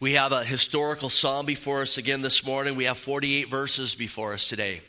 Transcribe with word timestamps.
We 0.00 0.14
have 0.14 0.32
a 0.32 0.42
historical 0.42 1.10
psalm 1.10 1.44
before 1.44 1.82
us 1.82 1.98
again 1.98 2.22
this 2.22 2.42
morning. 2.42 2.74
We 2.74 2.84
have 2.84 2.96
48 2.96 3.50
verses 3.50 3.94
before 3.94 4.32
us 4.32 4.48
today. 4.48 4.80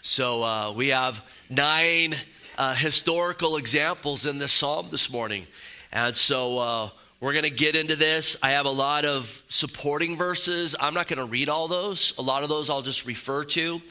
So 0.00 0.42
uh, 0.42 0.72
we 0.72 0.88
have 0.88 1.22
nine 1.50 2.14
uh, 2.56 2.74
historical 2.74 3.58
examples 3.58 4.24
in 4.24 4.38
this 4.38 4.50
psalm 4.50 4.88
this 4.90 5.10
morning. 5.10 5.46
And 5.92 6.14
so 6.14 6.58
uh, 6.58 6.88
we're 7.20 7.34
going 7.34 7.42
to 7.42 7.50
get 7.50 7.76
into 7.76 7.94
this. 7.94 8.34
I 8.42 8.52
have 8.52 8.64
a 8.64 8.70
lot 8.70 9.04
of 9.04 9.42
supporting 9.50 10.16
verses. 10.16 10.74
I'm 10.80 10.94
not 10.94 11.08
going 11.08 11.18
to 11.18 11.26
read 11.26 11.50
all 11.50 11.68
those. 11.68 12.14
A 12.16 12.22
lot 12.22 12.42
of 12.42 12.48
those 12.48 12.70
I'll 12.70 12.80
just 12.80 13.04
refer 13.04 13.44
to. 13.44 13.82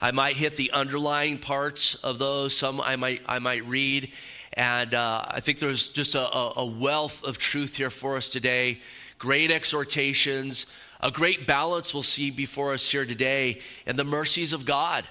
I 0.00 0.12
might 0.12 0.36
hit 0.36 0.54
the 0.54 0.70
underlying 0.70 1.38
parts 1.38 1.96
of 1.96 2.20
those. 2.20 2.56
Some 2.56 2.80
I 2.80 2.94
might 2.94 3.22
I 3.26 3.40
might 3.40 3.66
read, 3.66 4.12
and 4.52 4.94
uh, 4.94 5.24
I 5.26 5.40
think 5.40 5.58
there's 5.58 5.88
just 5.88 6.14
a, 6.14 6.20
a 6.56 6.64
wealth 6.64 7.24
of 7.24 7.38
truth 7.38 7.74
here 7.74 7.90
for 7.90 8.16
us 8.16 8.28
today 8.28 8.78
great 9.18 9.50
exhortations, 9.50 10.66
a 11.00 11.10
great 11.10 11.46
balance 11.46 11.92
we'll 11.92 12.02
see 12.02 12.30
before 12.30 12.72
us 12.72 12.88
here 12.88 13.04
today, 13.04 13.60
and 13.86 13.98
the 13.98 14.04
mercies 14.04 14.52
of 14.52 14.64
God. 14.64 15.04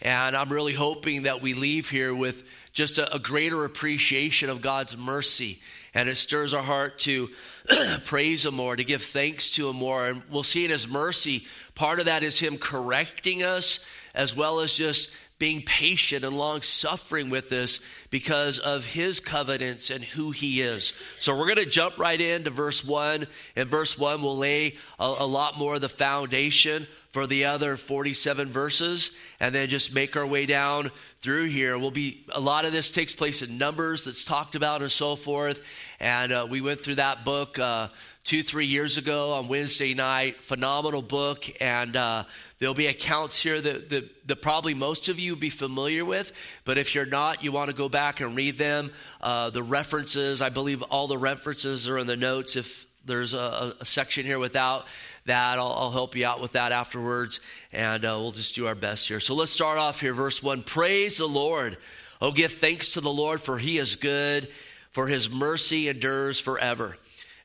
And 0.00 0.36
I'm 0.36 0.52
really 0.52 0.74
hoping 0.74 1.24
that 1.24 1.42
we 1.42 1.54
leave 1.54 1.90
here 1.90 2.14
with 2.14 2.44
just 2.72 2.98
a, 2.98 3.12
a 3.14 3.18
greater 3.18 3.64
appreciation 3.64 4.50
of 4.50 4.60
God's 4.60 4.96
mercy. 4.96 5.60
And 5.94 6.08
it 6.08 6.16
stirs 6.16 6.54
our 6.54 6.62
heart 6.62 7.00
to 7.00 7.30
praise 8.04 8.46
Him 8.46 8.54
more, 8.54 8.76
to 8.76 8.84
give 8.84 9.02
thanks 9.02 9.50
to 9.52 9.68
Him 9.68 9.76
more. 9.76 10.06
And 10.06 10.22
we'll 10.30 10.44
see 10.44 10.64
in 10.64 10.70
His 10.70 10.86
mercy, 10.86 11.46
part 11.74 11.98
of 11.98 12.06
that 12.06 12.22
is 12.22 12.38
Him 12.38 12.58
correcting 12.58 13.42
us, 13.42 13.80
as 14.14 14.36
well 14.36 14.60
as 14.60 14.74
just 14.74 15.10
being 15.38 15.62
patient 15.62 16.24
and 16.24 16.36
long 16.36 16.62
suffering 16.62 17.30
with 17.30 17.52
us 17.52 17.80
because 18.10 18.58
of 18.58 18.84
his 18.84 19.20
covenants 19.20 19.90
and 19.90 20.04
who 20.04 20.32
he 20.32 20.60
is. 20.60 20.92
So 21.20 21.36
we're 21.36 21.46
going 21.46 21.64
to 21.64 21.66
jump 21.66 21.98
right 21.98 22.20
into 22.20 22.50
verse 22.50 22.84
1. 22.84 23.26
And 23.54 23.68
verse 23.68 23.96
1 23.96 24.20
will 24.22 24.36
lay 24.36 24.76
a, 24.98 25.04
a, 25.18 25.26
lot 25.26 25.56
more 25.56 25.76
of 25.76 25.80
the 25.80 25.88
foundation 25.88 26.88
for 27.12 27.26
the 27.26 27.46
other 27.46 27.76
47 27.76 28.50
verses 28.50 29.12
and 29.40 29.54
then 29.54 29.68
just 29.68 29.92
make 29.92 30.16
our 30.16 30.26
way 30.26 30.44
down 30.44 30.90
through 31.20 31.46
here. 31.46 31.78
We'll 31.78 31.90
be 31.90 32.24
a 32.32 32.40
lot 32.40 32.64
of 32.64 32.72
this 32.72 32.90
takes 32.90 33.14
place 33.14 33.42
in 33.42 33.58
Numbers 33.58 34.04
that's 34.04 34.24
talked 34.24 34.54
about 34.54 34.82
and 34.82 34.92
so 34.92 35.16
forth. 35.16 35.60
And 36.00 36.32
uh, 36.32 36.46
we 36.48 36.60
went 36.60 36.82
through 36.82 36.96
that 36.96 37.24
book 37.24 37.58
uh, 37.58 37.88
two, 38.24 38.42
three 38.42 38.66
years 38.66 38.98
ago 38.98 39.32
on 39.32 39.48
Wednesday 39.48 39.94
night. 39.94 40.42
Phenomenal 40.42 41.02
book. 41.02 41.44
And 41.60 41.96
uh, 41.96 42.24
there'll 42.58 42.74
be 42.74 42.86
accounts 42.86 43.40
here 43.40 43.60
that, 43.60 43.90
that, 43.90 44.28
that, 44.28 44.42
probably 44.42 44.74
most 44.74 45.08
of 45.08 45.18
you 45.18 45.32
will 45.32 45.40
be 45.40 45.50
familiar 45.50 46.04
with. 46.04 46.32
But 46.64 46.78
if 46.78 46.94
you're 46.94 47.06
not, 47.06 47.44
you 47.44 47.52
want 47.52 47.70
to 47.70 47.76
go 47.76 47.88
back 47.88 48.20
and 48.20 48.36
read 48.36 48.58
them. 48.58 48.92
Uh, 49.20 49.50
the 49.50 49.62
references, 49.62 50.40
I 50.42 50.48
believe 50.48 50.82
all 50.82 51.06
the 51.06 51.18
references 51.18 51.88
are 51.88 51.98
in 51.98 52.06
the 52.06 52.16
notes. 52.16 52.56
If 52.56 52.86
there's 53.04 53.32
a, 53.32 53.74
a 53.80 53.84
section 53.84 54.26
here 54.26 54.38
without 54.38 54.86
that, 55.26 55.58
I'll, 55.58 55.72
I'll, 55.72 55.90
help 55.90 56.14
you 56.16 56.26
out 56.26 56.40
with 56.40 56.52
that 56.52 56.72
afterwards. 56.72 57.40
And 57.72 58.04
uh, 58.04 58.18
we'll 58.20 58.32
just 58.32 58.54
do 58.54 58.66
our 58.66 58.74
best 58.74 59.08
here. 59.08 59.20
So 59.20 59.34
let's 59.34 59.52
start 59.52 59.78
off 59.78 60.00
here, 60.00 60.14
verse 60.14 60.42
1. 60.42 60.62
Praise 60.62 61.18
the 61.18 61.28
Lord. 61.28 61.78
Oh, 62.20 62.32
give 62.32 62.52
thanks 62.52 62.94
to 62.94 63.00
the 63.00 63.10
Lord, 63.10 63.40
for 63.40 63.58
he 63.58 63.78
is 63.78 63.96
good, 63.96 64.48
for 64.90 65.06
his 65.06 65.30
mercy 65.30 65.88
endures 65.88 66.40
forever. 66.40 66.96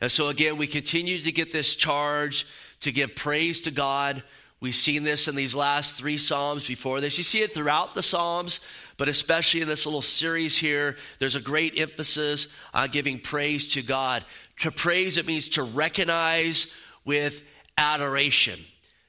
And 0.02 0.12
so, 0.12 0.28
again, 0.28 0.58
we 0.58 0.68
continue 0.68 1.22
to 1.22 1.32
get 1.32 1.54
this 1.54 1.76
charge 1.76 2.46
to 2.82 2.92
give 2.92 3.16
praise 3.16 3.62
to 3.62 3.72
God. 3.72 4.24
We've 4.64 4.74
seen 4.74 5.04
this 5.04 5.28
in 5.28 5.36
these 5.36 5.54
last 5.54 5.98
three 5.98 6.18
Psalms 6.18 6.66
before 6.66 7.02
this. 7.02 7.18
You 7.18 7.26
see 7.26 7.42
it 7.42 7.54
throughout 7.54 7.96
the 7.96 8.02
Psalms, 8.02 8.62
but 8.96 9.10
especially 9.10 9.60
in 9.60 9.68
this 9.68 9.86
little 9.86 10.02
series 10.02 10.56
here, 10.56 10.96
there's 11.20 11.36
a 11.36 11.42
great 11.42 11.78
emphasis 11.78 12.48
on 12.74 12.90
giving 12.90 13.20
praise 13.20 13.74
to 13.74 13.82
God. 13.82 14.24
To 14.60 14.72
praise, 14.72 15.18
it 15.18 15.28
means 15.28 15.50
to 15.50 15.64
recognize 15.64 16.68
with 17.04 17.42
adoration. 17.78 18.58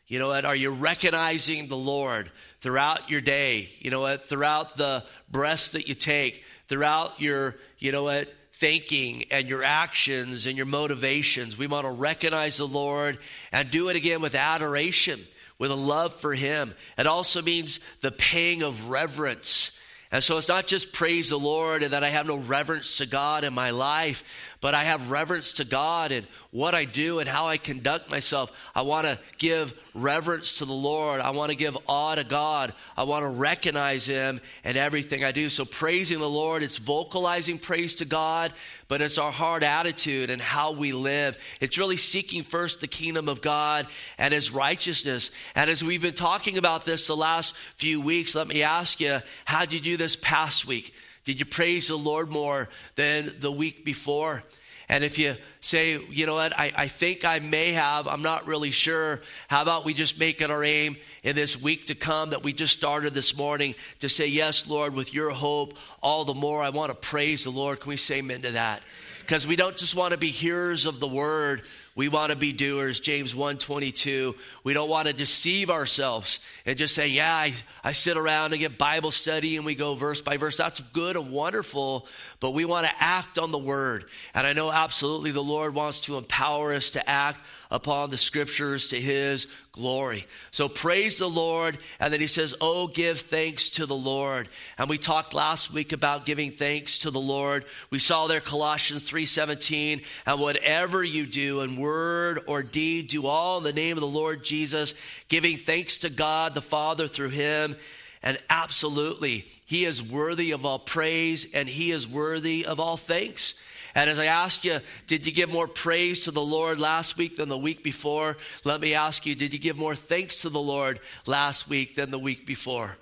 You 0.08 0.18
know 0.18 0.26
what? 0.26 0.44
Are 0.44 0.56
you 0.56 0.70
recognizing 0.70 1.68
the 1.68 1.76
Lord 1.76 2.32
throughout 2.60 3.08
your 3.08 3.20
day? 3.20 3.68
You 3.78 3.92
know 3.92 4.00
what? 4.00 4.28
Throughout 4.28 4.76
the 4.76 5.04
breaths 5.30 5.70
that 5.70 5.86
you 5.86 5.94
take, 5.94 6.42
throughout 6.66 7.20
your, 7.20 7.54
you 7.78 7.92
know 7.92 8.02
what? 8.02 8.28
thinking 8.56 9.24
and 9.30 9.48
your 9.48 9.64
actions 9.64 10.46
and 10.46 10.56
your 10.56 10.66
motivations. 10.66 11.58
We 11.58 11.66
want 11.66 11.86
to 11.86 11.90
recognize 11.90 12.56
the 12.56 12.66
Lord 12.66 13.18
and 13.52 13.70
do 13.70 13.88
it 13.88 13.96
again 13.96 14.20
with 14.20 14.34
adoration, 14.34 15.26
with 15.58 15.70
a 15.70 15.76
love 15.76 16.14
for 16.14 16.34
Him. 16.34 16.74
It 16.98 17.06
also 17.06 17.42
means 17.42 17.80
the 18.00 18.12
paying 18.12 18.62
of 18.62 18.88
reverence. 18.88 19.70
And 20.10 20.22
so 20.22 20.38
it's 20.38 20.48
not 20.48 20.68
just 20.68 20.92
praise 20.92 21.30
the 21.30 21.38
Lord 21.38 21.82
and 21.82 21.92
that 21.92 22.04
I 22.04 22.10
have 22.10 22.26
no 22.26 22.36
reverence 22.36 22.98
to 22.98 23.06
God 23.06 23.42
in 23.42 23.52
my 23.52 23.70
life, 23.70 24.22
but 24.64 24.72
I 24.72 24.84
have 24.84 25.10
reverence 25.10 25.52
to 25.52 25.64
God 25.66 26.10
and 26.10 26.26
what 26.50 26.74
I 26.74 26.86
do 26.86 27.18
and 27.18 27.28
how 27.28 27.48
I 27.48 27.58
conduct 27.58 28.10
myself. 28.10 28.50
I 28.74 28.80
want 28.80 29.06
to 29.06 29.18
give 29.36 29.74
reverence 29.92 30.56
to 30.56 30.64
the 30.64 30.72
Lord. 30.72 31.20
I 31.20 31.32
want 31.32 31.50
to 31.50 31.54
give 31.54 31.76
awe 31.86 32.14
to 32.14 32.24
God. 32.24 32.72
I 32.96 33.02
want 33.02 33.24
to 33.24 33.28
recognize 33.28 34.06
Him 34.06 34.40
in 34.64 34.78
everything 34.78 35.22
I 35.22 35.32
do. 35.32 35.50
So, 35.50 35.66
praising 35.66 36.18
the 36.18 36.30
Lord, 36.30 36.62
it's 36.62 36.78
vocalizing 36.78 37.58
praise 37.58 37.96
to 37.96 38.06
God, 38.06 38.54
but 38.88 39.02
it's 39.02 39.18
our 39.18 39.30
heart 39.30 39.62
attitude 39.62 40.30
and 40.30 40.40
how 40.40 40.72
we 40.72 40.92
live. 40.92 41.36
It's 41.60 41.76
really 41.76 41.98
seeking 41.98 42.42
first 42.42 42.80
the 42.80 42.86
kingdom 42.86 43.28
of 43.28 43.42
God 43.42 43.86
and 44.16 44.32
His 44.32 44.50
righteousness. 44.50 45.30
And 45.54 45.68
as 45.68 45.84
we've 45.84 46.00
been 46.00 46.14
talking 46.14 46.56
about 46.56 46.86
this 46.86 47.06
the 47.06 47.14
last 47.14 47.52
few 47.76 48.00
weeks, 48.00 48.34
let 48.34 48.48
me 48.48 48.62
ask 48.62 48.98
you, 48.98 49.20
how 49.44 49.66
did 49.66 49.74
you 49.74 49.80
do 49.80 49.96
this 49.98 50.16
past 50.16 50.66
week? 50.66 50.94
Did 51.24 51.38
you 51.40 51.46
praise 51.46 51.88
the 51.88 51.96
Lord 51.96 52.30
more 52.30 52.68
than 52.96 53.32
the 53.40 53.52
week 53.52 53.84
before? 53.84 54.42
And 54.88 55.02
if 55.02 55.18
you 55.18 55.36
say, 55.62 55.98
you 56.10 56.26
know 56.26 56.34
what, 56.34 56.58
I, 56.58 56.70
I 56.76 56.88
think 56.88 57.24
I 57.24 57.38
may 57.38 57.72
have, 57.72 58.06
I'm 58.06 58.20
not 58.20 58.46
really 58.46 58.70
sure, 58.70 59.22
how 59.48 59.62
about 59.62 59.84
we 59.86 59.94
just 59.94 60.18
make 60.18 60.42
it 60.42 60.50
our 60.50 60.62
aim 60.62 60.96
in 61.22 61.34
this 61.34 61.60
week 61.60 61.86
to 61.86 61.94
come 61.94 62.30
that 62.30 62.42
we 62.42 62.52
just 62.52 62.76
started 62.76 63.14
this 63.14 63.34
morning 63.34 63.74
to 64.00 64.10
say, 64.10 64.26
yes, 64.26 64.66
Lord, 64.66 64.94
with 64.94 65.14
your 65.14 65.30
hope, 65.30 65.78
all 66.02 66.26
the 66.26 66.34
more 66.34 66.62
I 66.62 66.68
want 66.68 66.90
to 66.90 66.94
praise 66.94 67.44
the 67.44 67.50
Lord. 67.50 67.80
Can 67.80 67.88
we 67.88 67.96
say 67.96 68.18
amen 68.18 68.42
to 68.42 68.52
that? 68.52 68.82
Because 69.20 69.46
we 69.46 69.56
don't 69.56 69.76
just 69.76 69.96
want 69.96 70.12
to 70.12 70.18
be 70.18 70.28
hearers 70.28 70.84
of 70.84 71.00
the 71.00 71.08
word, 71.08 71.62
we 71.96 72.08
want 72.08 72.30
to 72.30 72.36
be 72.36 72.52
doers. 72.52 72.98
James 72.98 73.34
1:22. 73.34 74.34
We 74.64 74.74
don't 74.74 74.88
want 74.88 75.06
to 75.06 75.14
deceive 75.14 75.70
ourselves 75.70 76.40
and 76.66 76.76
just 76.76 76.94
say, 76.94 77.08
"Yeah, 77.08 77.32
I, 77.32 77.54
I 77.84 77.92
sit 77.92 78.16
around 78.16 78.52
and 78.52 78.60
get 78.60 78.78
Bible 78.78 79.12
study 79.12 79.56
and 79.56 79.64
we 79.64 79.76
go 79.76 79.94
verse 79.94 80.20
by 80.20 80.36
verse." 80.36 80.56
That's 80.56 80.80
good 80.92 81.16
and 81.16 81.30
wonderful, 81.30 82.08
but 82.40 82.50
we 82.50 82.64
want 82.64 82.86
to 82.86 82.92
act 82.98 83.38
on 83.38 83.52
the 83.52 83.58
word. 83.58 84.06
And 84.34 84.46
I 84.46 84.54
know 84.54 84.72
absolutely 84.72 85.30
the 85.30 85.42
Lord 85.42 85.74
wants 85.74 86.00
to 86.00 86.16
empower 86.16 86.74
us 86.74 86.90
to 86.90 87.08
act 87.08 87.40
upon 87.74 88.08
the 88.08 88.16
scriptures 88.16 88.88
to 88.88 89.00
his 89.00 89.48
glory. 89.72 90.26
So 90.52 90.68
praise 90.68 91.18
the 91.18 91.28
Lord. 91.28 91.76
And 91.98 92.14
then 92.14 92.20
he 92.20 92.28
says, 92.28 92.54
Oh, 92.60 92.86
give 92.86 93.20
thanks 93.20 93.70
to 93.70 93.84
the 93.84 93.96
Lord. 93.96 94.48
And 94.78 94.88
we 94.88 94.96
talked 94.96 95.34
last 95.34 95.72
week 95.72 95.92
about 95.92 96.24
giving 96.24 96.52
thanks 96.52 97.00
to 97.00 97.10
the 97.10 97.20
Lord. 97.20 97.64
We 97.90 97.98
saw 97.98 98.28
there 98.28 98.40
Colossians 98.40 99.10
3:17, 99.10 100.04
and 100.24 100.40
whatever 100.40 101.02
you 101.02 101.26
do 101.26 101.62
in 101.62 101.76
word 101.76 102.42
or 102.46 102.62
deed, 102.62 103.08
do 103.08 103.26
all 103.26 103.58
in 103.58 103.64
the 103.64 103.72
name 103.72 103.96
of 103.96 104.02
the 104.02 104.06
Lord 104.06 104.44
Jesus, 104.44 104.94
giving 105.28 105.58
thanks 105.58 105.98
to 105.98 106.10
God 106.10 106.54
the 106.54 106.62
Father 106.62 107.08
through 107.08 107.30
him. 107.30 107.74
And 108.22 108.38
absolutely, 108.48 109.48
he 109.66 109.84
is 109.84 110.00
worthy 110.00 110.52
of 110.52 110.64
all 110.64 110.78
praise 110.78 111.46
and 111.52 111.68
he 111.68 111.90
is 111.90 112.08
worthy 112.08 112.64
of 112.64 112.78
all 112.78 112.96
thanks. 112.96 113.54
And 113.94 114.10
as 114.10 114.18
I 114.18 114.26
asked 114.26 114.64
you, 114.64 114.80
did 115.06 115.24
you 115.24 115.32
give 115.32 115.48
more 115.48 115.68
praise 115.68 116.20
to 116.20 116.30
the 116.30 116.42
Lord 116.42 116.80
last 116.80 117.16
week 117.16 117.36
than 117.36 117.48
the 117.48 117.58
week 117.58 117.84
before? 117.84 118.36
Let 118.64 118.80
me 118.80 118.94
ask 118.94 119.24
you, 119.24 119.34
did 119.34 119.52
you 119.52 119.58
give 119.58 119.76
more 119.76 119.94
thanks 119.94 120.42
to 120.42 120.50
the 120.50 120.60
Lord 120.60 121.00
last 121.26 121.68
week 121.68 121.94
than 121.94 122.10
the 122.10 122.18
week 122.18 122.46
before? 122.46 122.96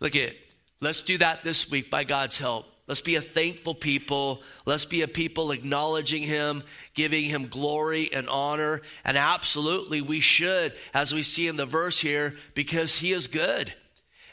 Look 0.00 0.14
at, 0.14 0.34
let's 0.80 1.02
do 1.02 1.18
that 1.18 1.42
this 1.42 1.68
week 1.70 1.90
by 1.90 2.04
God's 2.04 2.38
help. 2.38 2.66
Let's 2.86 3.00
be 3.00 3.16
a 3.16 3.20
thankful 3.20 3.74
people. 3.74 4.42
Let's 4.64 4.84
be 4.84 5.02
a 5.02 5.08
people 5.08 5.50
acknowledging 5.50 6.22
Him, 6.22 6.62
giving 6.94 7.24
Him 7.24 7.48
glory 7.48 8.10
and 8.12 8.28
honor. 8.28 8.82
And 9.04 9.18
absolutely, 9.18 10.00
we 10.00 10.20
should, 10.20 10.74
as 10.94 11.12
we 11.12 11.24
see 11.24 11.48
in 11.48 11.56
the 11.56 11.66
verse 11.66 11.98
here, 11.98 12.36
because 12.54 12.94
He 12.94 13.12
is 13.12 13.26
good 13.26 13.74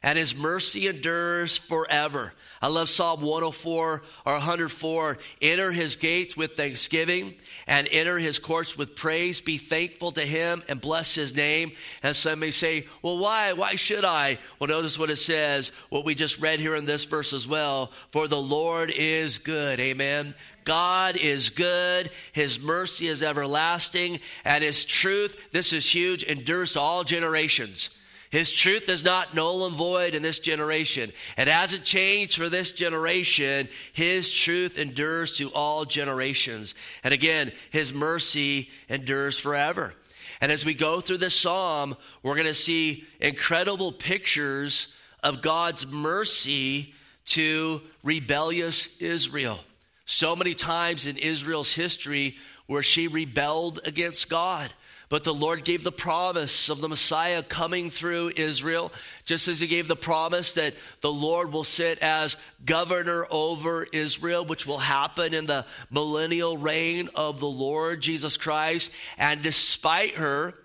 and 0.04 0.20
His 0.20 0.36
mercy 0.36 0.88
endures 0.88 1.58
forever. 1.58 2.34
I 2.64 2.68
love 2.68 2.88
Psalm 2.88 3.20
104 3.20 4.04
or 4.26 4.34
104. 4.34 5.18
Enter 5.42 5.74
his 5.74 5.98
gates 5.98 6.38
with 6.38 6.56
thanksgiving 6.56 7.36
and 7.68 7.90
enter 7.92 8.18
his 8.18 8.40
courts 8.40 8.78
with 8.78 8.96
praise. 8.96 9.42
Be 9.42 9.58
thankful 9.58 10.14
to 10.14 10.22
him 10.22 10.64
and 10.70 10.80
bless 10.80 11.14
his 11.14 11.36
name. 11.36 11.74
And 12.04 12.16
some 12.16 12.40
may 12.40 12.52
say, 12.52 12.88
well, 13.02 13.18
why? 13.18 13.52
Why 13.52 13.76
should 13.76 14.06
I? 14.06 14.40
Well, 14.60 14.70
notice 14.70 14.98
what 14.98 15.10
it 15.10 15.18
says, 15.18 15.74
what 15.90 16.06
we 16.06 16.16
just 16.16 16.40
read 16.40 16.62
here 16.62 16.78
in 16.78 16.86
this 16.86 17.04
verse 17.04 17.34
as 17.34 17.46
well. 17.46 17.92
For 18.14 18.30
the 18.30 18.42
Lord 18.42 18.94
is 18.96 19.40
good. 19.40 19.82
Amen. 19.82 20.34
God 20.64 21.18
is 21.18 21.50
good. 21.50 22.12
His 22.32 22.62
mercy 22.62 23.08
is 23.08 23.22
everlasting 23.22 24.22
and 24.46 24.64
his 24.64 24.86
truth, 24.86 25.36
this 25.52 25.74
is 25.74 25.86
huge, 25.86 26.24
endures 26.24 26.72
to 26.74 26.80
all 26.80 27.04
generations. 27.04 27.90
His 28.34 28.52
truth 28.52 28.90
is 28.90 29.04
not 29.04 29.36
null 29.36 29.68
and 29.68 29.76
void 29.76 30.16
in 30.16 30.24
this 30.24 30.40
generation. 30.40 31.12
It 31.38 31.48
hasn't 31.48 31.84
changed 31.84 32.36
for 32.36 32.50
this 32.50 32.72
generation. 32.72 33.70
His 33.94 34.28
truth 34.28 34.80
endures 34.80 35.34
to 35.34 35.52
all 35.52 35.86
generations. 35.86 36.74
And 37.04 37.14
again, 37.14 37.52
His 37.70 37.94
mercy 37.94 38.72
endures 38.90 39.38
forever. 39.38 39.94
And 40.42 40.52
as 40.52 40.66
we 40.66 40.74
go 40.74 41.00
through 41.00 41.20
this 41.20 41.40
psalm, 41.40 41.96
we're 42.24 42.34
going 42.34 42.48
to 42.48 42.56
see 42.56 43.06
incredible 43.20 43.92
pictures 43.92 44.88
of 45.22 45.44
God's 45.44 45.86
mercy 45.86 46.96
to 47.26 47.82
rebellious 48.04 48.90
Israel. 49.00 49.60
So 50.08 50.36
many 50.36 50.56
times 50.56 51.06
in 51.06 51.18
Israel's 51.18 51.72
history 51.72 52.38
where 52.66 52.82
she 52.82 53.08
rebelled 53.08 53.80
against 53.86 54.28
God. 54.28 54.74
But 55.14 55.24
the 55.24 55.32
Lord 55.32 55.64
gave 55.64 55.84
the 55.84 55.92
promise 55.92 56.70
of 56.70 56.82
the 56.82 56.90
Messiah 56.90 57.44
coming 57.44 57.92
through 57.92 58.32
Israel, 58.36 58.92
just 59.26 59.48
as 59.48 59.60
He 59.60 59.68
gave 59.68 59.88
the 59.88 59.96
promise 59.96 60.54
that 60.54 60.74
the 61.02 61.14
Lord 61.14 61.54
will 61.54 61.64
sit 61.64 62.00
as 62.00 62.36
governor 62.66 63.28
over 63.30 63.86
Israel, 63.94 64.44
which 64.44 64.66
will 64.66 64.80
happen 64.80 65.36
in 65.36 65.46
the 65.46 65.68
millennial 65.92 66.58
reign 66.58 67.12
of 67.14 67.40
the 67.40 67.46
Lord 67.46 68.02
Jesus 68.02 68.38
Christ. 68.38 68.90
And 69.20 69.44
despite 69.44 70.16
her, 70.16 70.56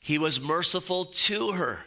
He 0.00 0.18
was 0.18 0.40
merciful 0.40 1.04
to 1.04 1.52
her. 1.52 1.78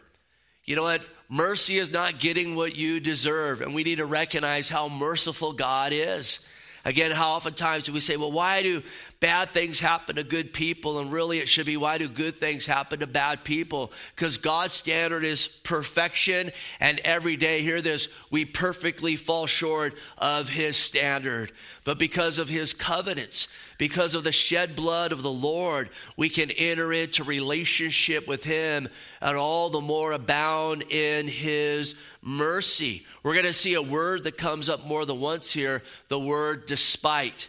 You 0.63 0.77
know 0.77 0.83
what? 0.83 1.01
Mercy 1.27 1.77
is 1.77 1.91
not 1.91 2.21
getting 2.21 2.55
what 2.55 2.73
you 2.73 3.01
deserve, 3.01 3.59
and 3.59 3.75
we 3.75 3.83
need 3.83 3.97
to 3.97 4.05
recognize 4.05 4.69
how 4.69 4.88
merciful 4.88 5.51
God 5.51 5.91
is. 5.91 6.39
Again, 6.85 7.11
how 7.11 7.33
oftentimes 7.33 7.83
do 7.83 7.93
we 7.93 7.99
say, 7.99 8.17
well, 8.17 8.31
why 8.31 8.63
do 8.63 8.81
bad 9.21 9.51
things 9.51 9.79
happen 9.79 10.18
to 10.18 10.23
good 10.23 10.51
people? 10.51 11.00
And 11.00 11.13
really, 11.13 11.38
it 11.38 11.47
should 11.47 11.65
be, 11.65 11.77
why 11.77 11.97
do 11.97 12.09
good 12.09 12.41
things 12.41 12.65
happen 12.65 13.00
to 13.00 13.07
bad 13.07 13.45
people? 13.45 13.94
Because 14.13 14.38
God's 14.38 14.73
standard 14.73 15.23
is 15.23 15.47
perfection, 15.63 16.51
and 16.81 17.00
every 17.06 17.38
day, 17.38 17.62
hear 17.62 17.81
this, 17.81 18.09
we 18.29 18.44
perfectly 18.44 19.15
fall 19.15 19.47
short 19.47 19.94
of 20.18 20.50
His 20.50 20.75
standard. 20.75 21.53
But 21.85 21.97
because 21.97 22.39
of 22.39 22.50
His 22.50 22.73
covenants, 22.73 23.47
because 23.77 24.15
of 24.15 24.23
the 24.23 24.31
shed 24.31 24.75
blood 24.75 25.12
of 25.12 25.21
the 25.21 25.31
Lord, 25.31 25.89
we 26.17 26.27
can 26.27 26.51
enter 26.51 26.91
into 26.91 27.24
relationship 27.24 28.27
with 28.27 28.44
Him 28.44 28.89
and 29.21 29.38
all 29.38 29.69
the 29.69 29.81
more 29.81 30.12
abound 30.12 30.83
in 30.89 31.27
His 31.27 31.95
mercy. 32.21 33.06
We're 33.24 33.33
going 33.33 33.45
to 33.45 33.53
see 33.53 33.75
a 33.75 33.81
word 33.81 34.24
that 34.24 34.38
comes 34.38 34.67
up 34.67 34.85
more 34.85 35.06
than 35.06 35.19
once 35.19 35.53
here 35.53 35.83
the 36.09 36.19
word 36.19 36.65
despite. 36.65 37.47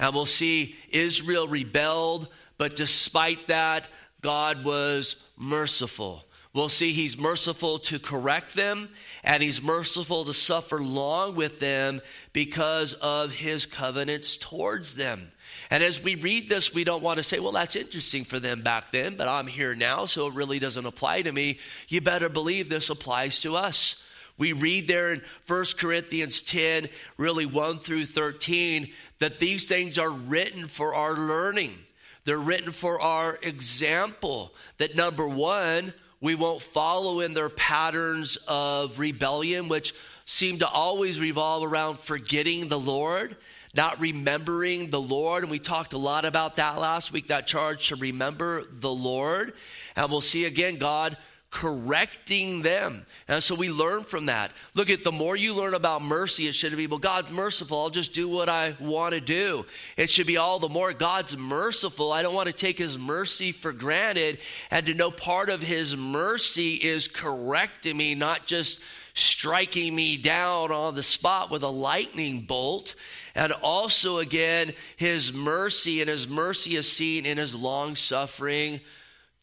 And 0.00 0.14
we'll 0.14 0.26
see 0.26 0.74
Israel 0.88 1.46
rebelled, 1.46 2.26
but 2.58 2.74
despite 2.74 3.46
that, 3.46 3.84
God 4.22 4.64
was 4.64 5.14
merciful. 5.36 6.24
We'll 6.52 6.68
see 6.68 6.92
he's 6.92 7.16
merciful 7.16 7.78
to 7.80 8.00
correct 8.00 8.56
them, 8.56 8.88
and 9.22 9.40
he's 9.40 9.62
merciful 9.62 10.24
to 10.24 10.34
suffer 10.34 10.82
long 10.82 11.36
with 11.36 11.60
them 11.60 12.00
because 12.32 12.94
of 12.94 13.30
his 13.30 13.66
covenants 13.66 14.36
towards 14.36 14.96
them. 14.96 15.30
And 15.70 15.82
as 15.84 16.02
we 16.02 16.16
read 16.16 16.48
this, 16.48 16.74
we 16.74 16.82
don't 16.82 17.04
want 17.04 17.18
to 17.18 17.22
say, 17.22 17.38
well, 17.38 17.52
that's 17.52 17.76
interesting 17.76 18.24
for 18.24 18.40
them 18.40 18.62
back 18.62 18.90
then, 18.90 19.16
but 19.16 19.28
I'm 19.28 19.46
here 19.46 19.76
now, 19.76 20.06
so 20.06 20.26
it 20.26 20.34
really 20.34 20.58
doesn't 20.58 20.86
apply 20.86 21.22
to 21.22 21.30
me. 21.30 21.60
You 21.88 22.00
better 22.00 22.28
believe 22.28 22.68
this 22.68 22.90
applies 22.90 23.40
to 23.40 23.54
us. 23.54 23.94
We 24.36 24.54
read 24.54 24.88
there 24.88 25.12
in 25.12 25.22
1 25.46 25.64
Corinthians 25.76 26.40
10, 26.42 26.88
really 27.18 27.46
1 27.46 27.78
through 27.80 28.06
13, 28.06 28.90
that 29.20 29.38
these 29.38 29.66
things 29.66 29.98
are 29.98 30.10
written 30.10 30.66
for 30.66 30.94
our 30.94 31.14
learning. 31.14 31.78
They're 32.24 32.38
written 32.38 32.72
for 32.72 33.00
our 33.00 33.38
example. 33.42 34.52
That 34.78 34.96
number 34.96 35.26
one, 35.26 35.94
we 36.20 36.34
won't 36.34 36.62
follow 36.62 37.20
in 37.20 37.32
their 37.32 37.48
patterns 37.48 38.38
of 38.48 38.98
rebellion, 38.98 39.68
which 39.68 39.94
seem 40.24 40.58
to 40.58 40.68
always 40.68 41.18
revolve 41.18 41.64
around 41.64 41.98
forgetting 41.98 42.68
the 42.68 42.78
Lord, 42.78 43.36
not 43.74 44.00
remembering 44.00 44.90
the 44.90 45.00
Lord. 45.00 45.44
And 45.44 45.50
we 45.50 45.58
talked 45.58 45.92
a 45.92 45.98
lot 45.98 46.24
about 46.24 46.56
that 46.56 46.78
last 46.78 47.12
week, 47.12 47.28
that 47.28 47.46
charge 47.46 47.88
to 47.88 47.96
remember 47.96 48.64
the 48.70 48.90
Lord. 48.90 49.54
And 49.96 50.10
we'll 50.10 50.20
see 50.20 50.44
again, 50.44 50.76
God 50.76 51.16
correcting 51.50 52.62
them. 52.62 53.04
And 53.26 53.42
so 53.42 53.56
we 53.56 53.70
learn 53.70 54.04
from 54.04 54.26
that. 54.26 54.52
Look 54.74 54.88
at 54.88 55.02
the 55.02 55.10
more 55.10 55.34
you 55.34 55.52
learn 55.52 55.74
about 55.74 56.00
mercy, 56.00 56.46
it 56.46 56.54
should 56.54 56.76
be, 56.76 56.86
well, 56.86 56.98
God's 56.98 57.32
merciful. 57.32 57.80
I'll 57.80 57.90
just 57.90 58.14
do 58.14 58.28
what 58.28 58.48
I 58.48 58.76
want 58.78 59.14
to 59.14 59.20
do. 59.20 59.66
It 59.96 60.10
should 60.10 60.28
be 60.28 60.36
all 60.36 60.60
the 60.60 60.68
more 60.68 60.92
God's 60.92 61.36
merciful. 61.36 62.12
I 62.12 62.22
don't 62.22 62.34
want 62.34 62.46
to 62.46 62.52
take 62.52 62.78
his 62.78 62.96
mercy 62.96 63.50
for 63.50 63.72
granted 63.72 64.38
and 64.70 64.86
to 64.86 64.94
know 64.94 65.10
part 65.10 65.50
of 65.50 65.60
his 65.60 65.96
mercy 65.96 66.74
is 66.74 67.08
correcting 67.08 67.96
me, 67.96 68.14
not 68.14 68.46
just 68.46 68.78
striking 69.14 69.92
me 69.92 70.16
down 70.16 70.70
on 70.70 70.94
the 70.94 71.02
spot 71.02 71.50
with 71.50 71.64
a 71.64 71.68
lightning 71.68 72.42
bolt. 72.42 72.94
And 73.34 73.52
also, 73.52 74.18
again, 74.18 74.72
his 74.96 75.32
mercy, 75.32 76.00
and 76.00 76.08
his 76.08 76.28
mercy 76.28 76.76
is 76.76 76.90
seen 76.90 77.26
in 77.26 77.38
his 77.38 77.56
long 77.56 77.96
suffering 77.96 78.80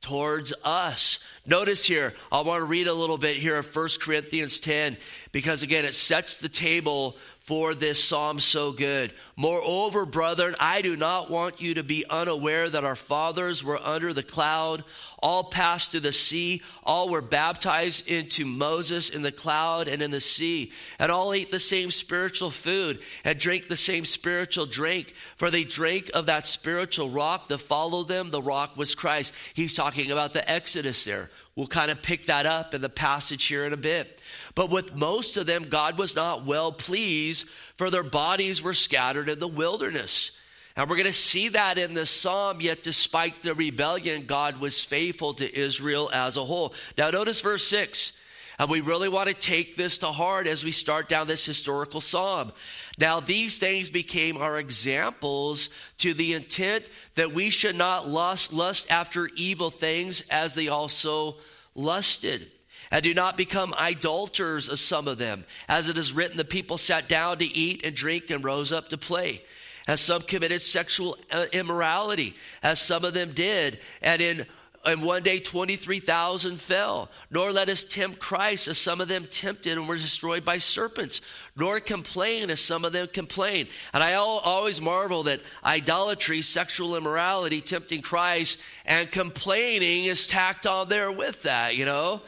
towards 0.01 0.53
us. 0.63 1.19
Notice 1.45 1.85
here, 1.85 2.13
I 2.31 2.41
want 2.41 2.61
to 2.61 2.65
read 2.65 2.87
a 2.87 2.93
little 2.93 3.17
bit 3.17 3.37
here 3.37 3.57
of 3.57 3.75
1 3.75 3.89
Corinthians 3.99 4.59
10 4.59 4.97
because 5.31 5.63
again, 5.63 5.85
it 5.85 5.93
sets 5.93 6.37
the 6.37 6.49
table 6.49 7.17
for 7.47 7.73
this 7.73 8.03
psalm 8.03 8.41
so 8.41 8.73
good. 8.73 9.13
Moreover, 9.37 10.05
brethren, 10.05 10.53
I 10.59 10.81
do 10.81 10.97
not 10.97 11.31
want 11.31 11.61
you 11.61 11.75
to 11.75 11.83
be 11.83 12.03
unaware 12.09 12.69
that 12.69 12.83
our 12.83 12.97
fathers 12.97 13.63
were 13.63 13.81
under 13.81 14.13
the 14.13 14.21
cloud, 14.21 14.83
all 15.19 15.45
passed 15.45 15.91
through 15.91 16.01
the 16.01 16.11
sea, 16.11 16.61
all 16.83 17.07
were 17.07 17.21
baptized 17.21 18.05
into 18.05 18.45
Moses 18.45 19.09
in 19.09 19.21
the 19.21 19.31
cloud 19.31 19.87
and 19.87 20.01
in 20.01 20.11
the 20.11 20.19
sea, 20.19 20.73
and 20.99 21.09
all 21.09 21.31
ate 21.31 21.49
the 21.49 21.57
same 21.57 21.89
spiritual 21.89 22.51
food 22.51 22.99
and 23.23 23.39
drank 23.39 23.69
the 23.69 23.77
same 23.77 24.03
spiritual 24.03 24.65
drink, 24.65 25.13
for 25.37 25.49
they 25.49 25.63
drank 25.63 26.11
of 26.13 26.25
that 26.25 26.45
spiritual 26.45 27.09
rock 27.09 27.47
that 27.47 27.59
followed 27.59 28.09
them. 28.09 28.29
The 28.29 28.41
rock 28.41 28.75
was 28.75 28.93
Christ. 28.93 29.31
He's 29.53 29.73
talking 29.73 30.11
about 30.11 30.33
the 30.33 30.51
Exodus 30.51 31.05
there. 31.05 31.29
We'll 31.57 31.65
kind 31.65 31.89
of 31.89 32.03
pick 32.03 32.27
that 32.27 32.45
up 32.45 32.75
in 32.75 32.81
the 32.81 32.87
passage 32.87 33.43
here 33.45 33.65
in 33.65 33.73
a 33.73 33.77
bit. 33.77 34.21
But 34.53 34.69
with 34.69 34.95
most 34.95 35.37
of 35.37 35.47
them, 35.47 35.69
God 35.69 35.97
was 35.97 36.15
not 36.15 36.45
well 36.45 36.71
pleased, 36.71 37.47
for 37.77 37.89
their 37.89 38.03
bodies 38.03 38.61
were 38.61 38.75
scattered 38.75 39.27
in 39.27 39.39
the 39.39 39.47
wilderness. 39.47 40.31
And 40.75 40.87
we're 40.87 40.97
going 40.97 41.07
to 41.07 41.13
see 41.13 41.49
that 41.49 41.79
in 41.79 41.95
the 41.95 42.05
psalm, 42.05 42.61
yet 42.61 42.83
despite 42.83 43.41
the 43.41 43.55
rebellion, 43.55 44.27
God 44.27 44.59
was 44.59 44.85
faithful 44.85 45.33
to 45.33 45.59
Israel 45.59 46.11
as 46.13 46.37
a 46.37 46.45
whole. 46.45 46.75
Now, 46.95 47.09
notice 47.09 47.41
verse 47.41 47.65
6. 47.67 48.13
And 48.59 48.69
we 48.71 48.81
really 48.81 49.07
want 49.07 49.29
to 49.29 49.35
take 49.35 49.75
this 49.75 49.99
to 49.99 50.07
heart 50.07 50.47
as 50.47 50.63
we 50.63 50.71
start 50.71 51.07
down 51.07 51.27
this 51.27 51.45
historical 51.45 52.01
psalm. 52.01 52.51
Now, 52.97 53.19
these 53.19 53.59
things 53.59 53.91
became 53.91 54.37
our 54.37 54.57
examples 54.57 55.69
to 55.99 56.15
the 56.15 56.33
intent 56.33 56.85
that 57.15 57.33
we 57.33 57.51
should 57.51 57.75
not 57.75 58.07
lust, 58.07 58.51
lust 58.51 58.87
after 58.89 59.29
evil 59.35 59.69
things 59.69 60.23
as 60.31 60.55
they 60.55 60.69
also 60.69 61.35
lusted. 61.75 62.49
And 62.89 63.03
do 63.03 63.13
not 63.13 63.37
become 63.37 63.75
idolaters 63.75 64.69
of 64.69 64.79
some 64.79 65.07
of 65.07 65.19
them. 65.19 65.45
As 65.69 65.87
it 65.87 65.97
is 65.97 66.11
written, 66.11 66.37
the 66.37 66.45
people 66.45 66.79
sat 66.79 67.07
down 67.07 67.37
to 67.39 67.45
eat 67.45 67.85
and 67.85 67.95
drink 67.95 68.31
and 68.31 68.43
rose 68.43 68.71
up 68.71 68.89
to 68.89 68.97
play 68.97 69.43
as 69.87 70.01
some 70.01 70.21
committed 70.21 70.61
sexual 70.61 71.17
uh, 71.31 71.45
immorality, 71.53 72.35
as 72.61 72.79
some 72.79 73.05
of 73.05 73.13
them 73.13 73.33
did. 73.33 73.79
And 74.01 74.21
in 74.21 74.45
and 74.87 75.03
one 75.03 75.21
day 75.21 75.39
23,000 75.39 76.59
fell. 76.61 77.09
Nor 77.29 77.51
let 77.51 77.69
us 77.69 77.83
tempt 77.83 78.19
Christ, 78.19 78.67
as 78.67 78.77
some 78.77 79.01
of 79.01 79.09
them 79.09 79.27
tempted 79.29 79.77
and 79.77 79.87
were 79.87 79.97
destroyed 79.97 80.45
by 80.45 80.57
serpents. 80.57 81.21
Nor 81.55 81.79
complain, 81.81 82.49
as 82.49 82.61
some 82.61 82.85
of 82.85 82.93
them 82.93 83.07
complained. 83.07 83.67
And 83.93 84.01
I 84.01 84.13
always 84.13 84.81
marvel 84.81 85.23
that 85.23 85.41
idolatry, 85.63 86.41
sexual 86.41 86.95
immorality, 86.95 87.59
tempting 87.59 88.01
Christ, 88.01 88.57
and 88.85 89.11
complaining 89.11 90.05
is 90.05 90.25
tacked 90.25 90.65
on 90.65 90.87
there 90.87 91.11
with 91.11 91.43
that, 91.43 91.75
you 91.75 91.85
know? 91.85 92.21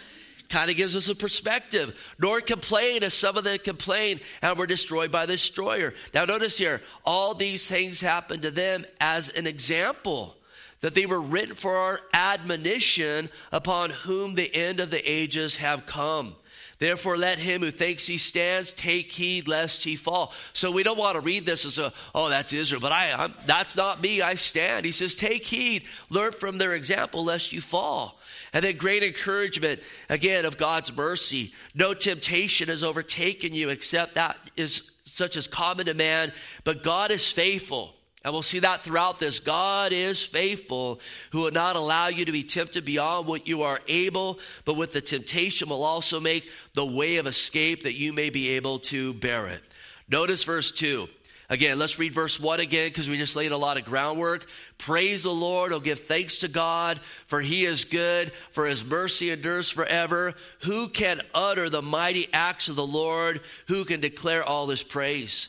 Kind 0.49 0.69
of 0.69 0.75
gives 0.75 0.95
us 0.95 1.07
a 1.09 1.15
perspective. 1.15 1.95
Nor 2.19 2.41
complain, 2.41 3.03
as 3.03 3.13
some 3.13 3.37
of 3.37 3.45
them 3.45 3.59
complained 3.59 4.19
and 4.41 4.57
were 4.57 4.67
destroyed 4.67 5.11
by 5.11 5.25
the 5.25 5.33
destroyer. 5.33 5.93
Now, 6.13 6.25
notice 6.25 6.57
here, 6.57 6.81
all 7.05 7.33
these 7.35 7.67
things 7.67 8.01
happened 8.01 8.41
to 8.41 8.51
them 8.51 8.85
as 8.99 9.29
an 9.29 9.47
example 9.47 10.35
that 10.81 10.95
they 10.95 11.05
were 11.05 11.21
written 11.21 11.55
for 11.55 11.75
our 11.75 11.99
admonition 12.13 13.29
upon 13.51 13.89
whom 13.89 14.35
the 14.35 14.53
end 14.53 14.79
of 14.79 14.89
the 14.89 15.11
ages 15.11 15.57
have 15.57 15.85
come. 15.85 16.35
Therefore, 16.79 17.17
let 17.17 17.39
him 17.39 17.61
who 17.61 17.71
thinks 17.71 18.07
he 18.07 18.17
stands 18.17 18.71
take 18.71 19.11
heed 19.11 19.49
lest 19.49 19.83
he 19.83 19.97
fall. 19.97 20.31
So 20.53 20.71
we 20.71 20.83
don't 20.83 20.97
want 20.97 21.15
to 21.15 21.19
read 21.19 21.45
this 21.45 21.65
as 21.65 21.77
a, 21.77 21.91
oh, 22.15 22.29
that's 22.29 22.53
Israel, 22.53 22.79
but 22.79 22.93
I, 22.93 23.11
I'm, 23.11 23.33
that's 23.45 23.75
not 23.75 24.01
me. 24.01 24.21
I 24.21 24.35
stand. 24.35 24.85
He 24.85 24.93
says, 24.93 25.13
take 25.13 25.45
heed, 25.45 25.83
learn 26.09 26.31
from 26.31 26.57
their 26.57 26.73
example 26.73 27.25
lest 27.25 27.51
you 27.51 27.59
fall. 27.59 28.17
And 28.53 28.63
then 28.63 28.77
great 28.77 29.03
encouragement, 29.03 29.81
again, 30.07 30.45
of 30.45 30.57
God's 30.57 30.95
mercy. 30.95 31.53
No 31.75 31.93
temptation 31.93 32.69
has 32.69 32.81
overtaken 32.81 33.53
you 33.53 33.67
except 33.69 34.15
that 34.15 34.37
is 34.55 34.89
such 35.03 35.35
as 35.35 35.47
common 35.49 35.87
to 35.87 35.93
man, 35.93 36.31
but 36.63 36.81
God 36.81 37.11
is 37.11 37.29
faithful 37.29 37.93
And 38.23 38.33
we'll 38.33 38.43
see 38.43 38.59
that 38.59 38.83
throughout 38.83 39.19
this. 39.19 39.39
God 39.39 39.93
is 39.93 40.21
faithful, 40.21 40.99
who 41.31 41.39
will 41.41 41.51
not 41.51 41.77
allow 41.77 42.09
you 42.09 42.25
to 42.25 42.31
be 42.33 42.43
tempted 42.43 42.83
beyond 42.83 43.27
what 43.27 43.47
you 43.47 43.63
are 43.63 43.79
able, 43.87 44.39
but 44.65 44.75
with 44.75 44.91
the 44.91 45.01
temptation 45.01 45.69
will 45.69 45.83
also 45.83 46.19
make 46.19 46.49
the 46.73 46.85
way 46.85 47.15
of 47.15 47.27
escape 47.27 47.83
that 47.83 47.97
you 47.97 48.11
may 48.11 48.29
be 48.29 48.49
able 48.49 48.79
to 48.79 49.13
bear 49.13 49.47
it. 49.47 49.63
Notice 50.09 50.43
verse 50.43 50.71
2. 50.71 51.07
Again, 51.51 51.79
let's 51.79 51.97
read 51.97 52.13
verse 52.13 52.39
1 52.39 52.59
again 52.59 52.89
because 52.89 53.09
we 53.09 53.17
just 53.17 53.35
laid 53.35 53.51
a 53.51 53.57
lot 53.57 53.77
of 53.77 53.85
groundwork. 53.85 54.45
Praise 54.77 55.23
the 55.23 55.31
Lord. 55.31 55.73
Oh, 55.73 55.79
give 55.79 56.01
thanks 56.01 56.39
to 56.39 56.47
God, 56.47 56.99
for 57.25 57.41
he 57.41 57.65
is 57.65 57.85
good, 57.85 58.31
for 58.51 58.67
his 58.67 58.85
mercy 58.85 59.31
endures 59.31 59.67
forever. 59.69 60.35
Who 60.61 60.89
can 60.89 61.21
utter 61.33 61.69
the 61.69 61.81
mighty 61.81 62.27
acts 62.33 62.67
of 62.67 62.75
the 62.75 62.85
Lord? 62.85 63.41
Who 63.67 63.83
can 63.83 63.99
declare 63.99 64.43
all 64.43 64.67
his 64.67 64.83
praise? 64.83 65.47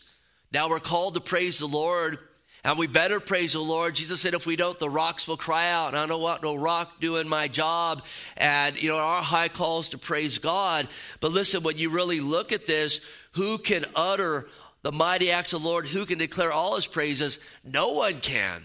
Now 0.52 0.70
we're 0.70 0.80
called 0.80 1.14
to 1.14 1.20
praise 1.20 1.58
the 1.58 1.68
Lord 1.68 2.18
and 2.64 2.78
we 2.78 2.86
better 2.86 3.20
praise 3.20 3.54
the 3.54 3.60
Lord. 3.60 3.94
Jesus 3.94 4.20
said, 4.20 4.34
if 4.34 4.44
we 4.46 4.56
don't, 4.56 4.78
the 4.78 4.90
rocks 4.90 5.26
will 5.26 5.36
cry 5.36 5.70
out. 5.70 5.88
And 5.88 5.96
I 5.96 6.06
don't 6.06 6.20
want 6.20 6.42
no 6.42 6.54
rock 6.54 7.00
doing 7.00 7.28
my 7.28 7.48
job. 7.48 8.02
And, 8.36 8.80
you 8.80 8.90
know, 8.90 8.98
our 8.98 9.22
high 9.22 9.48
calls 9.48 9.88
to 9.90 9.98
praise 9.98 10.38
God. 10.38 10.88
But 11.20 11.32
listen, 11.32 11.62
when 11.62 11.78
you 11.78 11.90
really 11.90 12.20
look 12.20 12.52
at 12.52 12.66
this, 12.66 13.00
who 13.32 13.58
can 13.58 13.86
utter 13.94 14.48
the 14.82 14.92
mighty 14.92 15.30
acts 15.30 15.52
of 15.52 15.62
the 15.62 15.68
Lord? 15.68 15.86
Who 15.86 16.04
can 16.04 16.18
declare 16.18 16.52
all 16.52 16.76
his 16.76 16.86
praises? 16.86 17.38
No 17.64 17.92
one 17.92 18.20
can. 18.20 18.62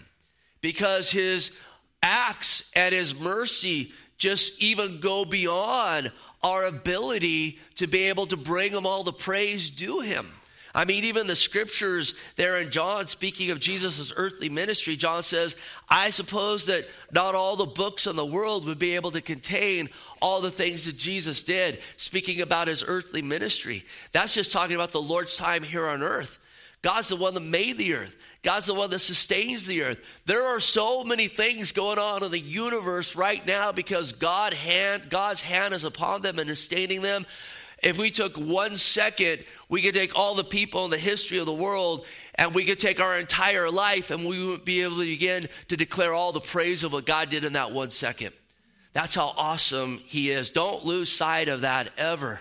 Because 0.60 1.10
his 1.10 1.50
acts 2.02 2.62
and 2.74 2.94
his 2.94 3.14
mercy 3.14 3.92
just 4.18 4.60
even 4.62 5.00
go 5.00 5.24
beyond 5.24 6.12
our 6.42 6.64
ability 6.64 7.58
to 7.76 7.86
be 7.86 8.04
able 8.04 8.26
to 8.26 8.36
bring 8.36 8.72
him 8.72 8.86
all 8.86 9.04
the 9.04 9.12
praise 9.12 9.70
due 9.70 10.00
him. 10.00 10.32
I 10.76 10.84
mean, 10.84 11.04
even 11.04 11.26
the 11.26 11.34
scriptures 11.34 12.14
there 12.36 12.58
in 12.58 12.70
John, 12.70 13.06
speaking 13.06 13.50
of 13.50 13.60
Jesus' 13.60 14.12
earthly 14.14 14.50
ministry, 14.50 14.94
John 14.94 15.22
says, 15.22 15.56
I 15.88 16.10
suppose 16.10 16.66
that 16.66 16.86
not 17.10 17.34
all 17.34 17.56
the 17.56 17.64
books 17.64 18.06
in 18.06 18.14
the 18.14 18.26
world 18.26 18.66
would 18.66 18.78
be 18.78 18.94
able 18.94 19.12
to 19.12 19.22
contain 19.22 19.88
all 20.20 20.42
the 20.42 20.50
things 20.50 20.84
that 20.84 20.98
Jesus 20.98 21.42
did, 21.42 21.80
speaking 21.96 22.42
about 22.42 22.68
his 22.68 22.84
earthly 22.86 23.22
ministry. 23.22 23.86
That's 24.12 24.34
just 24.34 24.52
talking 24.52 24.74
about 24.76 24.92
the 24.92 25.00
Lord's 25.00 25.38
time 25.38 25.62
here 25.62 25.88
on 25.88 26.02
earth. 26.02 26.38
God's 26.82 27.08
the 27.08 27.16
one 27.16 27.32
that 27.32 27.40
made 27.40 27.78
the 27.78 27.94
earth. 27.94 28.14
God's 28.42 28.66
the 28.66 28.74
one 28.74 28.90
that 28.90 28.98
sustains 28.98 29.64
the 29.64 29.82
earth. 29.82 29.98
There 30.26 30.44
are 30.44 30.60
so 30.60 31.04
many 31.04 31.26
things 31.26 31.72
going 31.72 31.98
on 31.98 32.22
in 32.22 32.30
the 32.30 32.38
universe 32.38 33.16
right 33.16 33.44
now 33.46 33.72
because 33.72 34.12
God 34.12 34.52
hand, 34.52 35.08
God's 35.08 35.40
hand 35.40 35.72
is 35.72 35.84
upon 35.84 36.20
them 36.20 36.38
and 36.38 36.50
sustaining 36.50 37.00
them. 37.00 37.24
If 37.82 37.98
we 37.98 38.10
took 38.10 38.36
one 38.36 38.78
second, 38.78 39.44
we 39.68 39.82
could 39.82 39.94
take 39.94 40.18
all 40.18 40.34
the 40.34 40.44
people 40.44 40.84
in 40.84 40.90
the 40.90 40.98
history 40.98 41.38
of 41.38 41.46
the 41.46 41.52
world 41.52 42.06
and 42.34 42.54
we 42.54 42.64
could 42.64 42.80
take 42.80 43.00
our 43.00 43.18
entire 43.18 43.70
life 43.70 44.10
and 44.10 44.26
we 44.26 44.44
would 44.44 44.64
be 44.64 44.82
able 44.82 44.96
to 44.96 45.04
begin 45.04 45.48
to 45.68 45.76
declare 45.76 46.14
all 46.14 46.32
the 46.32 46.40
praise 46.40 46.84
of 46.84 46.92
what 46.92 47.06
God 47.06 47.28
did 47.28 47.44
in 47.44 47.52
that 47.52 47.72
one 47.72 47.90
second. 47.90 48.32
That's 48.92 49.14
how 49.14 49.34
awesome 49.36 50.00
He 50.06 50.30
is. 50.30 50.50
Don't 50.50 50.84
lose 50.84 51.12
sight 51.12 51.48
of 51.48 51.60
that 51.62 51.90
ever. 51.98 52.40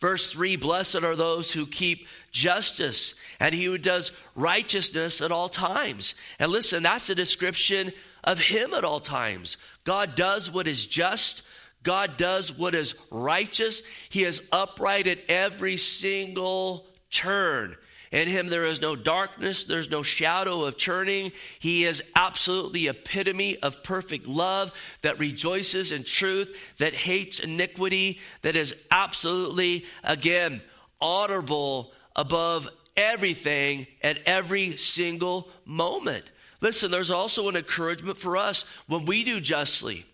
Verse 0.00 0.32
3 0.32 0.56
Blessed 0.56 1.02
are 1.02 1.16
those 1.16 1.52
who 1.52 1.66
keep 1.66 2.06
justice 2.32 3.14
and 3.38 3.54
he 3.54 3.64
who 3.64 3.78
does 3.78 4.12
righteousness 4.34 5.20
at 5.20 5.32
all 5.32 5.48
times. 5.48 6.14
And 6.38 6.50
listen, 6.50 6.82
that's 6.82 7.10
a 7.10 7.14
description 7.14 7.92
of 8.24 8.38
him 8.38 8.72
at 8.74 8.84
all 8.84 9.00
times. 9.00 9.56
God 9.84 10.14
does 10.14 10.50
what 10.50 10.68
is 10.68 10.86
just, 10.86 11.42
God 11.82 12.16
does 12.16 12.56
what 12.56 12.74
is 12.74 12.94
righteous. 13.10 13.82
He 14.08 14.24
is 14.24 14.42
upright 14.52 15.06
at 15.06 15.18
every 15.28 15.76
single 15.76 16.86
turn. 17.10 17.76
In 18.10 18.26
him 18.26 18.48
there 18.48 18.66
is 18.66 18.80
no 18.80 18.96
darkness, 18.96 19.64
there's 19.64 19.88
no 19.88 20.02
shadow 20.02 20.64
of 20.64 20.76
turning. 20.76 21.30
He 21.60 21.84
is 21.84 22.02
absolutely 22.16 22.88
epitome 22.88 23.56
of 23.58 23.84
perfect 23.84 24.26
love 24.26 24.72
that 25.02 25.20
rejoices 25.20 25.92
in 25.92 26.02
truth, 26.02 26.74
that 26.78 26.92
hates 26.92 27.38
iniquity, 27.38 28.18
that 28.42 28.56
is 28.56 28.74
absolutely, 28.90 29.84
again, 30.02 30.60
honorable 31.00 31.92
above 32.16 32.68
everything 32.96 33.86
at 34.02 34.18
every 34.26 34.76
single 34.76 35.48
moment. 35.64 36.24
Listen, 36.60 36.90
there's 36.90 37.12
also 37.12 37.48
an 37.48 37.56
encouragement 37.56 38.18
for 38.18 38.36
us 38.36 38.64
when 38.88 39.06
we 39.06 39.22
do 39.22 39.40
justly 39.40 40.04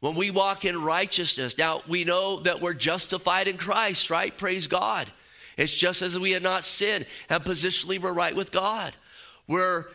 when 0.00 0.14
we 0.14 0.30
walk 0.30 0.64
in 0.64 0.82
righteousness. 0.82 1.58
Now, 1.58 1.82
we 1.88 2.04
know 2.04 2.40
that 2.40 2.60
we're 2.60 2.74
justified 2.74 3.48
in 3.48 3.56
Christ, 3.56 4.10
right? 4.10 4.36
Praise 4.36 4.66
God. 4.66 5.10
It's 5.56 5.74
just 5.74 6.02
as 6.02 6.18
we 6.18 6.30
had 6.30 6.42
not 6.42 6.64
sinned, 6.64 7.06
and 7.28 7.42
positionally 7.42 8.00
we're 8.00 8.12
right 8.12 8.36
with 8.36 8.52
God. 8.52 8.94
We're 9.48 9.86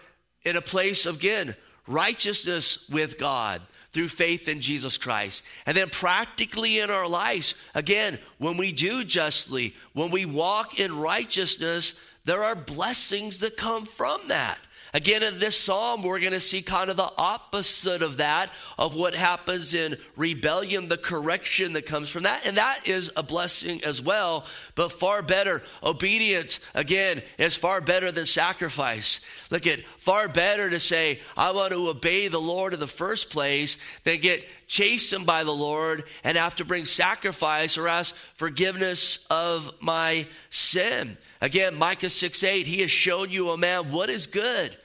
in 0.44 0.58
a 0.58 0.62
place, 0.62 1.06
of, 1.06 1.16
again, 1.16 1.56
righteousness 1.88 2.86
with 2.90 3.18
God 3.18 3.62
through 3.94 4.10
faith 4.10 4.48
in 4.48 4.60
Jesus 4.60 4.98
Christ. 4.98 5.44
And 5.66 5.78
then 5.78 5.90
practically 5.90 6.80
in 6.80 6.90
our 6.90 7.08
lives, 7.08 7.56
again, 7.76 8.20
when 8.40 8.58
we 8.58 8.72
do 8.72 9.04
justly, 9.04 9.76
when 9.94 10.12
we 10.12 10.26
walk 10.26 10.80
in 10.80 10.98
righteousness, 10.98 11.94
there 12.26 12.44
are 12.44 12.56
blessings 12.56 13.40
that 13.40 13.56
come 13.56 13.86
from 13.86 14.28
that. 14.30 14.60
Again, 14.96 15.24
in 15.24 15.40
this 15.40 15.60
psalm, 15.60 16.04
we're 16.04 16.20
going 16.20 16.34
to 16.34 16.40
see 16.40 16.62
kind 16.62 16.92
of 16.92 16.98
the 16.98 17.12
opposite 17.18 18.04
of 18.04 18.18
that, 18.18 18.52
of 18.78 18.94
what 18.94 19.16
happens 19.16 19.74
in 19.74 19.98
rebellion, 20.16 20.88
the 20.88 20.98
correction 20.98 21.74
that 21.74 21.88
comes 21.88 22.10
from 22.10 22.24
that. 22.24 22.46
And 22.46 22.58
that 22.58 22.88
is 22.88 23.10
a 23.16 23.24
blessing 23.24 23.84
as 23.84 24.04
well, 24.04 24.46
but 24.76 24.92
far 24.92 25.24
better. 25.24 25.64
Obedience, 25.82 26.60
again, 26.76 27.24
is 27.40 27.56
far 27.56 27.82
better 27.82 28.12
than 28.12 28.28
sacrifice. 28.28 29.20
Look 29.50 29.66
at 29.66 29.80
far 29.98 30.28
better 30.28 30.70
to 30.70 30.80
say, 30.80 31.22
I 31.36 31.50
want 31.54 31.72
to 31.72 31.90
obey 31.90 32.28
the 32.28 32.40
Lord 32.40 32.76
in 32.76 32.80
the 32.80 32.86
first 32.86 33.32
place 33.32 33.78
than 34.04 34.20
get 34.20 34.46
chastened 34.68 35.26
by 35.26 35.44
the 35.44 35.52
Lord 35.52 36.04
and 36.24 36.38
have 36.38 36.58
to 36.58 36.66
bring 36.66 36.86
sacrifice 36.86 37.80
or 37.80 37.88
ask 37.88 38.14
forgiveness 38.36 39.26
of 39.32 39.72
my 39.80 40.28
sin. 40.52 41.18
Again, 41.42 41.74
Micah 41.74 42.12
6 42.12 42.44
8, 42.44 42.68
he 42.68 42.82
has 42.82 42.92
shown 42.92 43.32
you, 43.32 43.50
a 43.50 43.58
man, 43.58 43.92
what 43.92 44.12
is 44.12 44.28
good. 44.28 44.78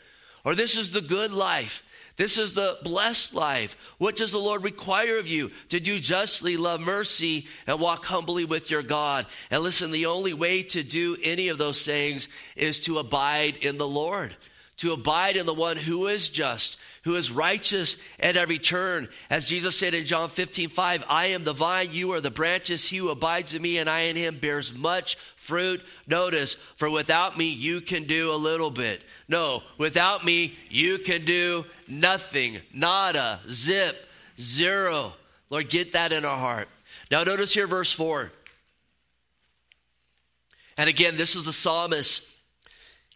Or 0.44 0.54
this 0.54 0.76
is 0.76 0.90
the 0.90 1.00
good 1.00 1.32
life. 1.32 1.82
This 2.18 2.36
is 2.36 2.52
the 2.52 2.76
blessed 2.82 3.32
life. 3.32 3.76
What 3.98 4.16
does 4.16 4.32
the 4.32 4.38
Lord 4.38 4.64
require 4.64 5.18
of 5.18 5.28
you? 5.28 5.52
To 5.68 5.78
do 5.78 6.00
justly, 6.00 6.56
love 6.56 6.80
mercy, 6.80 7.46
and 7.64 7.78
walk 7.78 8.04
humbly 8.04 8.44
with 8.44 8.72
your 8.72 8.82
God. 8.82 9.26
And 9.52 9.62
listen, 9.62 9.92
the 9.92 10.06
only 10.06 10.34
way 10.34 10.64
to 10.64 10.82
do 10.82 11.16
any 11.22 11.46
of 11.46 11.58
those 11.58 11.84
things 11.84 12.26
is 12.56 12.80
to 12.80 12.98
abide 12.98 13.58
in 13.58 13.78
the 13.78 13.86
Lord, 13.86 14.36
to 14.78 14.92
abide 14.92 15.36
in 15.36 15.46
the 15.46 15.54
one 15.54 15.76
who 15.76 16.08
is 16.08 16.28
just, 16.28 16.76
who 17.04 17.14
is 17.14 17.30
righteous 17.30 17.96
at 18.18 18.36
every 18.36 18.58
turn. 18.58 19.08
As 19.30 19.46
Jesus 19.46 19.78
said 19.78 19.94
in 19.94 20.04
John 20.04 20.28
15, 20.28 20.70
5, 20.70 21.04
I 21.08 21.26
am 21.26 21.44
the 21.44 21.52
vine, 21.52 21.92
you 21.92 22.12
are 22.14 22.20
the 22.20 22.32
branches, 22.32 22.84
he 22.84 22.96
who 22.96 23.10
abides 23.10 23.54
in 23.54 23.62
me 23.62 23.78
and 23.78 23.88
I 23.88 24.00
in 24.00 24.16
him 24.16 24.38
bears 24.40 24.74
much 24.74 25.16
fruit. 25.48 25.80
Notice, 26.06 26.58
for 26.76 26.90
without 26.90 27.38
me 27.38 27.48
you 27.48 27.80
can 27.80 28.04
do 28.04 28.32
a 28.32 28.36
little 28.36 28.70
bit. 28.70 29.00
No, 29.28 29.62
without 29.78 30.22
me 30.22 30.56
you 30.68 30.98
can 30.98 31.24
do 31.24 31.64
nothing. 31.88 32.60
Nada, 32.74 33.40
zip, 33.48 33.96
zero. 34.38 35.14
Lord, 35.48 35.70
get 35.70 35.94
that 35.94 36.12
in 36.12 36.26
our 36.26 36.36
heart. 36.36 36.68
Now 37.10 37.24
notice 37.24 37.54
here 37.54 37.66
verse 37.66 37.90
4. 37.90 38.30
And 40.76 40.88
again, 40.88 41.16
this 41.16 41.34
is 41.34 41.46
the 41.46 41.52
psalmist 41.52 42.22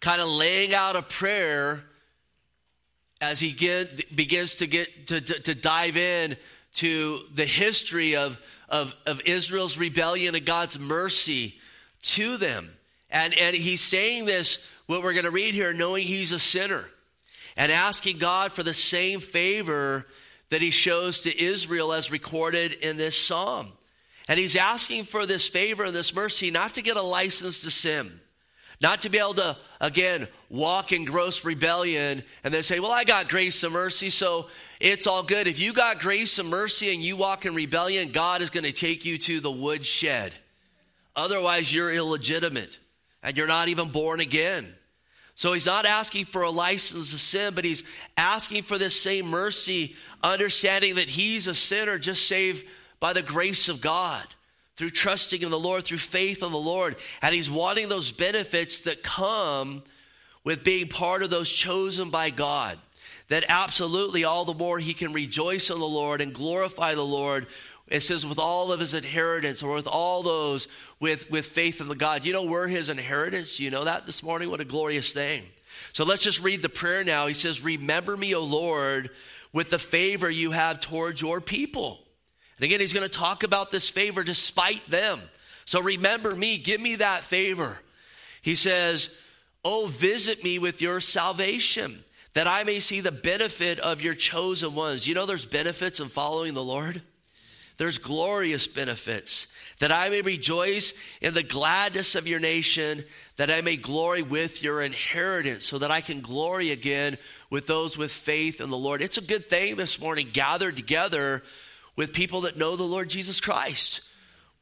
kind 0.00 0.20
of 0.20 0.28
laying 0.28 0.74
out 0.74 0.96
a 0.96 1.02
prayer 1.02 1.84
as 3.20 3.38
he 3.38 3.52
get, 3.52 4.16
begins 4.16 4.56
to 4.56 4.66
get 4.66 5.06
to, 5.08 5.20
to, 5.20 5.40
to, 5.40 5.54
dive 5.54 5.96
in 5.96 6.36
to 6.74 7.20
the 7.34 7.44
history 7.44 8.16
of, 8.16 8.36
of, 8.68 8.94
of 9.06 9.20
Israel's 9.26 9.76
rebellion 9.78 10.34
and 10.34 10.44
God's 10.44 10.78
mercy 10.78 11.54
to 12.02 12.36
them. 12.36 12.70
And, 13.10 13.34
and 13.34 13.54
he's 13.54 13.80
saying 13.80 14.26
this, 14.26 14.58
what 14.86 15.02
we're 15.02 15.12
going 15.12 15.24
to 15.24 15.30
read 15.30 15.54
here, 15.54 15.72
knowing 15.72 16.06
he's 16.06 16.32
a 16.32 16.38
sinner 16.38 16.84
and 17.56 17.70
asking 17.70 18.18
God 18.18 18.52
for 18.52 18.62
the 18.62 18.74
same 18.74 19.20
favor 19.20 20.06
that 20.50 20.62
he 20.62 20.70
shows 20.70 21.22
to 21.22 21.42
Israel 21.42 21.92
as 21.92 22.10
recorded 22.10 22.72
in 22.72 22.96
this 22.96 23.18
psalm. 23.18 23.72
And 24.28 24.38
he's 24.38 24.56
asking 24.56 25.04
for 25.04 25.26
this 25.26 25.48
favor 25.48 25.84
and 25.84 25.94
this 25.94 26.14
mercy 26.14 26.50
not 26.50 26.74
to 26.74 26.82
get 26.82 26.96
a 26.96 27.02
license 27.02 27.62
to 27.62 27.70
sin, 27.70 28.20
not 28.80 29.02
to 29.02 29.08
be 29.08 29.18
able 29.18 29.34
to, 29.34 29.56
again, 29.80 30.28
walk 30.48 30.92
in 30.92 31.04
gross 31.04 31.44
rebellion 31.44 32.22
and 32.44 32.54
then 32.54 32.62
say, 32.62 32.80
Well, 32.80 32.92
I 32.92 33.04
got 33.04 33.28
grace 33.28 33.62
and 33.64 33.72
mercy, 33.72 34.10
so 34.10 34.48
it's 34.80 35.06
all 35.06 35.22
good. 35.22 35.48
If 35.48 35.58
you 35.58 35.72
got 35.72 36.00
grace 36.00 36.38
and 36.38 36.48
mercy 36.48 36.92
and 36.92 37.02
you 37.02 37.16
walk 37.16 37.46
in 37.46 37.54
rebellion, 37.54 38.12
God 38.12 38.42
is 38.42 38.50
going 38.50 38.64
to 38.64 38.72
take 38.72 39.04
you 39.04 39.18
to 39.18 39.40
the 39.40 39.50
woodshed. 39.50 40.32
Otherwise, 41.14 41.72
you're 41.72 41.92
illegitimate 41.92 42.78
and 43.22 43.36
you're 43.36 43.46
not 43.46 43.68
even 43.68 43.88
born 43.88 44.20
again. 44.20 44.74
So 45.34 45.52
he's 45.52 45.66
not 45.66 45.86
asking 45.86 46.26
for 46.26 46.42
a 46.42 46.50
license 46.50 47.10
to 47.12 47.18
sin, 47.18 47.54
but 47.54 47.64
he's 47.64 47.84
asking 48.16 48.64
for 48.64 48.78
this 48.78 49.00
same 49.00 49.26
mercy, 49.26 49.96
understanding 50.22 50.96
that 50.96 51.08
he's 51.08 51.46
a 51.46 51.54
sinner 51.54 51.98
just 51.98 52.28
saved 52.28 52.66
by 53.00 53.12
the 53.12 53.22
grace 53.22 53.68
of 53.68 53.80
God 53.80 54.24
through 54.76 54.90
trusting 54.90 55.42
in 55.42 55.50
the 55.50 55.58
Lord, 55.58 55.84
through 55.84 55.98
faith 55.98 56.42
in 56.42 56.52
the 56.52 56.58
Lord. 56.58 56.96
And 57.20 57.34
he's 57.34 57.50
wanting 57.50 57.88
those 57.88 58.12
benefits 58.12 58.80
that 58.80 59.02
come 59.02 59.82
with 60.44 60.64
being 60.64 60.88
part 60.88 61.22
of 61.22 61.30
those 61.30 61.50
chosen 61.50 62.10
by 62.10 62.30
God, 62.30 62.78
that 63.28 63.44
absolutely 63.48 64.24
all 64.24 64.44
the 64.44 64.54
more 64.54 64.78
he 64.78 64.94
can 64.94 65.12
rejoice 65.12 65.70
in 65.70 65.78
the 65.78 65.86
Lord 65.86 66.20
and 66.20 66.34
glorify 66.34 66.94
the 66.94 67.04
Lord. 67.04 67.46
It 67.88 68.02
says, 68.02 68.26
with 68.26 68.38
all 68.38 68.72
of 68.72 68.80
his 68.80 68.94
inheritance, 68.94 69.62
or 69.62 69.74
with 69.74 69.86
all 69.86 70.22
those 70.22 70.66
with, 71.02 71.28
with 71.32 71.46
faith 71.46 71.80
in 71.80 71.88
the 71.88 71.96
God. 71.96 72.24
You 72.24 72.32
know, 72.32 72.44
we're 72.44 72.68
his 72.68 72.88
inheritance. 72.88 73.58
You 73.58 73.72
know 73.72 73.84
that 73.84 74.06
this 74.06 74.22
morning? 74.22 74.48
What 74.48 74.60
a 74.60 74.64
glorious 74.64 75.10
thing. 75.10 75.42
So 75.92 76.04
let's 76.04 76.22
just 76.22 76.40
read 76.40 76.62
the 76.62 76.68
prayer 76.68 77.02
now. 77.02 77.26
He 77.26 77.34
says, 77.34 77.60
Remember 77.60 78.16
me, 78.16 78.36
O 78.36 78.44
Lord, 78.44 79.10
with 79.52 79.68
the 79.68 79.80
favor 79.80 80.30
you 80.30 80.52
have 80.52 80.80
towards 80.80 81.20
your 81.20 81.40
people. 81.40 81.98
And 82.56 82.64
again, 82.64 82.78
he's 82.78 82.92
going 82.92 83.08
to 83.08 83.12
talk 83.12 83.42
about 83.42 83.72
this 83.72 83.90
favor 83.90 84.22
despite 84.22 84.88
them. 84.88 85.20
So 85.64 85.82
remember 85.82 86.36
me, 86.36 86.56
give 86.56 86.80
me 86.80 86.94
that 86.96 87.24
favor. 87.24 87.78
He 88.40 88.54
says, 88.54 89.10
Oh, 89.64 89.88
visit 89.88 90.44
me 90.44 90.60
with 90.60 90.80
your 90.80 91.00
salvation, 91.00 92.04
that 92.34 92.46
I 92.46 92.62
may 92.62 92.78
see 92.78 93.00
the 93.00 93.10
benefit 93.10 93.80
of 93.80 94.02
your 94.02 94.14
chosen 94.14 94.76
ones. 94.76 95.08
You 95.08 95.16
know, 95.16 95.26
there's 95.26 95.46
benefits 95.46 95.98
in 95.98 96.10
following 96.10 96.54
the 96.54 96.62
Lord. 96.62 97.02
There's 97.82 97.98
glorious 97.98 98.68
benefits, 98.68 99.48
that 99.80 99.90
I 99.90 100.08
may 100.08 100.22
rejoice 100.22 100.94
in 101.20 101.34
the 101.34 101.42
gladness 101.42 102.14
of 102.14 102.28
your 102.28 102.38
nation, 102.38 103.04
that 103.38 103.50
I 103.50 103.60
may 103.60 103.76
glory 103.76 104.22
with 104.22 104.62
your 104.62 104.82
inheritance, 104.82 105.66
so 105.66 105.78
that 105.78 105.90
I 105.90 106.00
can 106.00 106.20
glory 106.20 106.70
again 106.70 107.18
with 107.50 107.66
those 107.66 107.98
with 107.98 108.12
faith 108.12 108.60
in 108.60 108.70
the 108.70 108.78
Lord. 108.78 109.02
It's 109.02 109.18
a 109.18 109.20
good 109.20 109.50
thing 109.50 109.74
this 109.74 109.98
morning, 110.00 110.28
gathered 110.32 110.76
together 110.76 111.42
with 111.96 112.12
people 112.12 112.42
that 112.42 112.56
know 112.56 112.76
the 112.76 112.84
Lord 112.84 113.10
Jesus 113.10 113.40
Christ. 113.40 114.00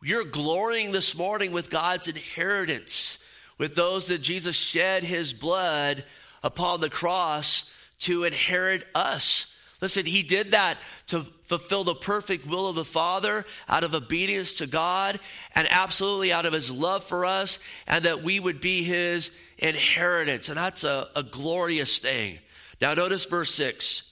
You're 0.01 0.25
glorying 0.25 0.91
this 0.91 1.15
morning 1.15 1.53
with 1.53 1.69
God's 1.69 2.09
inheritance, 2.09 3.19
with 3.59 3.75
those 3.75 4.07
that 4.07 4.23
Jesus 4.23 4.57
shed 4.57 5.05
his 5.05 5.35
blood 5.35 6.05
upon 6.43 6.81
the 6.81 6.89
cross 6.89 7.69
to 7.99 8.25
inherit 8.25 8.87
us. 8.95 9.45
Listen, 9.81 10.05
he 10.05 10.23
did 10.23 10.51
that 10.51 10.79
to 11.07 11.25
fulfill 11.45 11.85
the 11.85 11.95
perfect 11.95 12.47
will 12.47 12.69
of 12.69 12.75
the 12.75 12.85
Father 12.85 13.47
out 13.69 13.83
of 13.83 13.95
obedience 13.95 14.55
to 14.55 14.67
God 14.67 15.19
and 15.55 15.67
absolutely 15.71 16.33
out 16.33 16.47
of 16.47 16.53
his 16.53 16.71
love 16.71 17.03
for 17.05 17.25
us, 17.25 17.59
and 17.87 18.05
that 18.05 18.23
we 18.23 18.39
would 18.39 18.61
be 18.61 18.85
his 18.85 19.31
inheritance. 19.59 20.49
And 20.49 20.59
that's 20.59 20.85
a, 20.85 21.09
a 21.17 21.23
glorious 21.23 21.99
thing. 21.99 22.39
Now, 22.81 22.95
notice 22.95 23.25
verse 23.25 23.55
6. 23.55 24.03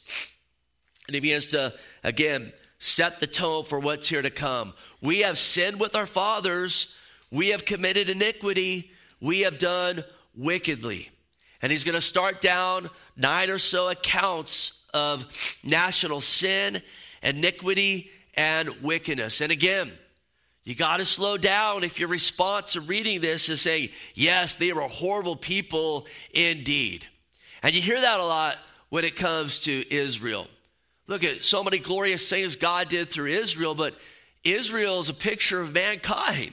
And 1.06 1.14
he 1.14 1.20
begins 1.20 1.48
to, 1.48 1.74
again, 2.02 2.52
set 2.78 3.20
the 3.20 3.26
tone 3.26 3.64
for 3.64 3.78
what's 3.78 4.08
here 4.08 4.22
to 4.22 4.30
come. 4.30 4.74
We 5.02 5.20
have 5.20 5.38
sinned 5.38 5.80
with 5.80 5.94
our 5.94 6.06
fathers, 6.06 6.94
we 7.30 7.50
have 7.50 7.64
committed 7.64 8.08
iniquity, 8.08 8.90
we 9.20 9.40
have 9.40 9.58
done 9.58 10.04
wickedly. 10.34 11.10
And 11.60 11.72
he's 11.72 11.84
going 11.84 11.94
to 11.94 12.00
start 12.00 12.40
down 12.40 12.88
nine 13.16 13.50
or 13.50 13.58
so 13.58 13.88
accounts 13.88 14.77
of 14.94 15.26
national 15.62 16.20
sin, 16.20 16.82
iniquity, 17.22 18.10
and 18.34 18.68
wickedness. 18.82 19.40
And 19.40 19.52
again, 19.52 19.92
you 20.64 20.74
got 20.74 20.98
to 20.98 21.04
slow 21.04 21.38
down 21.38 21.82
if 21.82 21.98
your 21.98 22.08
response 22.08 22.74
to 22.74 22.80
reading 22.80 23.20
this 23.20 23.48
is 23.48 23.60
saying, 23.60 23.88
Yes, 24.14 24.54
they 24.54 24.72
were 24.72 24.82
horrible 24.82 25.36
people 25.36 26.06
indeed. 26.30 27.06
And 27.62 27.74
you 27.74 27.80
hear 27.80 28.00
that 28.00 28.20
a 28.20 28.24
lot 28.24 28.56
when 28.90 29.04
it 29.04 29.16
comes 29.16 29.60
to 29.60 29.94
Israel. 29.94 30.46
Look 31.06 31.24
at 31.24 31.44
so 31.44 31.64
many 31.64 31.78
glorious 31.78 32.28
things 32.28 32.56
God 32.56 32.90
did 32.90 33.08
through 33.08 33.28
Israel, 33.28 33.74
but 33.74 33.94
Israel 34.44 35.00
is 35.00 35.08
a 35.08 35.14
picture 35.14 35.60
of 35.60 35.72
mankind. 35.72 36.52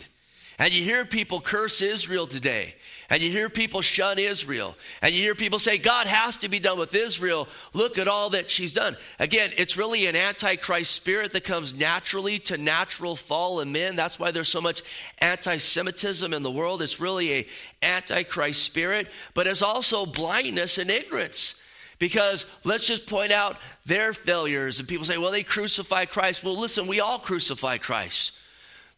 And 0.58 0.74
you 0.74 0.84
hear 0.84 1.06
people 1.06 1.42
curse 1.42 1.82
Israel 1.82 2.25
today. 2.25 2.75
And 3.09 3.21
you 3.21 3.31
hear 3.31 3.50
people 3.50 3.81
shun 3.81 4.17
Israel. 4.17 4.75
And 5.01 5.13
you 5.13 5.21
hear 5.21 5.35
people 5.35 5.59
say, 5.59 5.77
God 5.77 6.07
has 6.07 6.38
to 6.38 6.50
be 6.50 6.59
done 6.59 6.79
with 6.79 6.93
Israel. 6.95 7.47
Look 7.74 7.97
at 7.97 8.07
all 8.07 8.31
that 8.31 8.50
she's 8.50 8.74
done. 8.74 8.97
Again, 9.19 9.51
it's 9.57 9.77
really 9.77 10.07
an 10.07 10.15
antichrist 10.15 10.91
spirit 10.91 11.31
that 11.33 11.43
comes 11.43 11.74
naturally 11.74 12.39
to 12.39 12.57
natural 12.57 13.15
fallen 13.15 13.71
men. 13.71 13.95
That's 13.95 14.17
why 14.17 14.31
there's 14.31 14.50
so 14.50 14.62
much 14.62 14.81
anti 15.19 15.57
Semitism 15.57 16.33
in 16.33 16.41
the 16.41 16.51
world. 16.51 16.81
It's 16.81 17.00
really 17.00 17.33
a 17.33 17.47
antichrist 17.83 18.63
spirit, 18.63 19.07
but 19.33 19.45
it's 19.45 19.62
also 19.62 20.05
blindness 20.05 20.77
and 20.77 20.89
ignorance. 20.89 21.55
Because 21.97 22.45
let's 22.63 22.88
just 22.88 23.05
point 23.07 23.31
out 23.31 23.57
their 23.85 24.13
failures. 24.13 24.79
And 24.79 24.88
people 24.89 25.05
say, 25.05 25.17
well, 25.17 25.31
they 25.31 25.43
crucify 25.43 26.05
Christ. 26.05 26.43
Well, 26.43 26.57
listen, 26.57 26.88
we 26.88 27.00
all 27.00 27.19
crucify 27.19 27.77
Christ. 27.77 28.33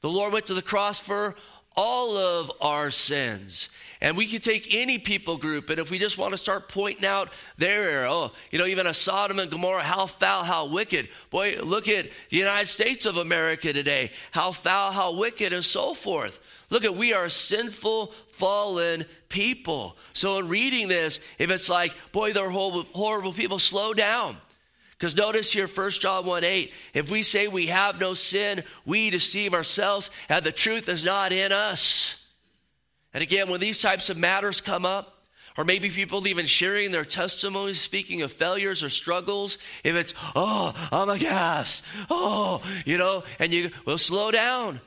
The 0.01 0.09
Lord 0.09 0.33
went 0.33 0.47
to 0.47 0.53
the 0.53 0.61
cross 0.61 0.99
for 0.99 1.35
all 1.77 2.17
of 2.17 2.51
our 2.59 2.91
sins. 2.91 3.69
And 4.01 4.17
we 4.17 4.27
can 4.27 4.41
take 4.41 4.73
any 4.75 4.99
people 4.99 5.37
group, 5.37 5.69
and 5.71 5.79
if 5.79 5.89
we 5.89 5.97
just 5.97 6.19
want 6.19 6.31
to 6.31 6.37
start 6.37 6.69
pointing 6.69 7.05
out 7.05 7.29
their, 7.57 8.05
oh, 8.05 8.31
you 8.51 8.59
know, 8.59 8.67
even 8.67 8.85
a 8.85 8.93
Sodom 8.93 9.39
and 9.39 9.49
Gomorrah, 9.49 9.81
how 9.81 10.05
foul, 10.05 10.43
how 10.43 10.65
wicked. 10.65 11.09
Boy, 11.31 11.59
look 11.63 11.87
at 11.87 12.09
the 12.29 12.37
United 12.37 12.67
States 12.67 13.07
of 13.07 13.17
America 13.17 13.73
today, 13.73 14.11
how 14.31 14.51
foul, 14.51 14.91
how 14.91 15.15
wicked, 15.15 15.51
and 15.51 15.65
so 15.65 15.95
forth. 15.95 16.39
Look 16.69 16.83
at, 16.83 16.95
we 16.95 17.13
are 17.13 17.29
sinful, 17.29 18.13
fallen 18.33 19.05
people. 19.29 19.95
So 20.13 20.37
in 20.37 20.47
reading 20.47 20.89
this, 20.89 21.19
if 21.39 21.49
it's 21.49 21.69
like, 21.69 21.95
boy, 22.11 22.33
they're 22.33 22.49
horrible, 22.51 22.83
horrible 22.93 23.33
people, 23.33 23.57
slow 23.57 23.95
down. 23.95 24.37
Because 24.97 25.15
notice 25.15 25.51
here, 25.51 25.67
1 25.67 25.91
John 25.91 26.25
1 26.25 26.43
8, 26.43 26.73
if 26.93 27.11
we 27.11 27.21
say 27.21 27.47
we 27.47 27.67
have 27.67 27.99
no 27.99 28.15
sin, 28.15 28.63
we 28.85 29.09
deceive 29.09 29.53
ourselves, 29.53 30.09
and 30.27 30.43
the 30.43 30.51
truth 30.51 30.89
is 30.89 31.05
not 31.05 31.31
in 31.31 31.51
us. 31.51 32.15
And 33.13 33.21
again, 33.21 33.49
when 33.49 33.59
these 33.59 33.81
types 33.81 34.09
of 34.09 34.17
matters 34.17 34.59
come 34.59 34.85
up, 34.85 35.13
or 35.55 35.65
maybe 35.65 35.89
people 35.89 36.27
even 36.27 36.45
sharing 36.45 36.91
their 36.91 37.05
testimonies, 37.05 37.79
speaking 37.79 38.21
of 38.21 38.31
failures 38.31 38.83
or 38.83 38.89
struggles, 38.89 39.57
if 39.83 39.95
it's, 39.95 40.13
oh, 40.35 40.73
I'm 40.91 41.09
a 41.09 41.17
gas, 41.17 41.81
oh, 42.09 42.61
you 42.85 42.97
know, 42.97 43.23
and 43.39 43.51
you, 43.51 43.71
well, 43.85 43.97
slow 43.97 44.31
down. 44.31 44.79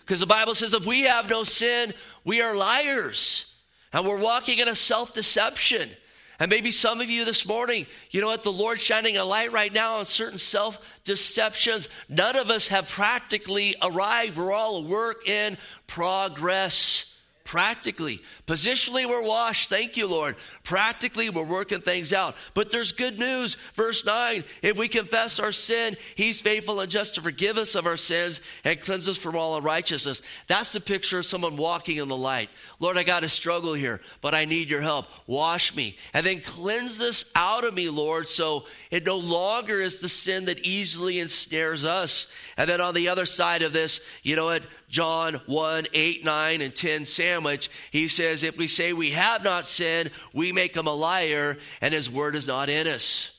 Because 0.00 0.20
the 0.20 0.26
Bible 0.26 0.54
says 0.54 0.74
if 0.74 0.86
we 0.86 1.02
have 1.02 1.28
no 1.28 1.42
sin, 1.42 1.92
we 2.24 2.40
are 2.40 2.54
liars. 2.54 3.52
And 3.92 4.06
we're 4.06 4.20
walking 4.20 4.58
in 4.58 4.68
a 4.68 4.74
self 4.74 5.14
deception. 5.14 5.90
And 6.38 6.50
maybe 6.50 6.70
some 6.70 7.00
of 7.00 7.08
you 7.08 7.24
this 7.24 7.46
morning, 7.46 7.86
you 8.10 8.20
know 8.20 8.26
what? 8.26 8.42
The 8.42 8.52
Lord's 8.52 8.82
shining 8.82 9.16
a 9.16 9.24
light 9.24 9.52
right 9.52 9.72
now 9.72 9.98
on 9.98 10.06
certain 10.06 10.38
self 10.38 10.78
deceptions. 11.04 11.88
None 12.08 12.36
of 12.36 12.50
us 12.50 12.68
have 12.68 12.88
practically 12.88 13.74
arrived. 13.82 14.36
We're 14.36 14.52
all 14.52 14.76
a 14.76 14.82
work 14.82 15.28
in 15.28 15.56
progress 15.86 17.06
practically. 17.46 18.20
Positionally, 18.46 19.08
we're 19.08 19.22
washed. 19.22 19.70
Thank 19.70 19.96
you, 19.96 20.08
Lord. 20.08 20.36
Practically, 20.64 21.30
we're 21.30 21.44
working 21.44 21.80
things 21.80 22.12
out. 22.12 22.34
But 22.52 22.70
there's 22.70 22.92
good 22.92 23.18
news. 23.18 23.56
Verse 23.74 24.04
9 24.04 24.44
if 24.62 24.76
we 24.76 24.88
confess 24.88 25.38
our 25.38 25.52
sin, 25.52 25.96
He's 26.16 26.40
faithful 26.40 26.80
and 26.80 26.90
just 26.90 27.14
to 27.14 27.22
forgive 27.22 27.56
us 27.56 27.74
of 27.74 27.86
our 27.86 27.96
sins 27.96 28.40
and 28.64 28.80
cleanse 28.80 29.08
us 29.08 29.16
from 29.16 29.36
all 29.36 29.56
unrighteousness. 29.56 30.20
That's 30.48 30.72
the 30.72 30.80
picture 30.80 31.20
of 31.20 31.26
someone 31.26 31.56
walking 31.56 31.96
in 31.96 32.08
the 32.08 32.16
light. 32.16 32.50
Lord, 32.80 32.98
I 32.98 33.04
got 33.04 33.20
to 33.20 33.28
struggle 33.28 33.74
here, 33.74 34.00
but 34.20 34.34
I 34.34 34.44
need 34.44 34.68
your 34.68 34.82
help. 34.82 35.06
Wash 35.26 35.74
me. 35.74 35.96
And 36.12 36.26
then 36.26 36.40
cleanse 36.40 36.98
this 36.98 37.30
out 37.34 37.64
of 37.64 37.72
me, 37.72 37.88
Lord, 37.88 38.28
so 38.28 38.64
it 38.96 39.04
no 39.04 39.18
longer 39.18 39.78
is 39.78 39.98
the 39.98 40.08
sin 40.08 40.46
that 40.46 40.60
easily 40.60 41.20
ensnares 41.20 41.84
us. 41.84 42.28
And 42.56 42.66
then 42.66 42.80
on 42.80 42.94
the 42.94 43.10
other 43.10 43.26
side 43.26 43.60
of 43.60 43.74
this, 43.74 44.00
you 44.22 44.36
know 44.36 44.46
what? 44.46 44.62
John 44.88 45.34
1, 45.44 45.88
8, 45.92 46.24
9, 46.24 46.60
and 46.62 46.74
10 46.74 47.04
sandwich, 47.04 47.68
he 47.90 48.08
says, 48.08 48.42
If 48.42 48.56
we 48.56 48.66
say 48.66 48.94
we 48.94 49.10
have 49.10 49.44
not 49.44 49.66
sinned, 49.66 50.12
we 50.32 50.50
make 50.50 50.74
him 50.74 50.86
a 50.86 50.94
liar, 50.94 51.58
and 51.82 51.92
his 51.92 52.10
word 52.10 52.36
is 52.36 52.46
not 52.46 52.70
in 52.70 52.86
us. 52.86 53.32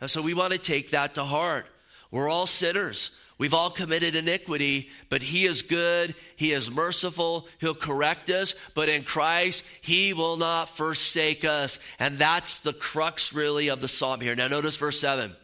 And 0.00 0.08
so 0.08 0.22
we 0.22 0.34
want 0.34 0.52
to 0.52 0.58
take 0.60 0.92
that 0.92 1.16
to 1.16 1.24
heart. 1.24 1.66
We're 2.12 2.28
all 2.28 2.46
sinners. 2.46 3.10
We've 3.38 3.54
all 3.54 3.70
committed 3.70 4.14
iniquity, 4.14 4.90
but 5.08 5.22
He 5.22 5.46
is 5.46 5.62
good. 5.62 6.14
He 6.36 6.52
is 6.52 6.70
merciful. 6.70 7.48
He'll 7.58 7.74
correct 7.74 8.30
us. 8.30 8.54
But 8.74 8.88
in 8.88 9.02
Christ, 9.04 9.64
He 9.80 10.12
will 10.12 10.36
not 10.36 10.68
forsake 10.76 11.44
us. 11.44 11.78
And 11.98 12.18
that's 12.18 12.60
the 12.60 12.72
crux, 12.72 13.32
really, 13.32 13.68
of 13.68 13.80
the 13.80 13.88
psalm 13.88 14.20
here. 14.20 14.36
Now, 14.36 14.48
notice 14.48 14.76
verse 14.76 15.00
7. 15.00 15.34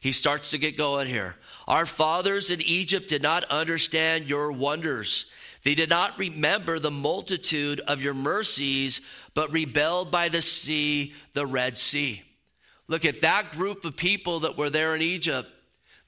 He 0.00 0.12
starts 0.12 0.50
to 0.50 0.58
get 0.58 0.76
going 0.76 1.08
here. 1.08 1.36
Our 1.66 1.86
fathers 1.86 2.50
in 2.50 2.60
Egypt 2.62 3.08
did 3.08 3.22
not 3.22 3.44
understand 3.44 4.28
your 4.28 4.52
wonders. 4.52 5.26
They 5.64 5.74
did 5.74 5.90
not 5.90 6.18
remember 6.18 6.78
the 6.78 6.92
multitude 6.92 7.80
of 7.80 8.00
your 8.00 8.14
mercies, 8.14 9.00
but 9.34 9.52
rebelled 9.52 10.12
by 10.12 10.28
the 10.28 10.42
sea, 10.42 11.12
the 11.34 11.44
Red 11.46 11.76
Sea. 11.76 12.22
Look 12.86 13.04
at 13.04 13.22
that 13.22 13.50
group 13.50 13.84
of 13.84 13.96
people 13.96 14.40
that 14.40 14.56
were 14.56 14.70
there 14.70 14.94
in 14.94 15.02
Egypt. 15.02 15.50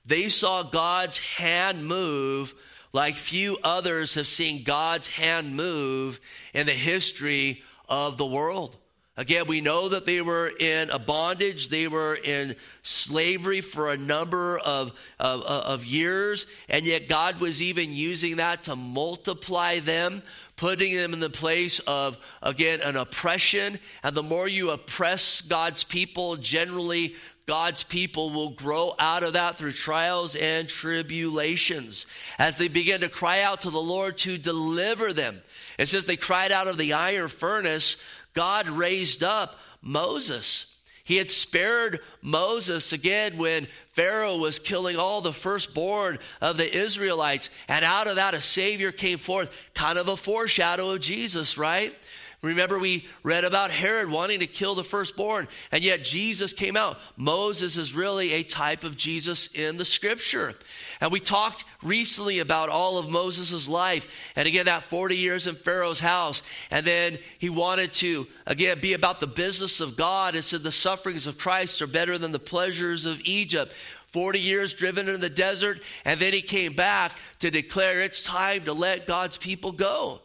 They 0.08 0.30
saw 0.30 0.62
God's 0.62 1.18
hand 1.18 1.86
move 1.86 2.54
like 2.92 3.16
few 3.16 3.58
others 3.62 4.14
have 4.14 4.26
seen 4.26 4.64
God's 4.64 5.06
hand 5.06 5.54
move 5.54 6.18
in 6.54 6.66
the 6.66 6.72
history 6.72 7.62
of 7.88 8.16
the 8.16 8.26
world. 8.26 8.76
Again, 9.18 9.46
we 9.46 9.60
know 9.60 9.90
that 9.90 10.06
they 10.06 10.22
were 10.22 10.48
in 10.48 10.90
a 10.90 10.98
bondage. 10.98 11.68
They 11.68 11.88
were 11.88 12.14
in 12.14 12.56
slavery 12.82 13.60
for 13.60 13.90
a 13.90 13.96
number 13.96 14.58
of, 14.58 14.92
of, 15.18 15.42
of, 15.42 15.84
years. 15.84 16.46
And 16.68 16.86
yet 16.86 17.08
God 17.08 17.40
was 17.40 17.60
even 17.60 17.92
using 17.92 18.36
that 18.36 18.64
to 18.64 18.76
multiply 18.76 19.80
them, 19.80 20.22
putting 20.56 20.96
them 20.96 21.12
in 21.12 21.20
the 21.20 21.30
place 21.30 21.80
of, 21.80 22.16
again, 22.42 22.80
an 22.80 22.96
oppression. 22.96 23.80
And 24.04 24.16
the 24.16 24.22
more 24.22 24.46
you 24.46 24.70
oppress 24.70 25.40
God's 25.40 25.82
people, 25.82 26.36
generally, 26.36 27.16
God's 27.48 27.82
people 27.82 28.28
will 28.28 28.50
grow 28.50 28.94
out 28.98 29.22
of 29.22 29.32
that 29.32 29.56
through 29.56 29.72
trials 29.72 30.36
and 30.36 30.68
tribulations 30.68 32.04
as 32.38 32.58
they 32.58 32.68
begin 32.68 33.00
to 33.00 33.08
cry 33.08 33.40
out 33.40 33.62
to 33.62 33.70
the 33.70 33.80
Lord 33.80 34.18
to 34.18 34.36
deliver 34.36 35.14
them. 35.14 35.40
It 35.78 35.88
says 35.88 36.04
they 36.04 36.18
cried 36.18 36.52
out 36.52 36.68
of 36.68 36.76
the 36.76 36.92
iron 36.92 37.28
furnace 37.28 37.96
God 38.34 38.68
raised 38.68 39.24
up 39.24 39.58
Moses. 39.80 40.66
He 41.04 41.16
had 41.16 41.30
spared 41.30 42.00
Moses 42.20 42.92
again 42.92 43.38
when 43.38 43.66
Pharaoh 43.94 44.36
was 44.36 44.58
killing 44.58 44.98
all 44.98 45.22
the 45.22 45.32
firstborn 45.32 46.18
of 46.42 46.58
the 46.58 46.70
Israelites. 46.70 47.48
And 47.66 47.82
out 47.82 48.08
of 48.08 48.16
that, 48.16 48.34
a 48.34 48.42
Savior 48.42 48.92
came 48.92 49.16
forth, 49.16 49.50
kind 49.72 49.98
of 49.98 50.08
a 50.08 50.18
foreshadow 50.18 50.90
of 50.90 51.00
Jesus, 51.00 51.56
right? 51.56 51.94
Remember, 52.40 52.78
we 52.78 53.04
read 53.24 53.44
about 53.44 53.72
Herod 53.72 54.08
wanting 54.08 54.38
to 54.40 54.46
kill 54.46 54.76
the 54.76 54.84
firstborn, 54.84 55.48
and 55.72 55.82
yet 55.82 56.04
Jesus 56.04 56.52
came 56.52 56.76
out. 56.76 56.98
Moses 57.16 57.76
is 57.76 57.92
really 57.92 58.32
a 58.32 58.44
type 58.44 58.84
of 58.84 58.96
Jesus 58.96 59.48
in 59.54 59.76
the 59.76 59.84
scripture. 59.84 60.54
And 61.00 61.10
we 61.10 61.18
talked 61.18 61.64
recently 61.82 62.38
about 62.38 62.68
all 62.68 62.96
of 62.96 63.10
Moses' 63.10 63.66
life, 63.66 64.06
and 64.36 64.46
again, 64.46 64.66
that 64.66 64.84
40 64.84 65.16
years 65.16 65.48
in 65.48 65.56
Pharaoh's 65.56 65.98
house. 65.98 66.42
And 66.70 66.86
then 66.86 67.18
he 67.40 67.50
wanted 67.50 67.92
to, 67.94 68.28
again, 68.46 68.78
be 68.80 68.92
about 68.92 69.18
the 69.18 69.26
business 69.26 69.80
of 69.80 69.96
God 69.96 70.36
and 70.36 70.44
said 70.44 70.62
the 70.62 70.70
sufferings 70.70 71.26
of 71.26 71.38
Christ 71.38 71.82
are 71.82 71.88
better 71.88 72.18
than 72.18 72.30
the 72.30 72.38
pleasures 72.38 73.04
of 73.04 73.20
Egypt. 73.24 73.72
40 74.12 74.38
years 74.38 74.74
driven 74.74 75.08
in 75.08 75.20
the 75.20 75.28
desert, 75.28 75.82
and 76.04 76.20
then 76.20 76.32
he 76.32 76.40
came 76.40 76.74
back 76.74 77.18
to 77.40 77.50
declare 77.50 78.00
it's 78.00 78.22
time 78.22 78.64
to 78.66 78.72
let 78.72 79.08
God's 79.08 79.36
people 79.36 79.72
go. 79.72 80.22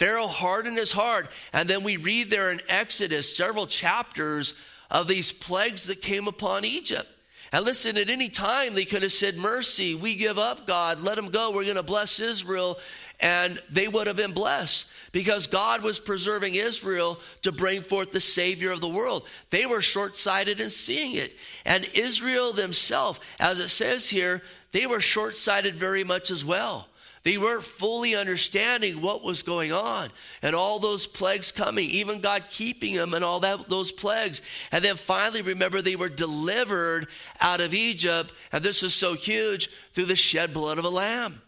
Pharaoh 0.00 0.28
hardened 0.28 0.78
his 0.78 0.92
heart. 0.92 1.28
And 1.52 1.68
then 1.68 1.84
we 1.84 1.98
read 1.98 2.30
there 2.30 2.50
in 2.50 2.62
Exodus 2.70 3.36
several 3.36 3.66
chapters 3.66 4.54
of 4.90 5.06
these 5.06 5.30
plagues 5.30 5.88
that 5.88 6.00
came 6.00 6.26
upon 6.26 6.64
Egypt. 6.64 7.06
And 7.52 7.66
listen, 7.66 7.98
at 7.98 8.08
any 8.08 8.30
time 8.30 8.72
they 8.72 8.86
could 8.86 9.02
have 9.02 9.12
said, 9.12 9.36
Mercy, 9.36 9.94
we 9.94 10.14
give 10.14 10.38
up, 10.38 10.66
God, 10.66 11.02
let 11.02 11.16
them 11.16 11.28
go. 11.28 11.50
We're 11.50 11.64
going 11.64 11.76
to 11.76 11.82
bless 11.82 12.18
Israel. 12.18 12.78
And 13.20 13.60
they 13.70 13.88
would 13.88 14.06
have 14.06 14.16
been 14.16 14.32
blessed 14.32 14.86
because 15.12 15.48
God 15.48 15.82
was 15.82 15.98
preserving 15.98 16.54
Israel 16.54 17.20
to 17.42 17.52
bring 17.52 17.82
forth 17.82 18.10
the 18.10 18.20
Savior 18.20 18.70
of 18.70 18.80
the 18.80 18.88
world. 18.88 19.26
They 19.50 19.66
were 19.66 19.82
short 19.82 20.16
sighted 20.16 20.62
in 20.62 20.70
seeing 20.70 21.16
it. 21.16 21.36
And 21.66 21.86
Israel 21.92 22.54
themselves, 22.54 23.20
as 23.38 23.60
it 23.60 23.68
says 23.68 24.08
here, 24.08 24.40
they 24.72 24.86
were 24.86 25.00
short 25.00 25.36
sighted 25.36 25.74
very 25.74 26.04
much 26.04 26.30
as 26.30 26.42
well. 26.42 26.88
They 27.22 27.36
weren't 27.36 27.64
fully 27.64 28.14
understanding 28.14 29.02
what 29.02 29.22
was 29.22 29.42
going 29.42 29.72
on 29.72 30.08
and 30.40 30.56
all 30.56 30.78
those 30.78 31.06
plagues 31.06 31.52
coming, 31.52 31.90
even 31.90 32.22
God 32.22 32.44
keeping 32.48 32.94
them 32.94 33.12
and 33.12 33.22
all 33.22 33.40
that 33.40 33.66
those 33.66 33.92
plagues. 33.92 34.40
And 34.72 34.82
then 34.82 34.96
finally 34.96 35.42
remember 35.42 35.82
they 35.82 35.96
were 35.96 36.08
delivered 36.08 37.08
out 37.38 37.60
of 37.60 37.74
Egypt, 37.74 38.32
and 38.52 38.64
this 38.64 38.82
is 38.82 38.94
so 38.94 39.14
huge, 39.14 39.70
through 39.92 40.06
the 40.06 40.16
shed 40.16 40.54
blood 40.54 40.78
of 40.78 40.86
a 40.86 40.90
lamb. 40.90 41.42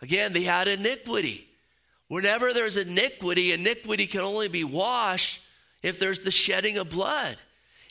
Again, 0.00 0.32
they 0.32 0.42
had 0.42 0.68
iniquity. 0.68 1.48
Whenever 2.06 2.52
there's 2.52 2.76
iniquity, 2.76 3.52
iniquity 3.52 4.06
can 4.06 4.20
only 4.20 4.48
be 4.48 4.62
washed 4.62 5.40
if 5.82 5.98
there's 5.98 6.20
the 6.20 6.30
shedding 6.30 6.78
of 6.78 6.90
blood. 6.90 7.36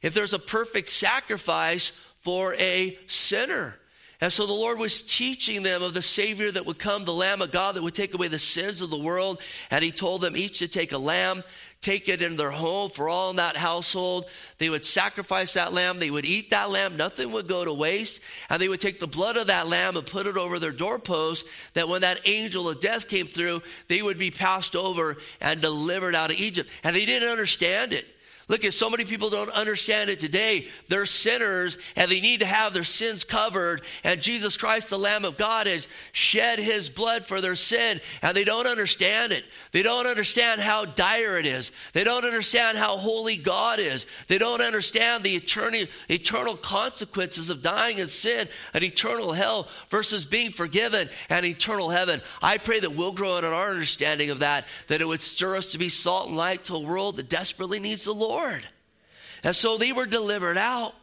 If 0.01 0.13
there's 0.13 0.33
a 0.33 0.39
perfect 0.39 0.89
sacrifice 0.89 1.91
for 2.21 2.53
a 2.55 2.97
sinner. 3.07 3.75
And 4.19 4.33
so 4.33 4.47
the 4.47 4.53
Lord 4.53 4.79
was 4.79 5.03
teaching 5.03 5.61
them 5.61 5.83
of 5.83 5.93
the 5.93 6.01
Savior 6.01 6.51
that 6.51 6.65
would 6.65 6.79
come, 6.79 7.05
the 7.05 7.13
Lamb 7.13 7.43
of 7.43 7.51
God 7.51 7.75
that 7.75 7.83
would 7.83 7.93
take 7.93 8.15
away 8.15 8.27
the 8.27 8.39
sins 8.39 8.81
of 8.81 8.89
the 8.89 8.97
world. 8.97 9.39
And 9.69 9.83
He 9.83 9.91
told 9.91 10.21
them 10.21 10.35
each 10.35 10.57
to 10.59 10.67
take 10.67 10.91
a 10.91 10.97
lamb, 10.97 11.43
take 11.81 12.09
it 12.09 12.23
in 12.23 12.35
their 12.35 12.49
home 12.49 12.89
for 12.89 13.09
all 13.09 13.29
in 13.29 13.35
that 13.35 13.55
household. 13.55 14.25
They 14.57 14.71
would 14.71 14.85
sacrifice 14.85 15.53
that 15.53 15.71
lamb. 15.71 15.99
They 15.99 16.09
would 16.09 16.25
eat 16.25 16.49
that 16.49 16.71
lamb. 16.71 16.97
Nothing 16.97 17.31
would 17.33 17.47
go 17.47 17.63
to 17.63 17.71
waste. 17.71 18.19
And 18.49 18.59
they 18.59 18.69
would 18.69 18.81
take 18.81 18.99
the 18.99 19.07
blood 19.07 19.37
of 19.37 19.47
that 19.47 19.67
lamb 19.67 19.97
and 19.97 20.07
put 20.07 20.25
it 20.25 20.35
over 20.35 20.57
their 20.57 20.71
doorpost 20.71 21.45
that 21.75 21.87
when 21.87 22.01
that 22.01 22.21
angel 22.25 22.69
of 22.69 22.81
death 22.81 23.07
came 23.07 23.27
through, 23.27 23.61
they 23.87 24.01
would 24.01 24.17
be 24.17 24.31
passed 24.31 24.75
over 24.75 25.17
and 25.39 25.61
delivered 25.61 26.15
out 26.15 26.31
of 26.31 26.37
Egypt. 26.37 26.71
And 26.83 26.95
they 26.95 27.05
didn't 27.05 27.29
understand 27.29 27.93
it. 27.93 28.07
Look 28.49 28.63
at 28.63 28.73
so 28.73 28.89
many 28.89 29.03
people 29.03 29.29
don't 29.29 29.49
understand 29.49 30.09
it 30.09 30.21
today. 30.21 30.69
They're 30.87 31.05
sinners 31.05 31.77
and 31.97 32.09
they 32.09 32.21
need 32.21 32.39
to 32.39 32.45
have 32.45 32.73
their 32.73 32.85
sins 32.85 33.25
covered. 33.25 33.81
And 34.05 34.21
Jesus 34.21 34.55
Christ, 34.55 34.89
the 34.89 34.97
Lamb 34.97 35.25
of 35.25 35.35
God, 35.35 35.67
has 35.67 35.89
shed 36.13 36.57
his 36.57 36.89
blood 36.89 37.25
for 37.25 37.41
their 37.41 37.55
sin. 37.55 37.99
And 38.21 38.37
they 38.37 38.45
don't 38.45 38.65
understand 38.65 39.33
it. 39.33 39.43
They 39.73 39.83
don't 39.83 40.07
understand 40.07 40.61
how 40.61 40.85
dire 40.85 41.37
it 41.37 41.45
is. 41.45 41.73
They 41.91 42.05
don't 42.05 42.23
understand 42.23 42.77
how 42.77 42.95
holy 42.95 43.35
God 43.35 43.79
is. 43.79 44.07
They 44.29 44.37
don't 44.37 44.61
understand 44.61 45.25
the 45.25 45.35
eternal, 45.35 45.83
eternal 46.09 46.55
consequences 46.55 47.49
of 47.49 47.61
dying 47.61 47.97
in 47.97 48.07
sin 48.07 48.47
and 48.73 48.81
eternal 48.81 49.33
hell 49.33 49.67
versus 49.89 50.23
being 50.23 50.51
forgiven 50.51 51.09
and 51.29 51.45
eternal 51.45 51.89
heaven. 51.89 52.21
I 52.41 52.59
pray 52.59 52.79
that 52.79 52.95
we'll 52.95 53.11
grow 53.11 53.39
in 53.39 53.43
our 53.43 53.71
understanding 53.71 54.29
of 54.29 54.39
that, 54.39 54.69
that 54.87 55.01
it 55.01 55.05
would 55.05 55.21
stir 55.21 55.57
us 55.57 55.65
to 55.73 55.77
be 55.77 55.89
salt 55.89 56.29
and 56.29 56.37
light 56.37 56.63
to 56.65 56.75
a 56.75 56.79
world 56.79 57.17
that 57.17 57.27
desperately 57.27 57.81
needs 57.81 58.05
the 58.05 58.13
Lord. 58.13 58.36
Lord. 58.37 58.67
And 59.43 59.55
so 59.55 59.77
they 59.77 59.91
were 59.91 60.05
delivered 60.05 60.57
out. 60.57 60.93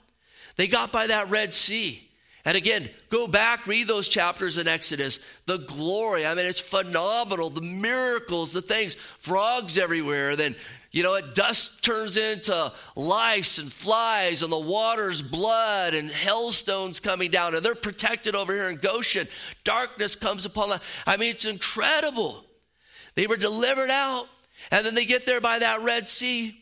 They 0.57 0.69
got 0.69 0.93
by 0.93 1.09
that 1.09 1.31
Red 1.31 1.53
Sea. 1.55 2.01
And 2.45 2.57
again, 2.57 2.91
go 3.09 3.27
back, 3.27 3.67
read 3.67 3.89
those 3.89 4.07
chapters 4.07 4.59
in 4.59 4.69
Exodus. 4.69 5.19
The 5.47 5.57
glory, 5.57 6.27
I 6.27 6.35
mean, 6.35 6.47
it's 6.47 6.61
phenomenal. 6.61 7.49
The 7.49 7.63
miracles, 7.63 8.53
the 8.53 8.61
things, 8.61 8.97
frogs 9.19 9.79
everywhere. 9.79 10.37
Then, 10.37 10.55
you 10.91 11.03
know, 11.03 11.15
it 11.15 11.35
dust 11.35 11.83
turns 11.83 12.19
into 12.19 12.73
lice 12.95 13.59
and 13.59 13.73
flies, 13.73 14.43
and 14.43 14.53
the 14.53 14.59
water's 14.59 15.23
blood, 15.23 15.95
and 15.95 16.11
hailstones 16.11 17.01
coming 17.01 17.31
down, 17.31 17.55
and 17.55 17.65
they're 17.65 17.75
protected 17.75 18.35
over 18.35 18.53
here 18.53 18.69
in 18.69 18.77
Goshen. 18.77 19.27
Darkness 19.65 20.15
comes 20.15 20.45
upon 20.45 20.69
them. 20.69 20.81
I 21.07 21.17
mean, 21.17 21.31
it's 21.31 21.47
incredible. 21.47 22.45
They 23.15 23.27
were 23.27 23.39
delivered 23.39 23.91
out, 23.91 24.27
and 24.71 24.85
then 24.85 24.95
they 24.95 25.07
get 25.07 25.25
there 25.25 25.41
by 25.41 25.61
that 25.61 25.83
Red 25.83 26.09
Sea. 26.09 26.61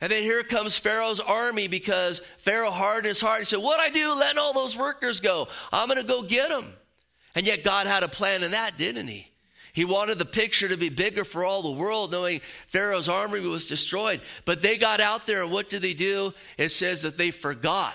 And 0.00 0.10
then 0.10 0.22
here 0.22 0.42
comes 0.42 0.78
Pharaoh's 0.78 1.20
army 1.20 1.68
because 1.68 2.22
Pharaoh 2.38 2.70
hardened 2.70 3.06
his 3.06 3.20
heart 3.20 3.40
and 3.40 3.48
said, 3.48 3.58
What 3.58 3.80
I 3.80 3.90
do, 3.90 4.14
letting 4.14 4.38
all 4.38 4.54
those 4.54 4.76
workers 4.76 5.20
go? 5.20 5.48
I'm 5.72 5.88
going 5.88 6.00
to 6.00 6.06
go 6.06 6.22
get 6.22 6.48
them. 6.48 6.72
And 7.34 7.46
yet 7.46 7.64
God 7.64 7.86
had 7.86 8.02
a 8.02 8.08
plan 8.08 8.42
in 8.42 8.52
that, 8.52 8.78
didn't 8.78 9.08
he? 9.08 9.30
He 9.72 9.84
wanted 9.84 10.18
the 10.18 10.24
picture 10.24 10.68
to 10.68 10.76
be 10.76 10.88
bigger 10.88 11.24
for 11.24 11.44
all 11.44 11.62
the 11.62 11.70
world, 11.70 12.10
knowing 12.10 12.40
Pharaoh's 12.68 13.08
army 13.08 13.40
was 13.40 13.68
destroyed. 13.68 14.20
But 14.44 14.62
they 14.62 14.78
got 14.78 15.00
out 15.00 15.26
there, 15.26 15.42
and 15.42 15.52
what 15.52 15.70
did 15.70 15.82
they 15.82 15.94
do? 15.94 16.34
It 16.58 16.70
says 16.70 17.02
that 17.02 17.16
they 17.16 17.30
forgot. 17.30 17.94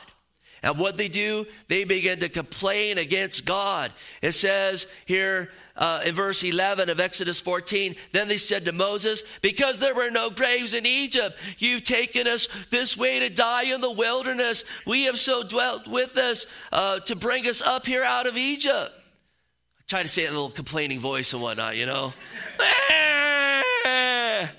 And 0.63 0.79
what 0.79 0.97
they 0.97 1.09
do, 1.09 1.45
they 1.67 1.83
begin 1.83 2.21
to 2.21 2.29
complain 2.29 2.97
against 2.97 3.45
God. 3.45 3.91
It 4.21 4.31
says 4.31 4.87
here 5.05 5.51
uh, 5.77 6.01
in 6.05 6.15
verse 6.15 6.43
11 6.43 6.89
of 6.89 6.99
Exodus 6.99 7.39
14, 7.39 7.95
then 8.11 8.27
they 8.27 8.38
said 8.38 8.65
to 8.65 8.71
Moses, 8.71 9.23
Because 9.41 9.79
there 9.79 9.95
were 9.95 10.09
no 10.09 10.29
graves 10.29 10.73
in 10.73 10.85
Egypt, 10.85 11.38
you've 11.57 11.83
taken 11.83 12.27
us 12.27 12.47
this 12.69 12.95
way 12.95 13.19
to 13.19 13.29
die 13.29 13.63
in 13.63 13.81
the 13.81 13.91
wilderness. 13.91 14.63
We 14.85 15.03
have 15.03 15.19
so 15.19 15.43
dwelt 15.43 15.88
with 15.88 16.17
us 16.17 16.45
uh, 16.71 16.99
to 17.01 17.15
bring 17.15 17.47
us 17.47 17.61
up 17.61 17.85
here 17.85 18.03
out 18.03 18.27
of 18.27 18.38
Egypt. 18.38 18.91
I 18.93 19.83
try 19.88 20.03
to 20.03 20.09
say 20.09 20.23
it 20.23 20.27
in 20.27 20.31
a 20.31 20.35
little 20.35 20.49
complaining 20.49 20.99
voice 20.99 21.33
and 21.33 21.41
whatnot, 21.41 21.75
you 21.75 21.85
know. 21.85 22.13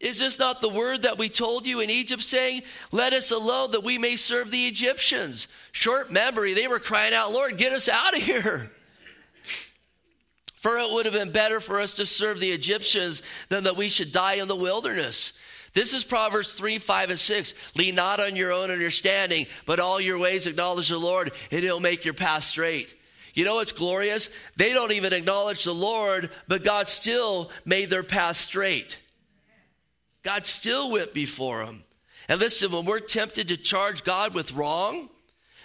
Is 0.00 0.20
this 0.20 0.38
not 0.38 0.60
the 0.60 0.68
word 0.68 1.02
that 1.02 1.18
we 1.18 1.28
told 1.28 1.66
you 1.66 1.80
in 1.80 1.90
Egypt, 1.90 2.22
saying, 2.22 2.62
Let 2.92 3.12
us 3.12 3.32
alone 3.32 3.72
that 3.72 3.82
we 3.82 3.98
may 3.98 4.14
serve 4.14 4.52
the 4.52 4.68
Egyptians? 4.68 5.48
Short 5.72 6.12
memory, 6.12 6.54
they 6.54 6.68
were 6.68 6.78
crying 6.78 7.14
out, 7.14 7.32
Lord, 7.32 7.58
get 7.58 7.72
us 7.72 7.88
out 7.88 8.16
of 8.16 8.22
here. 8.22 8.70
For 10.60 10.78
it 10.78 10.90
would 10.90 11.06
have 11.06 11.14
been 11.14 11.30
better 11.30 11.60
for 11.60 11.80
us 11.80 11.94
to 11.94 12.06
serve 12.06 12.40
the 12.40 12.50
Egyptians 12.50 13.22
than 13.48 13.64
that 13.64 13.76
we 13.76 13.88
should 13.88 14.12
die 14.12 14.34
in 14.34 14.48
the 14.48 14.56
wilderness. 14.56 15.32
This 15.72 15.94
is 15.94 16.04
Proverbs 16.04 16.52
3, 16.52 16.78
5, 16.78 17.10
and 17.10 17.18
6. 17.18 17.54
Lean 17.76 17.94
not 17.94 18.20
on 18.20 18.34
your 18.34 18.52
own 18.52 18.70
understanding, 18.70 19.46
but 19.66 19.78
all 19.78 20.00
your 20.00 20.18
ways 20.18 20.46
acknowledge 20.46 20.88
the 20.88 20.98
Lord, 20.98 21.30
and 21.50 21.62
he'll 21.62 21.78
make 21.78 22.04
your 22.04 22.14
path 22.14 22.44
straight. 22.44 22.94
You 23.34 23.44
know 23.44 23.56
what's 23.56 23.72
glorious? 23.72 24.30
They 24.56 24.72
don't 24.72 24.92
even 24.92 25.12
acknowledge 25.12 25.62
the 25.62 25.74
Lord, 25.74 26.30
but 26.48 26.64
God 26.64 26.88
still 26.88 27.50
made 27.64 27.90
their 27.90 28.02
path 28.02 28.38
straight. 28.38 28.98
God 30.24 30.46
still 30.46 30.90
went 30.90 31.14
before 31.14 31.64
them. 31.64 31.84
And 32.28 32.40
listen, 32.40 32.72
when 32.72 32.84
we're 32.84 32.98
tempted 32.98 33.48
to 33.48 33.56
charge 33.56 34.02
God 34.02 34.34
with 34.34 34.52
wrong, 34.52 35.08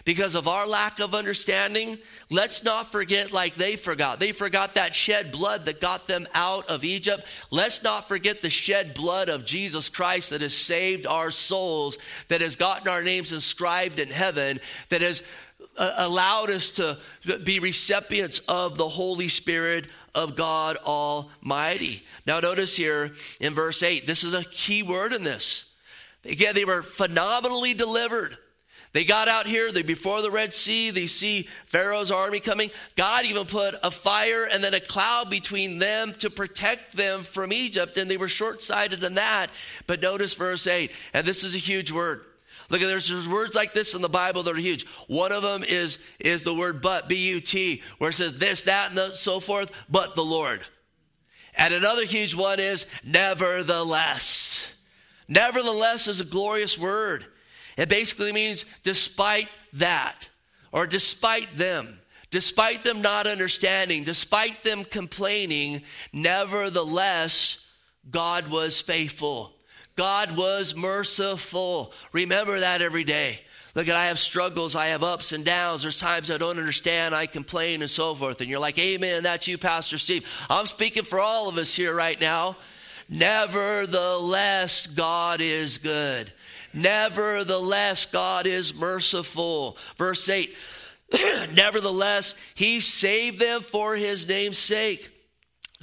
because 0.06 0.36
of 0.36 0.48
our 0.48 0.68
lack 0.68 1.00
of 1.00 1.16
understanding, 1.16 1.98
let's 2.30 2.64
not 2.64 2.92
forget 2.92 3.32
like 3.32 3.56
they 3.56 3.76
forgot. 3.76 4.20
They 4.20 4.34
forgot 4.34 4.76
that 4.76 4.94
shed 4.94 5.32
blood 5.32 5.66
that 5.66 5.80
got 5.80 6.08
them 6.08 6.28
out 6.34 6.70
of 6.70 6.84
Egypt. 6.84 7.26
Let's 7.52 7.84
not 7.84 8.08
forget 8.08 8.42
the 8.42 8.50
shed 8.50 8.94
blood 8.94 9.30
of 9.30 9.46
Jesus 9.46 9.90
Christ 9.90 10.32
that 10.32 10.42
has 10.42 10.54
saved 10.54 11.08
our 11.08 11.32
souls, 11.32 11.98
that 12.28 12.42
has 12.42 12.58
gotten 12.58 12.88
our 12.90 13.04
names 13.04 13.32
inscribed 13.32 14.00
in 14.00 14.10
heaven, 14.10 14.60
that 14.90 15.02
has 15.02 15.24
uh, 15.78 15.94
allowed 15.98 16.52
us 16.52 16.72
to 16.72 16.98
be 17.44 17.60
recipients 17.60 18.40
of 18.48 18.78
the 18.78 18.90
Holy 18.90 19.30
Spirit 19.30 19.88
of 20.14 20.36
God 20.36 20.78
Almighty. 20.78 22.04
Now, 22.28 22.42
notice 22.42 22.76
here 22.76 23.14
in 23.40 23.54
verse 23.54 23.82
8, 23.82 24.06
this 24.06 24.24
is 24.24 24.34
a 24.34 24.44
key 24.44 24.84
word 24.84 25.14
in 25.14 25.24
this. 25.24 25.66
Again, 26.26 26.56
they 26.56 26.66
were 26.66 26.84
phenomenally 26.84 27.74
delivered. 27.74 28.38
They 28.94 29.06
got 29.06 29.28
out 29.28 29.48
here, 29.48 29.72
they 29.72 29.82
before 29.82 30.22
the 30.22 30.30
Red 30.30 30.54
Sea, 30.54 30.92
they 30.92 31.08
see 31.08 31.50
Pharaoh's 31.66 32.12
army 32.12 32.40
coming. 32.40 32.70
God 32.96 33.26
even 33.26 33.48
put 33.48 33.74
a 33.82 33.90
fire 33.90 34.46
and 34.46 34.64
then 34.64 34.76
a 34.76 34.80
cloud 34.80 35.32
between 35.32 35.80
them 35.80 36.14
to 36.20 36.30
protect 36.30 36.96
them 36.96 37.24
from 37.24 37.52
Egypt, 37.52 37.98
and 37.98 38.10
they 38.10 38.18
were 38.18 38.28
short-sighted 38.30 39.04
in 39.04 39.16
that. 39.16 39.50
But 39.88 40.02
notice 40.02 40.36
verse 40.36 40.68
8, 40.68 40.92
and 41.12 41.26
this 41.26 41.44
is 41.44 41.56
a 41.56 41.60
huge 41.60 41.92
word. 41.92 42.24
Look, 42.70 42.82
there's, 42.82 43.10
there's 43.10 43.28
words 43.28 43.56
like 43.56 43.74
this 43.74 43.96
in 43.96 44.04
the 44.04 44.10
Bible 44.10 44.44
that 44.44 44.54
are 44.54 44.60
huge. 44.60 44.86
One 45.08 45.32
of 45.32 45.42
them 45.42 45.64
is, 45.64 45.98
is 46.20 46.44
the 46.44 46.54
word 46.54 46.82
but, 46.82 47.10
B-U-T, 47.10 47.82
where 47.98 48.12
it 48.12 48.14
says 48.14 48.36
this, 48.36 48.64
that, 48.64 48.90
and 48.90 48.98
the, 48.98 49.16
so 49.16 49.40
forth, 49.40 49.72
but 49.90 50.14
the 50.14 50.24
Lord. 50.24 50.64
And 51.56 51.74
another 51.74 52.06
huge 52.06 52.36
one 52.36 52.60
is 52.60 52.86
nevertheless. 53.04 54.68
Nevertheless 55.28 56.08
is 56.08 56.20
a 56.20 56.26
glorious 56.26 56.78
word. 56.78 57.26
It 57.78 57.90
basically 57.90 58.32
means 58.32 58.66
despite 58.84 59.50
that, 59.74 60.30
or 60.72 60.88
despite 60.88 61.58
them, 61.58 62.00
despite 62.32 62.84
them 62.84 63.02
not 63.02 63.28
understanding, 63.28 64.04
despite 64.04 64.64
them 64.64 64.84
complaining, 64.84 65.84
nevertheless, 66.12 67.58
God 68.10 68.48
was 68.48 68.82
faithful. 68.82 69.54
God 69.96 70.36
was 70.36 70.76
merciful. 70.76 71.94
Remember 72.12 72.60
that 72.60 72.82
every 72.82 73.04
day. 73.04 73.40
Look, 73.76 73.90
I 73.90 74.06
have 74.06 74.20
struggles, 74.20 74.76
I 74.76 74.88
have 74.88 75.02
ups 75.02 75.32
and 75.32 75.44
downs. 75.44 75.82
There's 75.82 76.00
times 76.00 76.30
I 76.30 76.38
don't 76.38 76.60
understand, 76.60 77.16
I 77.16 77.26
complain 77.26 77.82
and 77.82 77.90
so 77.90 78.14
forth. 78.14 78.40
And 78.40 78.50
you're 78.50 78.60
like, 78.60 78.78
Amen, 78.78 79.24
that's 79.24 79.48
you, 79.48 79.58
Pastor 79.58 79.98
Steve. 79.98 80.28
I'm 80.50 80.68
speaking 80.68 81.04
for 81.04 81.20
all 81.20 81.50
of 81.50 81.58
us 81.58 81.76
here 81.76 81.94
right 81.94 82.20
now. 82.20 82.56
Nevertheless, 83.10 84.88
God 84.88 85.42
is 85.42 85.78
good. 85.78 86.32
Nevertheless, 86.74 88.06
God 88.06 88.48
is 88.48 88.74
merciful. 88.74 89.78
Verse 89.98 90.28
8 90.28 90.56
Nevertheless, 91.54 92.34
he 92.56 92.80
saved 92.80 93.40
them 93.40 93.62
for 93.62 93.96
his 93.96 94.28
name's 94.28 94.58
sake 94.58 95.13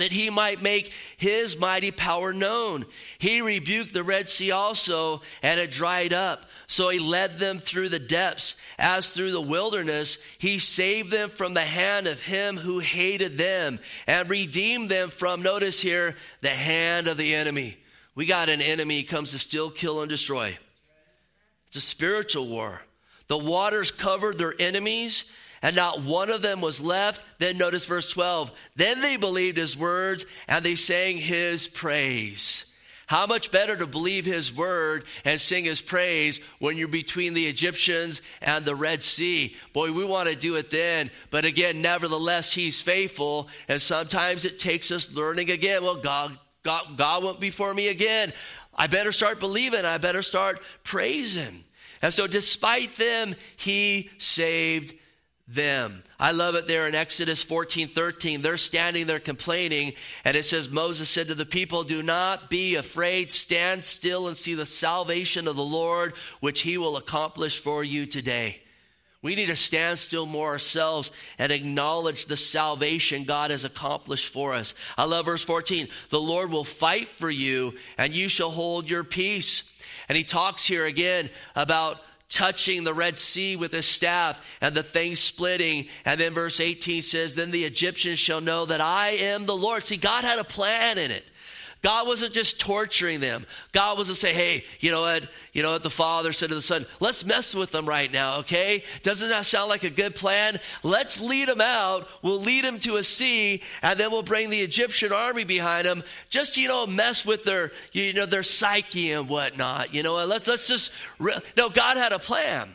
that 0.01 0.13
he 0.13 0.31
might 0.31 0.63
make 0.63 0.93
his 1.17 1.59
mighty 1.59 1.91
power 1.91 2.33
known. 2.33 2.85
He 3.19 3.41
rebuked 3.41 3.93
the 3.93 4.03
Red 4.03 4.29
Sea 4.29 4.51
also, 4.51 5.23
and 5.43 5.59
it 5.61 5.71
dried 5.71 6.13
up. 6.13 6.47
So 6.67 6.89
he 6.89 6.99
led 6.99 7.39
them 7.39 7.59
through 7.59 7.89
the 7.89 7.99
depths, 7.99 8.57
as 8.79 9.09
through 9.09 9.33
the 9.33 9.41
wilderness. 9.41 10.19
He 10.39 10.59
saved 10.59 11.11
them 11.11 11.31
from 11.31 11.55
the 11.55 11.65
hand 11.65 12.07
of 12.07 12.21
him 12.21 12.57
who 12.57 12.79
hated 12.79 13.39
them, 13.39 13.79
and 14.07 14.29
redeemed 14.29 14.91
them 14.91 15.11
from, 15.11 15.43
notice 15.43 15.81
here, 15.81 16.17
the 16.41 16.49
hand 16.49 17.09
of 17.09 17.17
the 17.17 17.35
enemy. 17.35 17.77
We 18.15 18.27
got 18.27 18.49
an 18.49 18.61
enemy 18.61 19.03
comes 19.03 19.31
to 19.31 19.39
steal, 19.39 19.71
kill, 19.71 20.01
and 20.01 20.11
destroy. 20.11 20.59
It's 21.69 21.77
a 21.77 21.81
spiritual 21.81 22.49
war. 22.49 22.83
The 23.29 23.39
waters 23.39 23.93
covered 23.93 24.39
their 24.39 24.55
enemies, 24.59 25.25
and 25.63 25.77
not 25.77 26.03
one 26.03 26.31
of 26.31 26.43
them 26.43 26.61
was 26.61 26.81
left. 26.81 27.21
Then 27.39 27.59
notice 27.59 27.85
verse 27.85 28.09
12. 28.09 28.51
Then 28.77 29.01
they 29.01 29.17
believed 29.17 29.57
his 29.57 29.77
words, 29.77 30.27
and 30.49 30.65
they 30.65 30.75
sang 30.75 31.17
his 31.19 31.69
praise. 31.69 32.65
How 33.11 33.27
much 33.27 33.51
better 33.51 33.77
to 33.77 33.89
believe 33.89 34.25
his 34.25 34.55
word 34.55 35.05
and 35.25 35.41
sing 35.41 35.65
his 35.65 35.81
praise 35.81 36.41
when 36.61 36.77
you're 36.77 36.87
between 36.87 37.35
the 37.35 37.49
Egyptians 37.49 38.23
and 38.41 38.65
the 38.65 38.77
Red 38.77 39.03
Sea? 39.03 39.57
Boy, 39.73 39.91
we 39.91 40.05
want 40.05 40.29
to 40.29 40.37
do 40.37 40.55
it 40.55 40.71
then. 40.71 41.11
But 41.29 41.45
again, 41.45 41.83
nevertheless, 41.83 42.53
he's 42.53 42.81
faithful. 42.81 43.49
And 43.67 43.83
sometimes 43.83 44.45
it 44.45 44.61
takes 44.61 44.93
us 44.93 45.11
learning 45.11 45.51
again. 45.51 45.83
Well, 45.83 45.97
God, 45.97 46.39
God, 46.63 46.97
God 46.97 47.25
went 47.25 47.41
before 47.41 47.75
me 47.75 47.89
again. 47.89 48.33
I 48.77 48.87
better 48.87 49.11
start 49.11 49.41
believing. 49.41 49.85
I 49.85 49.99
better 49.99 50.23
start 50.23 50.63
praising. 50.85 51.65
And 52.03 52.15
so, 52.15 52.29
despite 52.29 52.97
them, 52.97 53.35
he 53.57 54.11
saved 54.19 54.95
them. 55.53 56.03
I 56.19 56.33
love 56.33 56.55
it 56.55 56.69
there 56.69 56.87
in 56.87 56.95
Exodus 56.95 57.43
14 57.43 57.89
13. 57.89 58.43
They're 58.43 58.57
standing 58.57 59.07
there 59.07 59.21
complaining, 59.21 59.95
and 60.25 60.37
it 60.37 60.45
says, 60.45 60.69
Moses 60.69 61.09
said 61.09 61.29
to 61.29 61.35
the 61.35 61.47
people, 61.47 61.83
Do 61.83 62.03
not 62.03 62.51
be 62.51 62.77
afraid, 62.77 63.33
stand 63.33 63.85
still 63.85 64.29
and 64.29 64.37
see 64.37 64.55
the 64.55 64.67
salvation 64.67 65.49
of 65.49 65.57
the 65.57 65.65
Lord, 65.65 66.15
which 66.41 66.61
he 66.61 66.79
will 66.79 66.97
accomplish 66.97 67.61
for 67.63 67.83
you 67.83 68.07
today. 68.07 68.61
We 69.23 69.35
need 69.35 69.47
to 69.47 69.57
stand 69.57 69.99
still 69.99 70.25
more 70.25 70.49
ourselves 70.49 71.13
and 71.39 71.53
acknowledge 71.53 72.25
the 72.25 72.39
salvation 72.39 73.25
God 73.25 73.51
has 73.51 73.65
accomplished 73.65 74.33
for 74.33 74.55
us. 74.55 74.75
I 74.97 75.05
love 75.05 75.27
verse 75.27 75.45
14. 75.45 75.89
The 76.09 76.21
Lord 76.21 76.51
will 76.51 76.65
fight 76.65 77.09
for 77.11 77.29
you, 77.29 77.75
and 77.99 78.15
you 78.15 78.29
shall 78.29 78.51
hold 78.51 78.89
your 78.89 79.05
peace. 79.05 79.65
And 80.09 80.17
he 80.17 80.25
talks 80.25 80.65
here 80.65 80.87
again 80.87 81.29
about 81.55 82.01
touching 82.31 82.85
the 82.85 82.95
Red 82.95 83.19
Sea 83.19 83.57
with 83.57 83.73
his 83.73 83.87
staff 83.87 84.41
and 84.61 84.75
the 84.75 84.83
thing 84.83 85.17
splitting. 85.17 85.89
And 86.05 86.21
then 86.21 86.33
verse 86.33 86.61
18 86.61 87.03
says, 87.03 87.35
Then 87.35 87.51
the 87.51 87.65
Egyptians 87.65 88.19
shall 88.19 88.41
know 88.41 88.67
that 88.67 88.81
I 88.81 89.11
am 89.11 89.47
the 89.47 89.57
Lord. 89.57 89.85
See, 89.85 89.97
God 89.97 90.25
had 90.25 90.39
a 90.39 90.45
plan 90.45 90.97
in 90.97 91.11
it. 91.11 91.25
God 91.83 92.07
wasn't 92.07 92.35
just 92.35 92.61
torturing 92.61 93.21
them. 93.21 93.47
God 93.73 93.97
wasn't 93.97 94.19
saying, 94.19 94.35
hey, 94.35 94.65
you 94.81 94.91
know 94.91 95.01
what? 95.01 95.29
You 95.53 95.63
know 95.63 95.73
what? 95.73 95.83
The 95.83 95.91
father 95.91 96.33
said 96.33 96.51
to 96.51 96.55
the 96.55 96.63
son, 96.63 96.87
let's 97.01 97.25
mess 97.25 97.55
with 97.55 97.71
them 97.71 97.87
right 97.87 98.11
now, 98.13 98.39
okay? 98.41 98.85
Doesn't 99.03 99.29
that 99.31 99.47
sound 99.47 99.71
like 99.71 99.85
a 99.85 99.91
good 99.91 100.15
plan? 100.15 100.61
Let's 100.83 101.21
lead 101.21 101.49
them 101.49 101.61
out. 101.61 102.07
We'll 102.23 102.41
lead 102.41 102.65
them 102.65 102.79
to 102.81 102.97
a 102.97 103.03
sea, 103.03 103.63
and 103.83 103.99
then 103.99 104.11
we'll 104.11 104.23
bring 104.23 104.51
the 104.51 104.61
Egyptian 104.61 105.13
army 105.13 105.45
behind 105.45 105.87
them. 105.87 106.03
Just, 106.29 106.57
you 106.57 106.69
know, 106.69 106.87
mess 106.87 107.25
with 107.25 107.45
their, 107.45 107.73
you 107.93 108.13
know, 108.13 108.27
their 108.27 108.43
psyche 108.43 109.13
and 109.13 109.29
whatnot. 109.29 109.95
You 109.95 110.03
know, 110.03 110.17
let's, 110.27 110.47
let's 110.47 110.69
just, 110.69 110.91
re-. 111.19 111.39
no, 111.57 111.71
God 111.71 111.97
had 111.97 112.13
a 112.13 112.19
plan. 112.19 112.69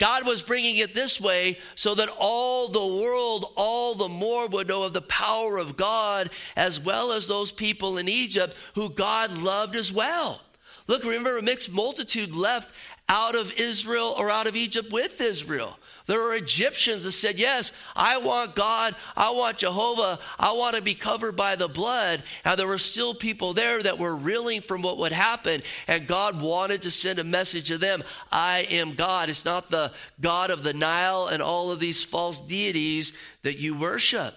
God 0.00 0.26
was 0.26 0.40
bringing 0.40 0.78
it 0.78 0.94
this 0.94 1.20
way 1.20 1.58
so 1.74 1.94
that 1.94 2.08
all 2.18 2.68
the 2.68 3.02
world, 3.02 3.52
all 3.54 3.94
the 3.94 4.08
more 4.08 4.48
would 4.48 4.66
know 4.66 4.82
of 4.82 4.94
the 4.94 5.02
power 5.02 5.58
of 5.58 5.76
God, 5.76 6.30
as 6.56 6.80
well 6.80 7.12
as 7.12 7.28
those 7.28 7.52
people 7.52 7.98
in 7.98 8.08
Egypt 8.08 8.56
who 8.74 8.88
God 8.88 9.36
loved 9.36 9.76
as 9.76 9.92
well. 9.92 10.40
Look, 10.86 11.04
remember, 11.04 11.36
a 11.36 11.42
mixed 11.42 11.70
multitude 11.70 12.34
left 12.34 12.72
out 13.10 13.36
of 13.36 13.52
Israel 13.52 14.14
or 14.16 14.30
out 14.30 14.46
of 14.46 14.56
Egypt 14.56 14.90
with 14.90 15.20
Israel. 15.20 15.78
There 16.10 16.20
were 16.20 16.34
Egyptians 16.34 17.04
that 17.04 17.12
said, 17.12 17.38
Yes, 17.38 17.70
I 17.94 18.18
want 18.18 18.56
God. 18.56 18.96
I 19.16 19.30
want 19.30 19.58
Jehovah. 19.58 20.18
I 20.40 20.50
want 20.50 20.74
to 20.74 20.82
be 20.82 20.96
covered 20.96 21.36
by 21.36 21.54
the 21.54 21.68
blood. 21.68 22.24
And 22.44 22.58
there 22.58 22.66
were 22.66 22.78
still 22.78 23.14
people 23.14 23.54
there 23.54 23.80
that 23.80 23.96
were 23.96 24.16
reeling 24.16 24.60
from 24.60 24.82
what 24.82 24.98
would 24.98 25.12
happen. 25.12 25.62
And 25.86 26.08
God 26.08 26.40
wanted 26.40 26.82
to 26.82 26.90
send 26.90 27.20
a 27.20 27.24
message 27.24 27.68
to 27.68 27.78
them 27.78 28.02
I 28.32 28.66
am 28.72 28.94
God. 28.94 29.28
It's 29.28 29.44
not 29.44 29.70
the 29.70 29.92
God 30.20 30.50
of 30.50 30.64
the 30.64 30.74
Nile 30.74 31.28
and 31.28 31.40
all 31.40 31.70
of 31.70 31.78
these 31.78 32.02
false 32.02 32.40
deities 32.40 33.12
that 33.42 33.58
you 33.58 33.76
worship. 33.76 34.34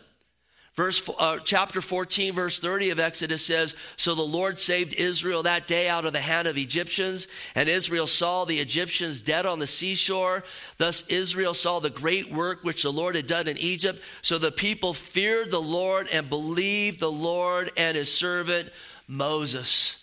Verse, 0.76 1.08
uh, 1.20 1.38
chapter 1.44 1.82
14, 1.82 2.34
verse 2.34 2.60
30 2.60 2.90
of 2.90 3.00
Exodus 3.00 3.46
says, 3.46 3.76
So 3.96 4.16
the 4.16 4.24
Lord 4.24 4.58
saved 4.58 4.96
Israel 4.96 5.44
that 5.44 5.68
day 5.68 5.88
out 5.88 6.06
of 6.06 6.14
the 6.14 6.20
hand 6.20 6.48
of 6.48 6.58
Egyptians, 6.58 7.28
and 7.54 7.70
Israel 7.70 8.08
saw 8.08 8.46
the 8.46 8.60
Egyptians 8.60 9.22
dead 9.22 9.46
on 9.46 9.60
the 9.60 9.68
seashore. 9.68 10.44
Thus 10.80 11.04
Israel 11.10 11.54
saw 11.54 11.80
the 11.80 11.92
great 11.92 12.32
work 12.32 12.64
which 12.64 12.82
the 12.82 12.92
Lord 12.92 13.16
had 13.16 13.28
done 13.28 13.48
in 13.48 13.60
Egypt. 13.60 14.02
So 14.24 14.40
the 14.40 14.52
people 14.52 14.96
feared 14.96 15.52
the 15.52 15.62
Lord 15.62 16.08
and 16.12 16.28
believed 16.28 17.00
the 17.00 17.12
Lord 17.12 17.72
and 17.78 17.96
his 17.96 18.12
servant 18.12 18.70
Moses. 19.08 19.98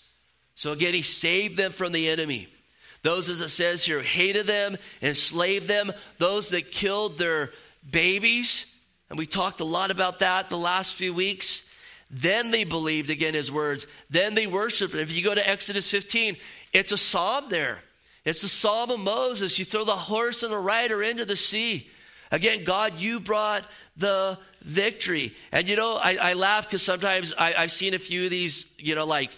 So 0.54 0.70
again, 0.70 0.94
he 0.94 1.02
saved 1.02 1.56
them 1.56 1.72
from 1.72 1.90
the 1.90 2.08
enemy. 2.08 2.46
Those, 3.02 3.28
as 3.28 3.40
it 3.40 3.48
says 3.48 3.82
here, 3.82 4.02
hated 4.02 4.46
them, 4.46 4.76
enslaved 5.02 5.66
them, 5.66 5.90
those 6.18 6.50
that 6.50 6.70
killed 6.70 7.18
their 7.18 7.50
babies 7.90 8.66
and 9.10 9.18
we 9.18 9.26
talked 9.26 9.60
a 9.60 9.64
lot 9.64 9.90
about 9.90 10.20
that 10.20 10.48
the 10.48 10.56
last 10.56 10.94
few 10.94 11.12
weeks. 11.12 11.62
Then 12.10 12.50
they 12.50 12.64
believed 12.64 13.10
again 13.10 13.34
his 13.34 13.52
words. 13.52 13.86
Then 14.08 14.34
they 14.34 14.46
worshiped. 14.46 14.94
If 14.94 15.12
you 15.12 15.22
go 15.22 15.34
to 15.34 15.48
Exodus 15.48 15.90
15, 15.90 16.36
it's 16.72 16.92
a 16.92 16.98
psalm 16.98 17.50
there. 17.50 17.78
It's 18.24 18.42
the 18.42 18.48
psalm 18.48 18.90
of 18.90 19.00
Moses. 19.00 19.58
You 19.58 19.64
throw 19.64 19.84
the 19.84 19.96
horse 19.96 20.42
and 20.42 20.52
the 20.52 20.58
rider 20.58 21.02
into 21.02 21.24
the 21.24 21.36
sea. 21.36 21.88
Again, 22.32 22.64
God, 22.64 22.98
you 22.98 23.18
brought 23.20 23.64
the 23.96 24.38
victory. 24.62 25.34
And 25.52 25.68
you 25.68 25.76
know, 25.76 25.96
I, 25.96 26.16
I 26.20 26.34
laugh 26.34 26.66
because 26.66 26.82
sometimes 26.82 27.32
I, 27.36 27.52
have 27.52 27.72
seen 27.72 27.94
a 27.94 27.98
few 27.98 28.24
of 28.24 28.30
these, 28.30 28.66
you 28.78 28.94
know, 28.94 29.06
like 29.06 29.30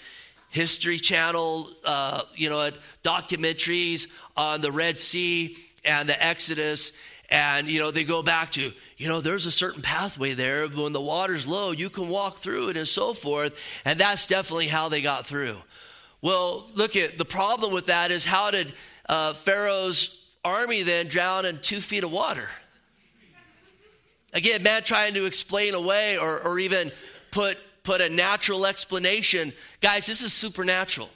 History 0.51 0.99
Channel, 0.99 1.71
uh, 1.85 2.23
you 2.35 2.51
know, 2.51 2.71
documentaries 3.03 4.09
on 4.37 4.61
the 4.61 4.73
Red 4.73 4.99
Sea 4.99 5.57
and 5.85 6.09
the 6.09 6.23
Exodus. 6.23 6.93
And, 7.31 7.69
you 7.69 7.81
know, 7.81 7.91
they 7.91 8.05
go 8.05 8.23
back 8.23 8.53
to, 8.53 8.73
you 9.03 9.09
know, 9.09 9.21
there's 9.21 9.47
a 9.47 9.51
certain 9.51 9.83
pathway 9.83 10.35
there. 10.35 10.69
But 10.69 10.81
when 10.81 10.93
the 10.93 11.01
water's 11.01 11.45
low, 11.45 11.73
you 11.73 11.91
can 11.91 12.09
walk 12.09 12.39
through 12.39 12.69
it 12.69 12.77
and 12.77 12.87
so 12.87 13.15
forth. 13.15 13.53
And 13.85 13.99
that's 13.99 14.29
definitely 14.29 14.69
how 14.69 14.89
they 14.91 15.03
got 15.03 15.27
through. 15.27 15.57
Well, 16.21 16.69
look 16.77 16.95
at 16.95 17.19
the 17.19 17.25
problem 17.25 17.73
with 17.73 17.87
that 17.87 18.13
is 18.13 18.25
how 18.25 18.53
did 18.53 18.73
uh, 19.09 19.33
Pharaoh's 19.33 20.25
army 20.45 20.85
then 20.85 21.09
drown 21.09 21.47
in 21.47 21.59
two 21.59 21.81
feet 21.81 22.05
of 22.05 22.13
water? 22.13 22.49
Again, 24.33 24.63
man 24.63 24.85
trying 24.85 25.15
to 25.15 25.27
explain 25.27 25.75
away 25.75 26.17
or, 26.17 26.39
or 26.39 26.61
even 26.61 26.93
put, 27.33 27.59
put 27.83 28.01
a 28.01 28.09
natural 28.09 28.67
explanation. 28.67 29.53
Guys, 29.81 30.07
this 30.07 30.23
is 30.23 30.33
supernatural. 30.33 31.11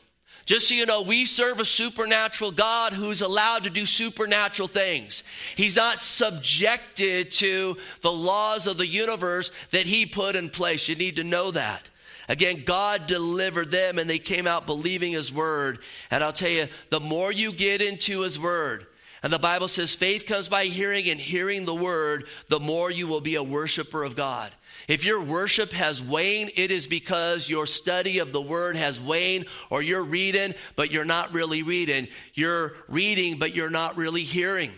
Just 0.46 0.68
so 0.68 0.76
you 0.76 0.86
know, 0.86 1.02
we 1.02 1.26
serve 1.26 1.58
a 1.58 1.64
supernatural 1.64 2.52
God 2.52 2.92
who's 2.92 3.20
allowed 3.20 3.64
to 3.64 3.70
do 3.70 3.84
supernatural 3.84 4.68
things. 4.68 5.24
He's 5.56 5.74
not 5.74 6.00
subjected 6.00 7.32
to 7.32 7.76
the 8.00 8.12
laws 8.12 8.68
of 8.68 8.78
the 8.78 8.86
universe 8.86 9.50
that 9.72 9.86
He 9.86 10.06
put 10.06 10.36
in 10.36 10.48
place. 10.48 10.88
You 10.88 10.94
need 10.94 11.16
to 11.16 11.24
know 11.24 11.50
that. 11.50 11.82
Again, 12.28 12.62
God 12.64 13.08
delivered 13.08 13.72
them 13.72 13.98
and 13.98 14.08
they 14.08 14.20
came 14.20 14.46
out 14.46 14.66
believing 14.66 15.12
His 15.12 15.32
word. 15.32 15.80
And 16.12 16.22
I'll 16.22 16.32
tell 16.32 16.48
you, 16.48 16.68
the 16.90 17.00
more 17.00 17.32
you 17.32 17.52
get 17.52 17.80
into 17.80 18.20
His 18.20 18.38
word, 18.38 18.86
and 19.24 19.32
the 19.32 19.38
Bible 19.40 19.66
says 19.66 19.96
faith 19.96 20.26
comes 20.26 20.46
by 20.46 20.66
hearing 20.66 21.08
and 21.08 21.18
hearing 21.18 21.64
the 21.64 21.74
word, 21.74 22.26
the 22.48 22.60
more 22.60 22.88
you 22.88 23.08
will 23.08 23.20
be 23.20 23.34
a 23.34 23.42
worshiper 23.42 24.04
of 24.04 24.14
God. 24.14 24.52
If 24.88 25.04
your 25.04 25.20
worship 25.20 25.72
has 25.72 26.02
waned, 26.02 26.52
it 26.54 26.70
is 26.70 26.86
because 26.86 27.48
your 27.48 27.66
study 27.66 28.20
of 28.20 28.32
the 28.32 28.40
word 28.40 28.76
has 28.76 29.00
waned, 29.00 29.46
or 29.68 29.82
you're 29.82 30.04
reading, 30.04 30.54
but 30.76 30.92
you're 30.92 31.04
not 31.04 31.34
really 31.34 31.62
reading. 31.62 32.06
You're 32.34 32.74
reading, 32.88 33.38
but 33.38 33.54
you're 33.54 33.70
not 33.70 33.96
really 33.96 34.22
hearing. 34.22 34.72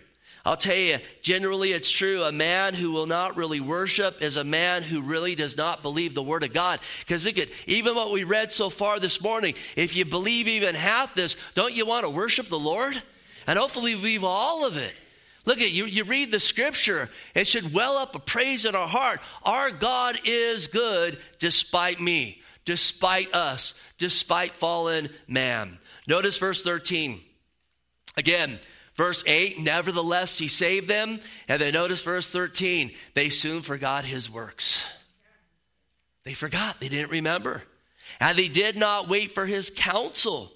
I'll 0.46 0.56
tell 0.56 0.76
you, 0.76 0.98
generally 1.20 1.72
it's 1.72 1.90
true. 1.90 2.22
A 2.22 2.32
man 2.32 2.72
who 2.72 2.90
will 2.90 3.04
not 3.04 3.36
really 3.36 3.60
worship 3.60 4.22
is 4.22 4.38
a 4.38 4.44
man 4.44 4.82
who 4.82 5.02
really 5.02 5.34
does 5.34 5.58
not 5.58 5.82
believe 5.82 6.14
the 6.14 6.22
Word 6.22 6.42
of 6.42 6.54
God. 6.54 6.80
Because 7.00 7.26
look 7.26 7.36
at, 7.36 7.48
even 7.66 7.94
what 7.94 8.10
we 8.10 8.24
read 8.24 8.50
so 8.50 8.70
far 8.70 8.98
this 8.98 9.20
morning, 9.20 9.54
if 9.76 9.94
you 9.94 10.06
believe 10.06 10.48
even 10.48 10.74
half 10.74 11.14
this, 11.14 11.36
don't 11.54 11.74
you 11.74 11.84
want 11.84 12.04
to 12.04 12.10
worship 12.10 12.46
the 12.46 12.58
Lord? 12.58 13.02
And 13.46 13.58
hopefully 13.58 13.94
we've 13.94 14.24
all 14.24 14.64
of 14.64 14.78
it. 14.78 14.94
Look 15.48 15.62
at 15.62 15.70
you, 15.70 15.86
you 15.86 16.04
read 16.04 16.30
the 16.30 16.40
scripture, 16.40 17.08
it 17.34 17.46
should 17.46 17.72
well 17.72 17.96
up 17.96 18.14
a 18.14 18.18
praise 18.18 18.66
in 18.66 18.74
our 18.74 18.86
heart. 18.86 19.20
Our 19.42 19.70
God 19.70 20.18
is 20.26 20.66
good 20.66 21.18
despite 21.38 21.98
me, 21.98 22.42
despite 22.66 23.34
us, 23.34 23.72
despite 23.96 24.56
fallen 24.56 25.08
man. 25.26 25.78
Notice 26.06 26.36
verse 26.36 26.62
13. 26.62 27.22
Again, 28.18 28.58
verse 28.94 29.24
8, 29.26 29.58
nevertheless, 29.60 30.36
he 30.36 30.48
saved 30.48 30.86
them. 30.86 31.18
And 31.48 31.62
then 31.62 31.72
notice 31.72 32.02
verse 32.02 32.28
13, 32.30 32.92
they 33.14 33.30
soon 33.30 33.62
forgot 33.62 34.04
his 34.04 34.28
works. 34.28 34.84
They 36.24 36.34
forgot, 36.34 36.78
they 36.78 36.90
didn't 36.90 37.10
remember. 37.10 37.62
And 38.20 38.36
they 38.36 38.48
did 38.48 38.76
not 38.76 39.08
wait 39.08 39.32
for 39.32 39.46
his 39.46 39.72
counsel, 39.74 40.52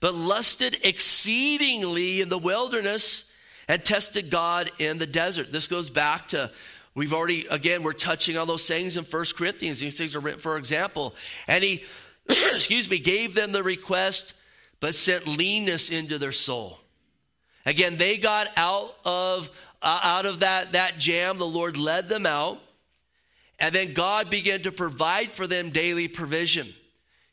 but 0.00 0.14
lusted 0.14 0.76
exceedingly 0.82 2.20
in 2.20 2.28
the 2.28 2.36
wilderness 2.36 3.24
and 3.68 3.84
tested 3.84 4.30
God 4.30 4.70
in 4.78 4.98
the 4.98 5.06
desert. 5.06 5.52
This 5.52 5.66
goes 5.66 5.90
back 5.90 6.28
to 6.28 6.50
We've 6.94 7.12
already, 7.12 7.46
again, 7.46 7.82
we're 7.82 7.92
touching 7.92 8.36
on 8.36 8.46
those 8.46 8.66
things 8.68 8.96
in 8.96 9.02
First 9.02 9.36
Corinthians. 9.36 9.80
These 9.80 9.98
things 9.98 10.14
are 10.14 10.20
written 10.20 10.40
for 10.40 10.56
example. 10.56 11.16
And 11.48 11.64
he, 11.64 11.84
excuse 12.28 12.88
me, 12.88 12.98
gave 13.00 13.34
them 13.34 13.50
the 13.50 13.64
request, 13.64 14.32
but 14.78 14.94
sent 14.94 15.26
leanness 15.26 15.90
into 15.90 16.18
their 16.18 16.32
soul. 16.32 16.78
Again, 17.66 17.96
they 17.96 18.18
got 18.18 18.46
out 18.56 18.94
of 19.04 19.50
uh, 19.82 20.00
out 20.02 20.24
of 20.24 20.40
that, 20.40 20.72
that 20.72 20.98
jam. 20.98 21.38
The 21.38 21.46
Lord 21.46 21.76
led 21.76 22.08
them 22.08 22.26
out. 22.26 22.60
And 23.58 23.74
then 23.74 23.92
God 23.92 24.30
began 24.30 24.62
to 24.62 24.72
provide 24.72 25.30
for 25.32 25.46
them 25.46 25.70
daily 25.70 26.08
provision. 26.08 26.72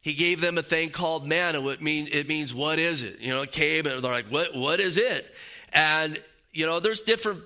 He 0.01 0.13
gave 0.13 0.41
them 0.41 0.57
a 0.57 0.63
thing 0.63 0.89
called 0.89 1.25
manna. 1.25 1.65
It 1.69 1.81
means, 1.81 2.09
it 2.11 2.27
means 2.27 2.53
what 2.53 2.77
is 2.77 3.01
it? 3.01 3.19
You 3.19 3.29
know, 3.29 3.43
it 3.43 3.51
came 3.51 3.85
and 3.85 4.03
they're 4.03 4.11
like, 4.11 4.27
what, 4.27 4.55
what 4.55 4.79
is 4.79 4.97
it? 4.97 5.33
And, 5.71 6.21
you 6.51 6.65
know, 6.65 6.79
there's 6.79 7.01
different 7.01 7.41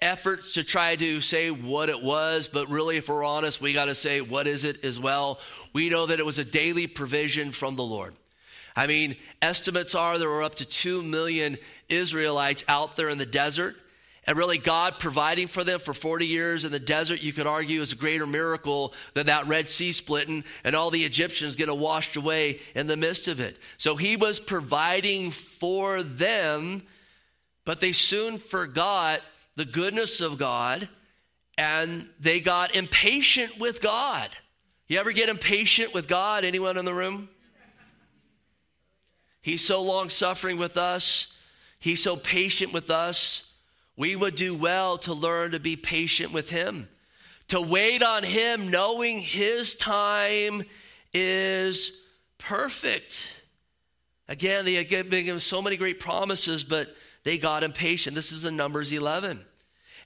efforts 0.00 0.54
to 0.54 0.64
try 0.64 0.96
to 0.96 1.20
say 1.20 1.50
what 1.50 1.88
it 1.88 2.02
was, 2.02 2.48
but 2.48 2.68
really, 2.68 2.96
if 2.96 3.08
we're 3.08 3.24
honest, 3.24 3.60
we 3.60 3.72
got 3.72 3.86
to 3.86 3.94
say, 3.94 4.20
what 4.20 4.46
is 4.46 4.64
it 4.64 4.84
as 4.84 5.00
well? 5.00 5.40
We 5.72 5.88
know 5.88 6.06
that 6.06 6.20
it 6.20 6.26
was 6.26 6.38
a 6.38 6.44
daily 6.44 6.86
provision 6.86 7.52
from 7.52 7.76
the 7.76 7.82
Lord. 7.82 8.14
I 8.74 8.86
mean, 8.86 9.16
estimates 9.40 9.94
are 9.94 10.18
there 10.18 10.28
were 10.28 10.42
up 10.42 10.56
to 10.56 10.66
2 10.66 11.02
million 11.02 11.56
Israelites 11.88 12.64
out 12.68 12.96
there 12.96 13.08
in 13.08 13.18
the 13.18 13.26
desert. 13.26 13.76
And 14.28 14.36
really, 14.36 14.58
God 14.58 14.98
providing 14.98 15.46
for 15.46 15.62
them 15.62 15.78
for 15.78 15.94
40 15.94 16.26
years 16.26 16.64
in 16.64 16.72
the 16.72 16.80
desert, 16.80 17.22
you 17.22 17.32
could 17.32 17.46
argue, 17.46 17.80
is 17.80 17.92
a 17.92 17.96
greater 17.96 18.26
miracle 18.26 18.92
than 19.14 19.26
that 19.26 19.46
Red 19.46 19.70
Sea 19.70 19.92
splitting 19.92 20.42
and 20.64 20.74
all 20.74 20.90
the 20.90 21.04
Egyptians 21.04 21.54
getting 21.54 21.78
washed 21.78 22.16
away 22.16 22.60
in 22.74 22.88
the 22.88 22.96
midst 22.96 23.28
of 23.28 23.38
it. 23.38 23.56
So 23.78 23.94
he 23.94 24.16
was 24.16 24.40
providing 24.40 25.30
for 25.30 26.02
them 26.02 26.82
but 27.66 27.80
they 27.80 27.92
soon 27.92 28.38
forgot 28.38 29.20
the 29.56 29.66
goodness 29.66 30.22
of 30.22 30.38
God 30.38 30.88
and 31.58 32.08
they 32.20 32.40
got 32.40 32.74
impatient 32.74 33.58
with 33.58 33.82
God. 33.82 34.30
You 34.88 35.00
ever 35.00 35.12
get 35.12 35.28
impatient 35.28 35.92
with 35.92 36.06
God? 36.06 36.44
Anyone 36.44 36.78
in 36.78 36.84
the 36.84 36.94
room? 36.94 37.28
He's 39.42 39.64
so 39.64 39.82
long 39.82 40.08
suffering 40.08 40.58
with 40.58 40.78
us, 40.78 41.26
He's 41.78 42.02
so 42.02 42.16
patient 42.16 42.72
with 42.72 42.90
us. 42.90 43.42
We 43.98 44.16
would 44.16 44.34
do 44.34 44.54
well 44.54 44.98
to 44.98 45.14
learn 45.14 45.52
to 45.52 45.60
be 45.60 45.76
patient 45.76 46.32
with 46.32 46.50
Him, 46.50 46.88
to 47.48 47.60
wait 47.60 48.02
on 48.02 48.22
Him, 48.22 48.70
knowing 48.70 49.18
His 49.18 49.74
time 49.74 50.64
is 51.14 51.92
perfect. 52.38 53.26
Again, 54.28 54.64
they 54.64 54.84
give 54.84 55.10
him 55.10 55.38
so 55.38 55.62
many 55.62 55.76
great 55.76 56.00
promises, 56.00 56.64
but 56.64 56.94
they 57.26 57.38
got 57.38 57.64
impatient. 57.64 58.14
This 58.14 58.30
is 58.30 58.44
in 58.44 58.56
Numbers 58.56 58.92
11. 58.92 59.44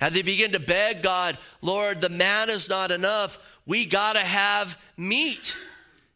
And 0.00 0.14
they 0.14 0.22
begin 0.22 0.52
to 0.52 0.58
beg 0.58 1.02
God, 1.02 1.36
Lord, 1.60 2.00
the 2.00 2.08
manna 2.08 2.52
is 2.52 2.70
not 2.70 2.90
enough. 2.90 3.38
We 3.66 3.84
got 3.84 4.14
to 4.14 4.20
have 4.20 4.78
meat. 4.96 5.54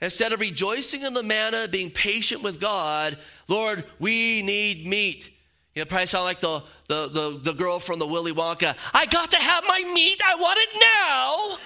Instead 0.01 0.33
of 0.33 0.41
rejoicing 0.41 1.03
in 1.03 1.13
the 1.13 1.23
manna, 1.23 1.69
being 1.69 1.91
patient 1.91 2.43
with 2.43 2.59
God, 2.59 3.19
Lord, 3.49 3.85
we 3.99 4.41
need 4.41 4.87
meat. 4.87 5.31
You 5.75 5.83
know, 5.83 5.85
probably 5.85 6.07
sound 6.07 6.25
like 6.25 6.41
the, 6.41 6.63
the, 6.89 7.09
the, 7.09 7.41
the 7.43 7.53
girl 7.53 7.79
from 7.81 7.99
the 7.99 8.07
Willy 8.07 8.33
Wonka. 8.33 8.75
I 8.95 9.05
got 9.05 9.31
to 9.33 9.37
have 9.37 9.63
my 9.69 9.85
meat. 9.93 10.23
I 10.27 10.37
want 10.37 10.59
it 10.59 10.71
now. 10.81 11.59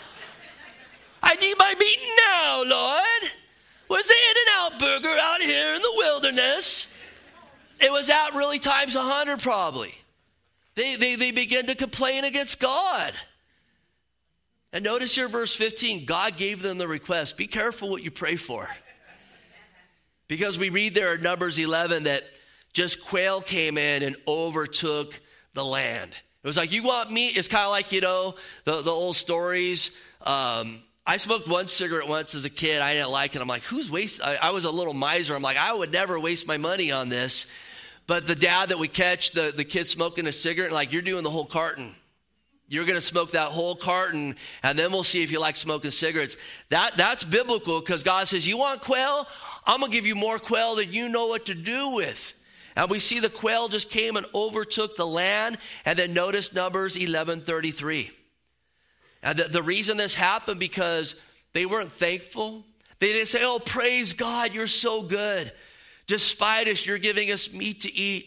I 1.22 1.36
need 1.36 1.54
my 1.56 1.76
meat 1.78 1.98
now, 2.26 2.64
Lord. 2.64 3.32
Where's 3.86 4.04
the 4.04 4.14
In 4.14 4.34
N 4.48 4.54
Out 4.56 4.80
burger 4.80 5.16
out 5.16 5.40
here 5.42 5.74
in 5.74 5.82
the 5.82 5.94
wilderness? 5.96 6.88
It 7.80 7.92
was 7.92 8.10
out 8.10 8.34
really 8.34 8.58
times 8.58 8.96
a 8.96 9.02
hundred, 9.02 9.40
probably. 9.40 9.94
They, 10.74 10.96
they, 10.96 11.16
they 11.16 11.30
begin 11.32 11.66
to 11.66 11.74
complain 11.74 12.24
against 12.24 12.60
God. 12.60 13.12
And 14.72 14.84
notice 14.84 15.14
here, 15.14 15.28
verse 15.28 15.54
15 15.54 16.04
God 16.04 16.36
gave 16.36 16.62
them 16.62 16.78
the 16.78 16.88
request 16.88 17.36
be 17.36 17.46
careful 17.46 17.88
what 17.88 18.02
you 18.02 18.10
pray 18.10 18.36
for. 18.36 18.68
Because 20.28 20.58
we 20.58 20.68
read 20.68 20.94
there 20.94 21.14
in 21.14 21.22
Numbers 21.22 21.58
11 21.58 22.04
that 22.04 22.22
just 22.74 23.02
quail 23.02 23.40
came 23.40 23.78
in 23.78 24.02
and 24.02 24.14
overtook 24.26 25.18
the 25.54 25.64
land. 25.64 26.12
It 26.42 26.46
was 26.46 26.56
like, 26.56 26.70
you 26.70 26.82
want 26.82 27.10
meat? 27.10 27.36
It's 27.36 27.48
kind 27.48 27.64
of 27.64 27.70
like, 27.70 27.92
you 27.92 28.02
know, 28.02 28.34
the, 28.64 28.82
the 28.82 28.90
old 28.90 29.16
stories. 29.16 29.90
Um, 30.22 30.82
I 31.06 31.16
smoked 31.16 31.48
one 31.48 31.66
cigarette 31.66 32.06
once 32.06 32.34
as 32.34 32.44
a 32.44 32.50
kid. 32.50 32.82
I 32.82 32.92
didn't 32.92 33.10
like 33.10 33.34
it. 33.34 33.40
I'm 33.40 33.48
like, 33.48 33.62
who's 33.62 33.90
waste? 33.90 34.22
I, 34.22 34.36
I 34.36 34.50
was 34.50 34.66
a 34.66 34.70
little 34.70 34.92
miser. 34.92 35.34
I'm 35.34 35.42
like, 35.42 35.56
I 35.56 35.72
would 35.72 35.90
never 35.90 36.20
waste 36.20 36.46
my 36.46 36.58
money 36.58 36.92
on 36.92 37.08
this. 37.08 37.46
But 38.08 38.26
the 38.26 38.34
dad 38.34 38.70
that 38.70 38.78
we 38.78 38.88
catch, 38.88 39.32
the, 39.32 39.52
the 39.54 39.66
kid 39.66 39.86
smoking 39.86 40.26
a 40.26 40.32
cigarette, 40.32 40.72
like, 40.72 40.94
you're 40.94 41.02
doing 41.02 41.22
the 41.22 41.30
whole 41.30 41.44
carton. 41.44 41.94
You're 42.66 42.86
going 42.86 42.96
to 42.96 43.02
smoke 43.02 43.32
that 43.32 43.50
whole 43.50 43.76
carton, 43.76 44.34
and 44.62 44.78
then 44.78 44.92
we'll 44.92 45.04
see 45.04 45.22
if 45.22 45.30
you 45.30 45.38
like 45.40 45.56
smoking 45.56 45.90
cigarettes. 45.90 46.38
That, 46.70 46.96
that's 46.96 47.22
biblical 47.22 47.80
because 47.80 48.02
God 48.02 48.26
says, 48.26 48.46
You 48.46 48.56
want 48.56 48.80
quail? 48.80 49.26
I'm 49.66 49.80
going 49.80 49.92
to 49.92 49.96
give 49.96 50.06
you 50.06 50.14
more 50.14 50.38
quail 50.38 50.76
than 50.76 50.90
you 50.90 51.10
know 51.10 51.26
what 51.26 51.46
to 51.46 51.54
do 51.54 51.90
with. 51.90 52.32
And 52.76 52.88
we 52.88 52.98
see 52.98 53.20
the 53.20 53.28
quail 53.28 53.68
just 53.68 53.90
came 53.90 54.16
and 54.16 54.24
overtook 54.34 54.96
the 54.96 55.06
land, 55.06 55.58
and 55.84 55.98
then 55.98 56.14
notice 56.14 56.52
Numbers 56.54 56.96
11:33. 56.96 58.10
And 59.22 59.38
the, 59.38 59.44
the 59.44 59.62
reason 59.62 59.98
this 59.98 60.14
happened 60.14 60.60
because 60.60 61.14
they 61.52 61.66
weren't 61.66 61.92
thankful. 61.92 62.64
They 63.00 63.12
didn't 63.12 63.28
say, 63.28 63.40
"Oh, 63.42 63.58
praise 63.58 64.14
God, 64.14 64.54
you're 64.54 64.66
so 64.66 65.02
good." 65.02 65.52
Despite 66.08 66.66
us, 66.66 66.84
you're 66.84 66.98
giving 66.98 67.30
us 67.30 67.52
meat 67.52 67.82
to 67.82 67.94
eat. 67.94 68.26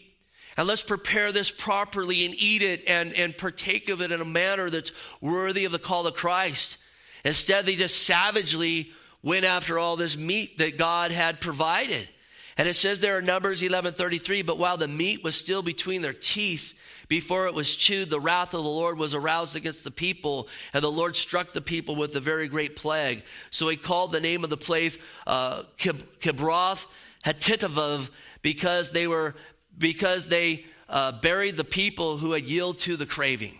And 0.56 0.68
let's 0.68 0.82
prepare 0.82 1.32
this 1.32 1.50
properly 1.50 2.24
and 2.24 2.34
eat 2.34 2.62
it 2.62 2.84
and, 2.86 3.12
and 3.12 3.36
partake 3.36 3.88
of 3.88 4.00
it 4.00 4.12
in 4.12 4.20
a 4.20 4.24
manner 4.24 4.70
that's 4.70 4.92
worthy 5.20 5.64
of 5.64 5.72
the 5.72 5.78
call 5.78 6.06
of 6.06 6.14
Christ. 6.14 6.78
Instead, 7.24 7.66
they 7.66 7.76
just 7.76 8.04
savagely 8.04 8.90
went 9.22 9.44
after 9.44 9.78
all 9.78 9.96
this 9.96 10.16
meat 10.16 10.58
that 10.58 10.78
God 10.78 11.10
had 11.10 11.40
provided. 11.40 12.08
And 12.56 12.68
it 12.68 12.74
says 12.74 13.00
there 13.00 13.18
in 13.18 13.24
Numbers 13.24 13.62
11:33, 13.62 14.42
but 14.42 14.58
while 14.58 14.76
the 14.76 14.88
meat 14.88 15.24
was 15.24 15.34
still 15.34 15.62
between 15.62 16.02
their 16.02 16.12
teeth, 16.12 16.74
before 17.08 17.46
it 17.46 17.54
was 17.54 17.74
chewed, 17.74 18.10
the 18.10 18.20
wrath 18.20 18.54
of 18.54 18.62
the 18.62 18.68
Lord 18.68 18.98
was 18.98 19.14
aroused 19.14 19.56
against 19.56 19.84
the 19.84 19.90
people, 19.90 20.48
and 20.72 20.84
the 20.84 20.92
Lord 20.92 21.16
struck 21.16 21.52
the 21.52 21.60
people 21.60 21.96
with 21.96 22.14
a 22.14 22.20
very 22.20 22.48
great 22.48 22.76
plague. 22.76 23.22
So 23.50 23.68
he 23.68 23.76
called 23.76 24.12
the 24.12 24.20
name 24.20 24.44
of 24.44 24.50
the 24.50 24.56
place 24.56 24.98
uh, 25.26 25.64
Kibroth 25.78 26.86
Hattaavah 27.24 28.08
because 28.42 28.90
they 28.90 29.06
were 29.06 29.34
because 29.78 30.28
they 30.28 30.66
uh, 30.88 31.12
buried 31.12 31.56
the 31.56 31.64
people 31.64 32.18
who 32.18 32.32
had 32.32 32.44
yielded 32.44 32.82
to 32.82 32.96
the 32.96 33.06
craving. 33.06 33.58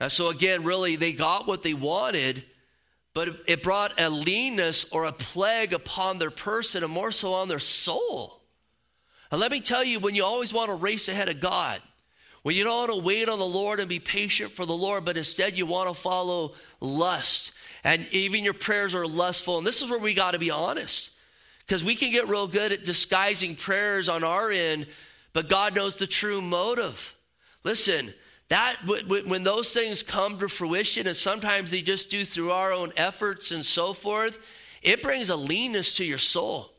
And 0.00 0.10
so 0.10 0.28
again, 0.28 0.64
really, 0.64 0.96
they 0.96 1.12
got 1.12 1.46
what 1.46 1.62
they 1.62 1.74
wanted, 1.74 2.44
but 3.14 3.28
it 3.46 3.62
brought 3.62 4.00
a 4.00 4.10
leanness 4.10 4.86
or 4.90 5.04
a 5.04 5.12
plague 5.12 5.72
upon 5.72 6.18
their 6.18 6.30
person 6.30 6.82
and 6.82 6.92
more 6.92 7.12
so 7.12 7.34
on 7.34 7.48
their 7.48 7.58
soul. 7.58 8.40
And 9.30 9.40
let 9.40 9.50
me 9.50 9.60
tell 9.60 9.84
you, 9.84 9.98
when 9.98 10.14
you 10.14 10.24
always 10.24 10.52
want 10.52 10.70
to 10.70 10.74
race 10.74 11.08
ahead 11.08 11.28
of 11.28 11.40
God, 11.40 11.80
when 12.42 12.56
you 12.56 12.64
don't 12.64 12.88
want 12.88 13.00
to 13.00 13.06
wait 13.06 13.28
on 13.28 13.38
the 13.38 13.46
Lord 13.46 13.78
and 13.78 13.88
be 13.88 14.00
patient 14.00 14.52
for 14.52 14.66
the 14.66 14.74
Lord, 14.74 15.04
but 15.04 15.16
instead 15.16 15.56
you 15.56 15.64
want 15.64 15.88
to 15.88 15.94
follow 15.94 16.54
lust, 16.80 17.52
and 17.84 18.06
even 18.10 18.44
your 18.44 18.54
prayers 18.54 18.94
are 18.94 19.06
lustful. 19.06 19.58
And 19.58 19.66
this 19.66 19.80
is 19.80 19.88
where 19.88 19.98
we 19.98 20.14
got 20.14 20.32
to 20.32 20.38
be 20.38 20.50
honest, 20.50 21.10
because 21.66 21.84
we 21.84 21.94
can 21.94 22.10
get 22.10 22.28
real 22.28 22.46
good 22.46 22.72
at 22.72 22.84
disguising 22.84 23.56
prayers 23.56 24.08
on 24.08 24.24
our 24.24 24.50
end, 24.50 24.86
but 25.32 25.48
God 25.48 25.74
knows 25.74 25.96
the 25.96 26.06
true 26.06 26.40
motive. 26.42 27.14
Listen, 27.64 28.12
that 28.48 28.76
when 28.84 29.44
those 29.44 29.72
things 29.72 30.02
come 30.02 30.38
to 30.38 30.48
fruition, 30.48 31.06
and 31.06 31.16
sometimes 31.16 31.70
they 31.70 31.80
just 31.80 32.10
do 32.10 32.24
through 32.24 32.50
our 32.50 32.72
own 32.72 32.92
efforts 32.96 33.50
and 33.50 33.64
so 33.64 33.92
forth, 33.92 34.38
it 34.82 35.02
brings 35.02 35.30
a 35.30 35.36
leanness 35.36 35.94
to 35.94 36.04
your 36.04 36.18
soul. 36.18 36.71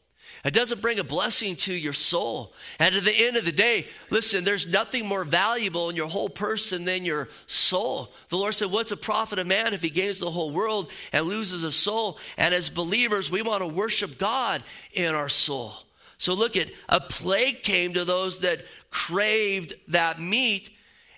It 0.44 0.54
doesn't 0.54 0.82
bring 0.82 1.00
a 1.00 1.06
blessing 1.06 1.56
to 1.58 1.74
your 1.74 1.94
soul. 1.94 2.54
And 2.78 2.94
at 2.96 3.06
the 3.06 3.14
end 3.14 3.38
of 3.38 3.46
the 3.46 3.52
day, 3.54 3.88
listen, 4.10 4.44
there's 4.44 4.68
nothing 4.68 5.06
more 5.06 5.24
valuable 5.24 5.90
in 5.90 5.96
your 5.96 6.10
whole 6.10 6.28
person 6.28 6.84
than 6.84 7.06
your 7.06 7.30
soul. 7.48 8.12
The 8.28 8.38
Lord 8.38 8.54
said, 8.54 8.70
What's 8.70 8.92
a 8.92 8.98
profit 8.98 9.40
of 9.40 9.48
man 9.48 9.74
if 9.74 9.82
he 9.82 9.90
gains 9.90 10.20
the 10.20 10.32
whole 10.32 10.52
world 10.52 10.92
and 11.14 11.26
loses 11.26 11.62
his 11.62 11.76
soul? 11.76 12.20
And 12.38 12.54
as 12.54 12.70
believers, 12.70 13.32
we 13.32 13.42
want 13.42 13.62
to 13.62 13.68
worship 13.68 14.18
God 14.18 14.64
in 14.92 15.16
our 15.16 15.30
soul. 15.30 15.74
So 16.18 16.34
look 16.34 16.58
at 16.58 16.70
a 16.90 17.00
plague 17.00 17.64
came 17.64 17.94
to 17.94 18.04
those 18.04 18.40
that 18.40 18.66
craved 18.90 19.74
that 19.88 20.20
meat 20.20 20.70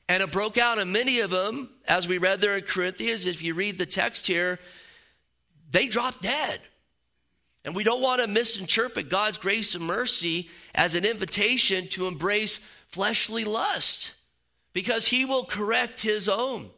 and 0.07 0.21
it 0.21 0.31
broke 0.31 0.57
out, 0.57 0.77
in 0.77 0.91
many 0.91 1.19
of 1.21 1.31
them, 1.31 1.69
as 1.87 2.07
we 2.07 2.19
read 2.19 2.39
there 2.39 2.55
in 2.55 2.63
Corinthians, 2.63 3.25
if 3.25 3.41
you 3.41 3.55
read 3.55 3.77
the 3.77 3.87
text 3.87 4.27
here, 4.27 4.59
they 5.71 5.87
dropped 5.87 6.21
dead. 6.21 6.59
And 7.65 7.75
we 7.75 7.83
don't 7.83 8.01
want 8.01 8.21
to 8.21 8.27
misinterpret 8.27 9.09
God's 9.09 9.39
grace 9.39 9.73
and 9.73 9.83
mercy 9.83 10.49
as 10.75 10.93
an 10.93 11.03
invitation 11.03 11.87
to 11.89 12.07
embrace 12.07 12.59
fleshly 12.89 13.43
lust 13.43 14.13
because 14.71 15.07
He 15.07 15.25
will 15.25 15.43
correct 15.43 15.99
His 15.99 16.29
own. 16.29 16.69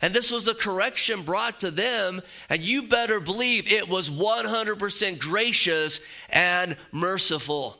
And 0.00 0.12
this 0.12 0.32
was 0.32 0.48
a 0.48 0.54
correction 0.54 1.22
brought 1.22 1.60
to 1.60 1.70
them, 1.70 2.22
and 2.48 2.60
you 2.60 2.82
better 2.82 3.20
believe 3.20 3.70
it 3.70 3.88
was 3.88 4.10
100% 4.10 5.20
gracious 5.20 6.00
and 6.28 6.76
merciful. 6.90 7.78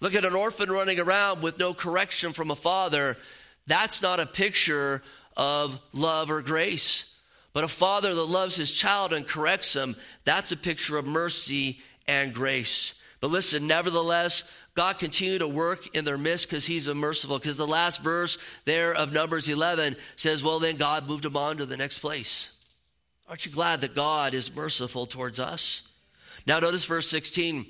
Look 0.00 0.16
at 0.16 0.24
an 0.24 0.34
orphan 0.34 0.72
running 0.72 0.98
around 0.98 1.42
with 1.42 1.60
no 1.60 1.72
correction 1.72 2.32
from 2.32 2.50
a 2.50 2.56
father. 2.56 3.16
That's 3.68 4.02
not 4.02 4.18
a 4.18 4.26
picture 4.26 5.02
of 5.36 5.78
love 5.92 6.28
or 6.28 6.42
grace. 6.42 7.04
But 7.54 7.64
a 7.64 7.68
father 7.68 8.14
that 8.14 8.24
loves 8.24 8.56
his 8.56 8.70
child 8.70 9.14
and 9.14 9.26
corrects 9.26 9.74
him, 9.74 9.96
that's 10.24 10.52
a 10.52 10.56
picture 10.56 10.98
of 10.98 11.06
mercy 11.06 11.78
and 12.06 12.34
grace. 12.34 12.92
But 13.20 13.30
listen, 13.30 13.66
nevertheless, 13.66 14.42
God 14.74 14.98
continued 14.98 15.38
to 15.38 15.48
work 15.48 15.94
in 15.94 16.04
their 16.04 16.18
midst 16.18 16.48
because 16.48 16.66
he's 16.66 16.88
a 16.88 16.94
merciful. 16.94 17.38
Because 17.38 17.56
the 17.56 17.66
last 17.66 18.02
verse 18.02 18.38
there 18.64 18.92
of 18.92 19.12
Numbers 19.12 19.48
11 19.48 19.96
says, 20.16 20.42
Well, 20.42 20.58
then 20.58 20.76
God 20.76 21.08
moved 21.08 21.24
them 21.24 21.36
on 21.36 21.58
to 21.58 21.64
the 21.64 21.76
next 21.76 22.00
place. 22.00 22.50
Aren't 23.28 23.46
you 23.46 23.52
glad 23.52 23.80
that 23.80 23.94
God 23.94 24.34
is 24.34 24.54
merciful 24.54 25.06
towards 25.06 25.38
us? 25.38 25.82
Now, 26.46 26.58
notice 26.58 26.84
verse 26.84 27.08
16. 27.08 27.66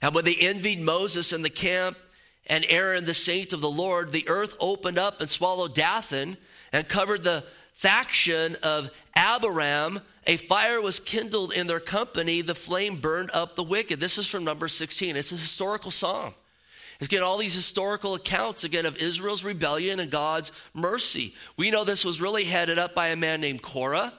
And 0.00 0.14
when 0.14 0.24
they 0.24 0.36
envied 0.36 0.80
Moses 0.80 1.32
in 1.32 1.42
the 1.42 1.50
camp, 1.50 1.98
and 2.46 2.64
Aaron, 2.68 3.06
the 3.06 3.14
saint 3.14 3.52
of 3.52 3.60
the 3.60 3.70
Lord, 3.70 4.12
the 4.12 4.28
earth 4.28 4.54
opened 4.60 4.98
up 4.98 5.20
and 5.20 5.28
swallowed 5.28 5.74
Dathan 5.74 6.36
and 6.72 6.88
covered 6.88 7.24
the 7.24 7.44
faction 7.74 8.56
of 8.62 8.90
Abiram. 9.14 10.00
A 10.26 10.36
fire 10.36 10.80
was 10.80 11.00
kindled 11.00 11.52
in 11.52 11.66
their 11.66 11.80
company. 11.80 12.40
The 12.40 12.54
flame 12.54 12.96
burned 12.96 13.30
up 13.32 13.56
the 13.56 13.62
wicked. 13.62 14.00
This 14.00 14.18
is 14.18 14.26
from 14.26 14.44
number 14.44 14.68
16. 14.68 15.16
It's 15.16 15.32
a 15.32 15.36
historical 15.36 15.90
psalm. 15.90 16.34
It's 17.00 17.08
getting 17.08 17.24
all 17.24 17.38
these 17.38 17.54
historical 17.54 18.14
accounts 18.14 18.64
again 18.64 18.86
of 18.86 18.96
Israel's 18.96 19.44
rebellion 19.44 20.00
and 20.00 20.10
God's 20.10 20.52
mercy. 20.72 21.34
We 21.56 21.70
know 21.70 21.84
this 21.84 22.04
was 22.04 22.20
really 22.20 22.44
headed 22.44 22.78
up 22.78 22.94
by 22.94 23.08
a 23.08 23.16
man 23.16 23.40
named 23.40 23.62
Korah. 23.62 24.12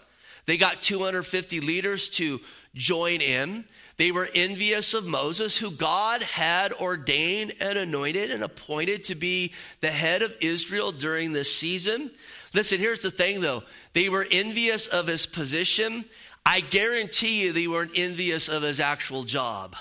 They 0.46 0.58
got 0.58 0.82
250 0.82 1.62
leaders 1.62 2.10
to 2.10 2.42
join 2.76 3.22
in. 3.22 3.66
They 3.98 4.12
were 4.12 4.30
envious 4.36 4.94
of 4.94 5.06
Moses, 5.06 5.58
who 5.58 5.72
God 5.72 6.22
had 6.22 6.74
ordained 6.74 7.54
and 7.62 7.78
anointed 7.78 8.30
and 8.30 8.44
appointed 8.44 9.06
to 9.06 9.16
be 9.16 9.54
the 9.80 9.90
head 9.90 10.22
of 10.22 10.36
Israel 10.42 10.92
during 10.92 11.32
this 11.32 11.56
season. 11.56 12.12
Listen, 12.56 12.80
here's 12.80 13.02
the 13.02 13.12
thing 13.12 13.42
though 13.42 13.64
they 13.94 14.08
were 14.10 14.26
envious 14.32 14.88
of 14.88 15.08
his 15.08 15.26
position. 15.26 16.06
I 16.46 16.62
guarantee 16.62 17.44
you 17.44 17.52
they 17.52 17.68
weren't 17.68 17.92
envious 17.96 18.48
of 18.48 18.64
his 18.64 18.80
actual 18.80 19.24
job. 19.24 19.76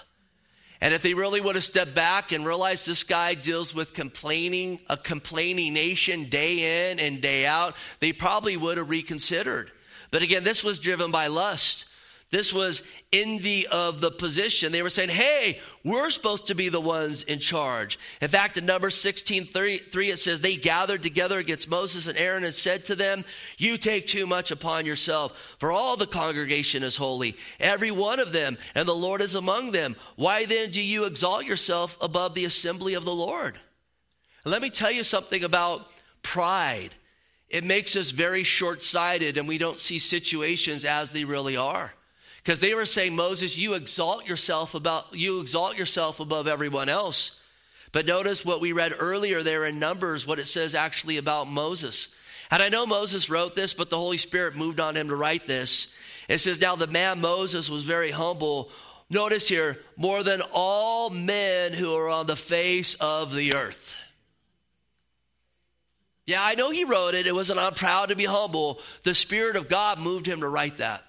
And 0.81 0.93
if 0.93 1.01
they 1.01 1.14
really 1.14 1.41
would 1.41 1.55
have 1.55 1.64
stepped 1.64 1.95
back 1.95 2.33
and 2.33 2.45
realized 2.45 2.87
this 2.87 3.05
guy 3.05 3.35
deals 3.35 3.75
with 3.75 3.95
complaining, 3.95 4.81
a 4.91 4.97
complaining 4.97 5.72
nation 5.72 6.25
day 6.25 6.91
in 6.91 6.99
and 6.99 7.22
day 7.22 7.47
out, 7.47 7.75
they 8.01 8.12
probably 8.12 8.57
would 8.57 8.77
have 8.77 8.91
reconsidered. 8.91 9.70
But 10.11 10.22
again, 10.22 10.43
this 10.43 10.64
was 10.64 10.79
driven 10.79 11.11
by 11.11 11.29
lust. 11.29 11.85
This 12.31 12.53
was 12.53 12.83
envy 13.12 13.66
of 13.66 14.01
the 14.01 14.11
position. 14.11 14.72
They 14.72 14.83
were 14.83 14.91
saying, 14.91 15.11
hey, 15.11 15.61
we're 15.85 16.11
supposed 16.11 16.49
to 16.49 16.55
be 16.55 16.68
the 16.68 16.81
ones 16.81 17.22
in 17.22 17.39
charge. 17.39 17.99
In 18.20 18.29
fact, 18.29 18.57
in 18.57 18.66
Numbers 18.66 18.97
16 18.97 19.47
3, 19.47 19.81
it 19.95 20.18
says, 20.18 20.41
They 20.41 20.57
gathered 20.57 21.03
together 21.03 21.39
against 21.39 21.68
Moses 21.68 22.09
and 22.09 22.18
Aaron 22.18 22.43
and 22.43 22.55
said 22.55 22.87
to 22.87 22.97
them, 22.97 23.25
You 23.57 23.79
take 23.79 24.07
too 24.07 24.27
much 24.27 24.51
upon 24.51 24.85
yourself, 24.87 25.33
for 25.59 25.70
all 25.70 25.97
the 25.97 26.07
congregation 26.07 26.83
is 26.83 26.97
holy, 26.97 27.37
every 27.61 27.91
one 27.91 28.18
of 28.18 28.33
them, 28.33 28.59
and 28.75 28.89
the 28.89 28.95
Lord 28.95 29.20
is 29.20 29.35
among 29.35 29.70
them. 29.70 29.95
Why 30.16 30.45
then 30.45 30.70
do 30.70 30.81
you 30.83 31.05
exalt 31.05 31.45
yourself 31.45 31.97
above 32.01 32.35
the 32.35 32.47
assembly 32.47 32.95
of 32.95 33.05
the 33.05 33.14
Lord? 33.14 33.61
Let 34.45 34.61
me 34.61 34.70
tell 34.70 34.91
you 34.91 35.05
something 35.05 35.45
about 35.45 35.87
pride. 36.22 36.95
It 37.49 37.62
makes 37.62 37.95
us 37.95 38.11
very 38.11 38.43
short 38.43 38.83
sighted 38.83 39.39
and 39.39 39.47
we 39.47 39.59
don't 39.59 39.79
see 39.79 39.99
situations 40.01 40.85
as 40.85 41.11
they 41.12 41.25
really 41.25 41.57
are 41.57 41.93
because 42.45 42.61
they 42.61 42.74
were 42.74 42.86
saying 42.86 43.16
moses 43.16 43.57
you 43.57 43.74
exalt 43.74 44.26
yourself 44.26 44.74
about 44.74 45.14
you 45.14 45.40
exalt 45.40 45.76
yourself 45.76 46.20
above 46.20 46.47
everyone 46.47 46.88
else. 46.88 47.32
But 47.92 48.07
notice 48.07 48.45
what 48.45 48.61
we 48.61 48.72
read 48.72 48.92
earlier 48.99 49.42
there 49.42 49.64
in 49.64 49.78
numbers 49.78 50.26
what 50.26 50.38
it 50.38 50.47
says 50.47 50.74
actually 50.74 51.16
about 51.16 51.49
moses. 51.49 52.09
And 52.51 52.62
i 52.62 52.68
know 52.68 52.86
moses 52.86 53.30
wrote 53.30 53.55
this 53.55 53.74
but 53.74 53.90
the 53.90 53.97
holy 53.97 54.18
spirit 54.18 54.57
moved 54.57 54.80
on 54.80 54.97
him 54.97 55.09
to 55.09 55.16
write 55.16 55.47
this. 55.47 55.88
It 56.28 56.38
says 56.38 56.61
now 56.61 56.76
the 56.76 56.86
man 56.86 57.20
moses 57.20 57.70
was 57.70 57.84
very 57.84 58.11
humble. 58.11 58.70
Notice 59.11 59.49
here 59.49 59.78
more 59.97 60.22
than 60.22 60.42
all 60.53 61.11
men 61.11 61.72
who 61.72 61.95
are 61.95 62.09
on 62.09 62.26
the 62.26 62.36
face 62.36 62.95
of 62.95 63.34
the 63.34 63.55
earth. 63.55 63.97
Yeah, 66.26 66.42
I 66.42 66.55
know 66.55 66.70
he 66.70 66.84
wrote 66.84 67.14
it. 67.14 67.26
It 67.26 67.34
wasn't, 67.34 67.59
I'm 67.59 67.74
proud 67.74 68.09
to 68.09 68.16
be 68.16 68.24
humble. 68.24 68.80
The 69.03 69.14
Spirit 69.14 69.57
of 69.57 69.68
God 69.68 69.99
moved 69.99 70.24
him 70.26 70.40
to 70.40 70.49
write 70.49 70.78
that 70.78 71.05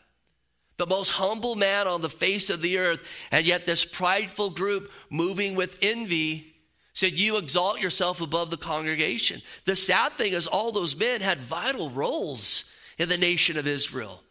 the 0.78 0.86
most 0.86 1.12
humble 1.12 1.56
man 1.56 1.88
on 1.88 2.02
the 2.02 2.10
face 2.10 2.50
of 2.50 2.62
the 2.62 2.78
earth, 2.78 3.02
and 3.32 3.46
yet 3.46 3.66
this 3.66 3.86
prideful 3.86 4.50
group 4.50 4.92
moving 5.10 5.56
with 5.56 5.78
envy 5.82 6.54
said, 6.94 7.14
You 7.14 7.38
exalt 7.38 7.80
yourself 7.80 8.22
above 8.22 8.50
the 8.50 8.58
congregation. 8.58 9.42
The 9.66 9.76
sad 9.76 10.14
thing 10.14 10.34
is, 10.34 10.48
all 10.48 10.72
those 10.72 10.96
men 10.96 11.22
had 11.22 11.40
vital 11.40 11.90
roles 11.90 12.66
in 12.98 13.10
the 13.10 13.18
nation 13.18 13.58
of 13.58 13.68
Israel. 13.68 14.22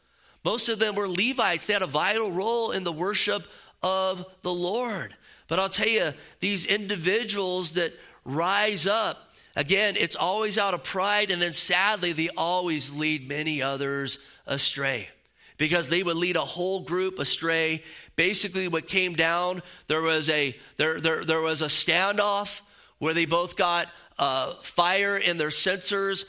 Most 0.44 0.68
of 0.68 0.78
them 0.78 0.94
were 0.94 1.08
Levites, 1.08 1.64
they 1.64 1.72
had 1.72 1.82
a 1.82 1.86
vital 1.86 2.30
role 2.30 2.72
in 2.72 2.84
the 2.84 2.92
worship 2.92 3.46
of 3.82 4.26
the 4.42 4.52
Lord. 4.52 5.14
But 5.48 5.58
I'll 5.58 5.70
tell 5.70 5.88
you, 5.88 6.12
these 6.40 6.66
individuals 6.66 7.74
that 7.74 7.94
rise 8.24 8.86
up, 8.86 9.30
again, 9.56 9.96
it's 9.98 10.16
always 10.16 10.58
out 10.58 10.74
of 10.74 10.84
pride, 10.84 11.30
and 11.30 11.40
then 11.40 11.54
sadly, 11.54 12.12
they 12.12 12.28
always 12.30 12.90
lead 12.90 13.28
many 13.28 13.62
others 13.62 14.18
astray 14.46 15.08
because 15.56 15.88
they 15.88 16.02
would 16.02 16.16
lead 16.16 16.36
a 16.36 16.44
whole 16.44 16.80
group 16.80 17.18
astray. 17.18 17.82
Basically, 18.16 18.68
what 18.68 18.88
came 18.88 19.14
down, 19.14 19.62
there 19.86 20.02
was 20.02 20.28
a, 20.28 20.56
there, 20.76 21.00
there, 21.00 21.24
there 21.24 21.40
was 21.40 21.62
a 21.62 21.66
standoff 21.66 22.60
where 22.98 23.14
they 23.14 23.26
both 23.26 23.56
got 23.56 23.88
uh, 24.18 24.54
fire 24.62 25.16
in 25.16 25.38
their 25.38 25.50
censers. 25.50 26.26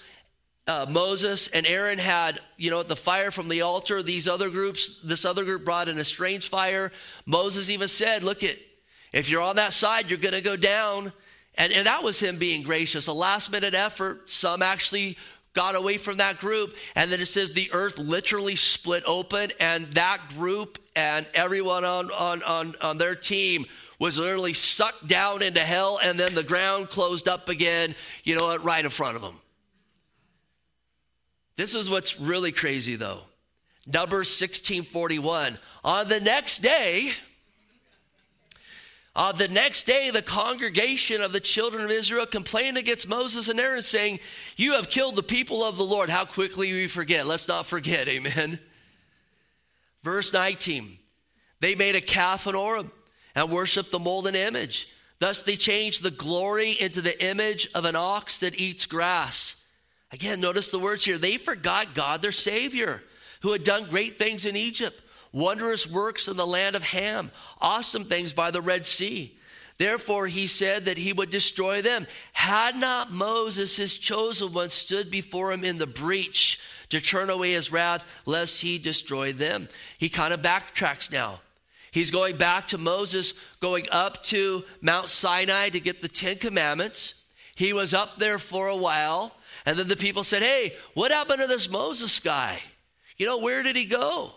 Uh, 0.68 0.86
Moses 0.90 1.48
and 1.50 1.66
Aaron 1.68 2.00
had, 2.00 2.40
you 2.58 2.72
know, 2.72 2.82
the 2.82 2.96
fire 2.96 3.30
from 3.30 3.50
the 3.50 3.62
altar. 3.62 4.02
These 4.02 4.28
other 4.28 4.50
groups, 4.50 5.00
this 5.04 5.26
other 5.26 5.44
group 5.44 5.64
brought 5.64 5.90
in 5.90 6.00
a 6.00 6.04
strange 6.04 6.50
fire. 6.50 6.92
Moses 7.26 7.70
even 7.70 7.88
said, 7.88 8.24
Look, 8.24 8.42
it, 8.42 8.60
if 9.14 9.30
you're 9.30 9.42
on 9.42 9.58
that 9.58 9.74
side, 9.74 10.10
you're 10.10 10.20
going 10.20 10.34
to 10.34 10.42
go 10.42 10.56
down. 10.56 11.14
And, 11.58 11.72
and 11.72 11.88
that 11.88 12.04
was 12.04 12.20
him 12.20 12.38
being 12.38 12.64
gracious, 12.64 13.08
a 13.08 13.14
last 13.14 13.52
minute 13.52 13.74
effort. 13.74 14.30
Some 14.30 14.62
actually 14.62 15.18
got 15.56 15.74
away 15.74 15.98
from 15.98 16.18
that 16.18 16.38
group. 16.38 16.76
And 16.94 17.12
then 17.12 17.20
it 17.20 17.26
says 17.26 17.52
the 17.52 17.72
earth 17.74 17.98
literally 17.98 18.56
split 18.56 19.04
open, 19.08 19.52
and 19.60 19.88
that 19.94 20.30
group 20.38 20.78
and 20.96 21.26
everyone 21.34 21.84
on, 21.84 22.12
on, 22.12 22.44
on, 22.44 22.76
on 22.82 22.98
their 23.00 23.16
team 23.16 23.66
was 23.98 24.20
literally 24.20 24.54
sucked 24.54 25.08
down 25.08 25.42
into 25.42 25.62
hell, 25.62 26.00
and 26.04 26.20
then 26.20 26.36
the 26.36 26.44
ground 26.44 26.90
closed 26.90 27.28
up 27.28 27.50
again, 27.50 27.96
you 28.24 28.36
know, 28.36 28.56
right 28.58 28.84
in 28.84 28.92
front 28.92 29.16
of 29.16 29.22
them. 29.22 29.40
This 31.56 31.74
is 31.74 31.90
what's 31.90 32.20
really 32.20 32.52
crazy, 32.52 32.98
though. 32.98 33.22
Numbers 33.88 34.28
1641. 34.28 35.58
On 35.84 36.08
the 36.10 36.20
next 36.20 36.62
day, 36.62 37.12
uh, 39.16 39.32
the 39.32 39.48
next 39.48 39.86
day, 39.86 40.10
the 40.10 40.22
congregation 40.22 41.22
of 41.22 41.32
the 41.32 41.40
children 41.40 41.86
of 41.86 41.92
Israel 41.92 42.26
complained 42.26 42.78
against 42.78 43.08
Moses 43.08 43.48
and 43.48 43.60
Aaron, 43.60 43.82
saying, 43.82 44.20
You 44.58 44.74
have 44.74 44.90
killed 44.90 45.16
the 45.16 45.24
people 45.24 45.64
of 45.64 45.78
the 45.78 45.86
Lord. 45.86 46.10
How 46.10 46.26
quickly 46.26 46.74
we 46.74 46.88
forget. 46.88 47.26
Let's 47.26 47.48
not 47.48 47.66
forget. 47.66 48.10
Amen. 48.10 48.60
Verse 50.04 50.34
19 50.34 50.98
They 51.62 51.76
made 51.76 51.96
a 51.96 52.02
calf 52.02 52.46
and 52.46 52.58
Horeb 52.58 52.92
and 53.36 53.50
worshiped 53.50 53.92
the 53.92 54.00
molten 54.00 54.36
image. 54.36 54.90
Thus 55.20 55.44
they 55.44 55.56
changed 55.56 56.04
the 56.04 56.12
glory 56.12 56.72
into 56.72 57.02
the 57.02 57.26
image 57.26 57.70
of 57.74 57.86
an 57.86 57.96
ox 57.96 58.40
that 58.40 58.60
eats 58.60 58.86
grass. 58.86 59.56
Again, 60.12 60.42
notice 60.42 60.72
the 60.72 60.80
words 60.80 61.06
here. 61.06 61.18
They 61.18 61.38
forgot 61.38 61.94
God, 61.94 62.22
their 62.22 62.34
Savior, 62.34 63.02
who 63.42 63.54
had 63.54 63.64
done 63.64 63.90
great 63.90 64.18
things 64.18 64.46
in 64.46 64.58
Egypt 64.58 65.02
wondrous 65.36 65.86
works 65.86 66.30
in 66.30 66.38
the 66.38 66.48
land 66.48 66.78
of 66.78 66.84
Ham, 66.84 67.30
awesome 67.60 68.06
things 68.06 68.34
by 68.34 68.50
the 68.50 68.62
Red 68.62 68.86
Sea. 68.86 69.38
Therefore, 69.78 70.28
he 70.28 70.48
said 70.48 70.86
that 70.86 70.98
he 70.98 71.12
would 71.12 71.30
destroy 71.30 71.82
them. 71.82 72.08
Had 72.32 72.78
not 72.78 73.12
Moses, 73.12 73.76
his 73.76 73.98
chosen 73.98 74.54
one, 74.54 74.70
stood 74.70 75.12
before 75.12 75.52
him 75.52 75.66
in 75.66 75.78
the 75.78 75.86
breach 75.86 76.62
to 76.90 77.02
turn 77.02 77.30
away 77.30 77.52
his 77.52 77.70
wrath, 77.70 78.06
lest 78.26 78.62
he 78.62 78.78
destroy 78.78 79.34
them. 79.34 79.68
He 79.98 80.08
kind 80.08 80.34
of 80.34 80.42
backtracks 80.42 81.12
now. 81.12 81.42
He's 81.92 82.12
going 82.12 82.38
back 82.38 82.70
to 82.70 82.78
Moses, 82.78 83.34
going 83.60 83.88
up 83.92 84.24
to 84.24 84.64
Mount 84.80 85.10
Sinai 85.10 85.70
to 85.70 85.80
get 85.82 86.02
the 86.02 86.08
Ten 86.08 86.38
Commandments. 86.38 87.14
He 87.56 87.74
was 87.74 87.94
up 87.94 88.20
there 88.20 88.40
for 88.40 88.70
a 88.70 88.76
while, 88.76 89.36
and 89.66 89.78
then 89.78 89.90
the 89.90 89.98
people 89.98 90.24
said, 90.24 90.44
Hey, 90.44 90.74
what 90.94 91.12
happened 91.12 91.42
to 91.42 91.48
this 91.48 91.70
Moses 91.70 92.22
guy? 92.22 92.60
You 93.18 93.26
know, 93.26 93.40
where 93.40 93.64
did 93.64 93.76
he 93.76 93.86
go? 93.86 94.34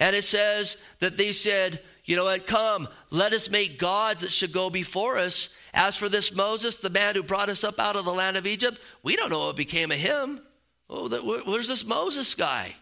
And 0.00 0.16
it 0.16 0.24
says 0.24 0.78
that 0.98 1.16
they 1.16 1.32
said, 1.32 1.80
You 2.04 2.16
know 2.16 2.24
what? 2.24 2.46
Come, 2.46 2.88
let 3.10 3.34
us 3.34 3.50
make 3.50 3.78
gods 3.78 4.22
that 4.22 4.32
should 4.32 4.52
go 4.52 4.70
before 4.70 5.18
us. 5.18 5.50
As 5.72 5.96
for 5.96 6.08
this 6.08 6.34
Moses, 6.34 6.78
the 6.78 6.90
man 6.90 7.14
who 7.14 7.22
brought 7.22 7.50
us 7.50 7.62
up 7.62 7.78
out 7.78 7.94
of 7.94 8.04
the 8.04 8.12
land 8.12 8.36
of 8.36 8.46
Egypt, 8.46 8.80
we 9.02 9.14
don't 9.14 9.30
know 9.30 9.46
what 9.46 9.56
became 9.56 9.92
of 9.92 9.98
him. 9.98 10.40
Oh, 10.88 11.08
where's 11.44 11.68
this 11.68 11.84
Moses 11.84 12.34
guy? 12.34 12.74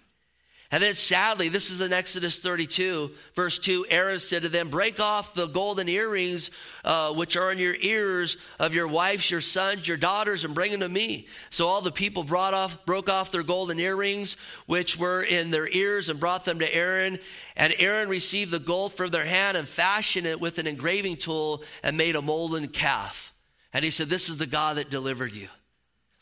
And 0.70 0.82
then 0.82 0.94
sadly, 0.96 1.48
this 1.48 1.70
is 1.70 1.80
in 1.80 1.94
Exodus 1.94 2.40
32, 2.40 3.10
verse 3.34 3.58
2. 3.58 3.86
Aaron 3.88 4.18
said 4.18 4.42
to 4.42 4.50
them, 4.50 4.68
Break 4.68 5.00
off 5.00 5.32
the 5.32 5.46
golden 5.46 5.88
earrings 5.88 6.50
uh, 6.84 7.14
which 7.14 7.38
are 7.38 7.50
in 7.50 7.58
your 7.58 7.74
ears 7.74 8.36
of 8.58 8.74
your 8.74 8.86
wives, 8.86 9.30
your 9.30 9.40
sons, 9.40 9.88
your 9.88 9.96
daughters, 9.96 10.44
and 10.44 10.54
bring 10.54 10.72
them 10.72 10.80
to 10.80 10.88
me. 10.88 11.26
So 11.48 11.68
all 11.68 11.80
the 11.80 11.90
people 11.90 12.22
brought 12.22 12.52
off, 12.52 12.84
broke 12.84 13.08
off 13.08 13.32
their 13.32 13.42
golden 13.42 13.80
earrings 13.80 14.36
which 14.66 14.98
were 14.98 15.22
in 15.22 15.50
their 15.50 15.66
ears 15.66 16.10
and 16.10 16.20
brought 16.20 16.44
them 16.44 16.58
to 16.58 16.74
Aaron. 16.74 17.18
And 17.56 17.74
Aaron 17.78 18.10
received 18.10 18.50
the 18.50 18.58
gold 18.58 18.92
from 18.92 19.10
their 19.10 19.24
hand 19.24 19.56
and 19.56 19.66
fashioned 19.66 20.26
it 20.26 20.38
with 20.38 20.58
an 20.58 20.66
engraving 20.66 21.16
tool 21.16 21.64
and 21.82 21.96
made 21.96 22.14
a 22.14 22.20
molten 22.20 22.68
calf. 22.68 23.32
And 23.72 23.86
he 23.86 23.90
said, 23.90 24.08
This 24.10 24.28
is 24.28 24.36
the 24.36 24.46
God 24.46 24.76
that 24.76 24.90
delivered 24.90 25.32
you. 25.32 25.48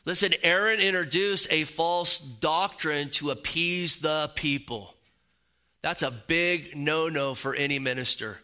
Listen, 0.07 0.33
Aaron 0.43 0.81
introduced 0.81 1.49
a 1.51 1.65
false 1.65 2.19
doctrine 2.19 3.11
to 3.11 3.33
appease 3.33 3.97
the 3.97 4.31
people. 4.37 4.95
That's 5.83 6.03
a 6.03 6.13
big 6.13 6.77
no 6.77 7.09
no 7.09 7.35
for 7.35 7.55
any 7.55 7.79
minister. 7.81 8.39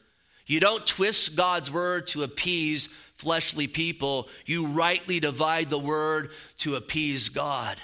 You 0.44 0.58
don't 0.60 0.86
twist 0.86 1.36
God's 1.36 1.70
word 1.70 2.08
to 2.08 2.24
appease 2.24 2.88
fleshly 3.16 3.68
people, 3.68 4.28
you 4.44 4.66
rightly 4.66 5.20
divide 5.20 5.70
the 5.70 5.78
word 5.78 6.30
to 6.58 6.74
appease 6.74 7.28
God. 7.28 7.80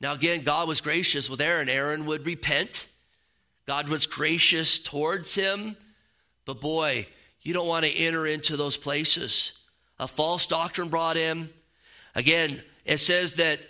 Now, 0.00 0.12
again, 0.14 0.42
God 0.42 0.66
was 0.66 0.80
gracious 0.80 1.30
with 1.30 1.40
Aaron. 1.40 1.68
Aaron 1.68 2.04
would 2.06 2.26
repent, 2.26 2.88
God 3.64 3.88
was 3.88 4.06
gracious 4.06 4.78
towards 4.78 5.36
him. 5.36 5.76
But 6.44 6.60
boy, 6.60 7.06
you 7.42 7.54
don't 7.54 7.68
want 7.68 7.84
to 7.84 7.92
enter 7.92 8.26
into 8.26 8.56
those 8.56 8.76
places. 8.76 9.52
A 10.00 10.08
false 10.08 10.48
doctrine 10.48 10.88
brought 10.88 11.16
in. 11.16 11.48
Again, 12.16 12.60
it 12.84 12.98
says 12.98 13.34
that 13.34 13.60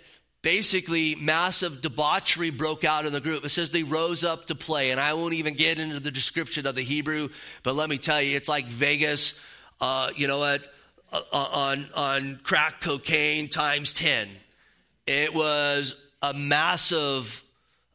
basically 0.41 1.15
massive 1.15 1.81
debauchery 1.81 2.49
broke 2.49 2.83
out 2.83 3.05
in 3.05 3.13
the 3.13 3.21
group. 3.21 3.45
It 3.45 3.49
says 3.49 3.71
they 3.71 3.83
rose 3.83 4.23
up 4.23 4.47
to 4.47 4.55
play, 4.55 4.91
and 4.91 4.99
I 4.99 5.13
won't 5.13 5.33
even 5.33 5.55
get 5.55 5.79
into 5.79 5.99
the 5.99 6.11
description 6.11 6.67
of 6.67 6.75
the 6.75 6.83
Hebrew, 6.83 7.29
but 7.63 7.75
let 7.75 7.89
me 7.89 7.97
tell 7.97 8.21
you, 8.21 8.35
it's 8.35 8.49
like 8.49 8.67
Vegas, 8.67 9.33
uh, 9.79 10.11
you 10.15 10.27
know 10.27 10.39
what, 10.39 10.61
uh, 11.11 11.21
uh 11.31 11.37
on, 11.37 11.89
on 11.95 12.39
crack 12.43 12.81
cocaine 12.81 13.49
times 13.49 13.93
10. 13.93 14.29
It 15.07 15.33
was 15.33 15.95
a 16.21 16.33
massive 16.33 17.43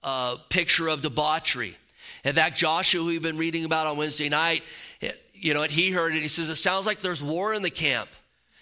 uh, 0.02 0.36
picture 0.48 0.88
of 0.88 1.02
debauchery. 1.02 1.76
In 2.24 2.34
fact, 2.34 2.56
Joshua, 2.56 3.04
we've 3.04 3.22
been 3.22 3.38
reading 3.38 3.64
about 3.64 3.86
on 3.86 3.96
Wednesday 3.96 4.28
night, 4.28 4.62
you 5.40 5.54
know, 5.54 5.62
he 5.62 5.90
heard 5.90 6.14
it. 6.14 6.22
He 6.22 6.28
says, 6.28 6.50
It 6.50 6.56
sounds 6.56 6.86
like 6.86 7.00
there's 7.00 7.22
war 7.22 7.54
in 7.54 7.62
the 7.62 7.70
camp. 7.70 8.08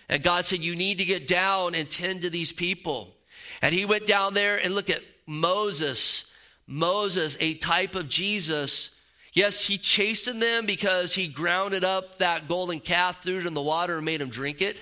And 0.09 0.23
God 0.23 0.45
said, 0.45 0.61
You 0.61 0.77
need 0.77 0.99
to 0.99 1.05
get 1.05 1.27
down 1.27 1.75
and 1.75 1.91
tend 1.91 2.23
to 2.23 2.31
these 2.31 2.53
people. 2.53 3.15
And 3.63 3.75
he 3.75 3.85
went 3.85 4.07
down 4.07 4.35
there 4.35 4.57
and 4.57 4.75
look 4.75 4.91
at 4.91 5.03
Moses. 5.27 6.25
Moses, 6.67 7.37
a 7.41 7.55
type 7.55 7.95
of 7.95 8.09
Jesus. 8.09 8.91
Yes, 9.33 9.65
he 9.65 9.79
chastened 9.79 10.41
them 10.41 10.67
because 10.67 11.15
he 11.15 11.29
grounded 11.29 11.85
up 11.85 12.19
that 12.19 12.49
golden 12.49 12.81
calf, 12.81 13.23
threw 13.23 13.39
it 13.39 13.47
in 13.47 13.55
the 13.55 13.63
water, 13.63 13.97
and 13.97 14.05
made 14.05 14.21
them 14.21 14.31
drink 14.31 14.63
it. 14.63 14.77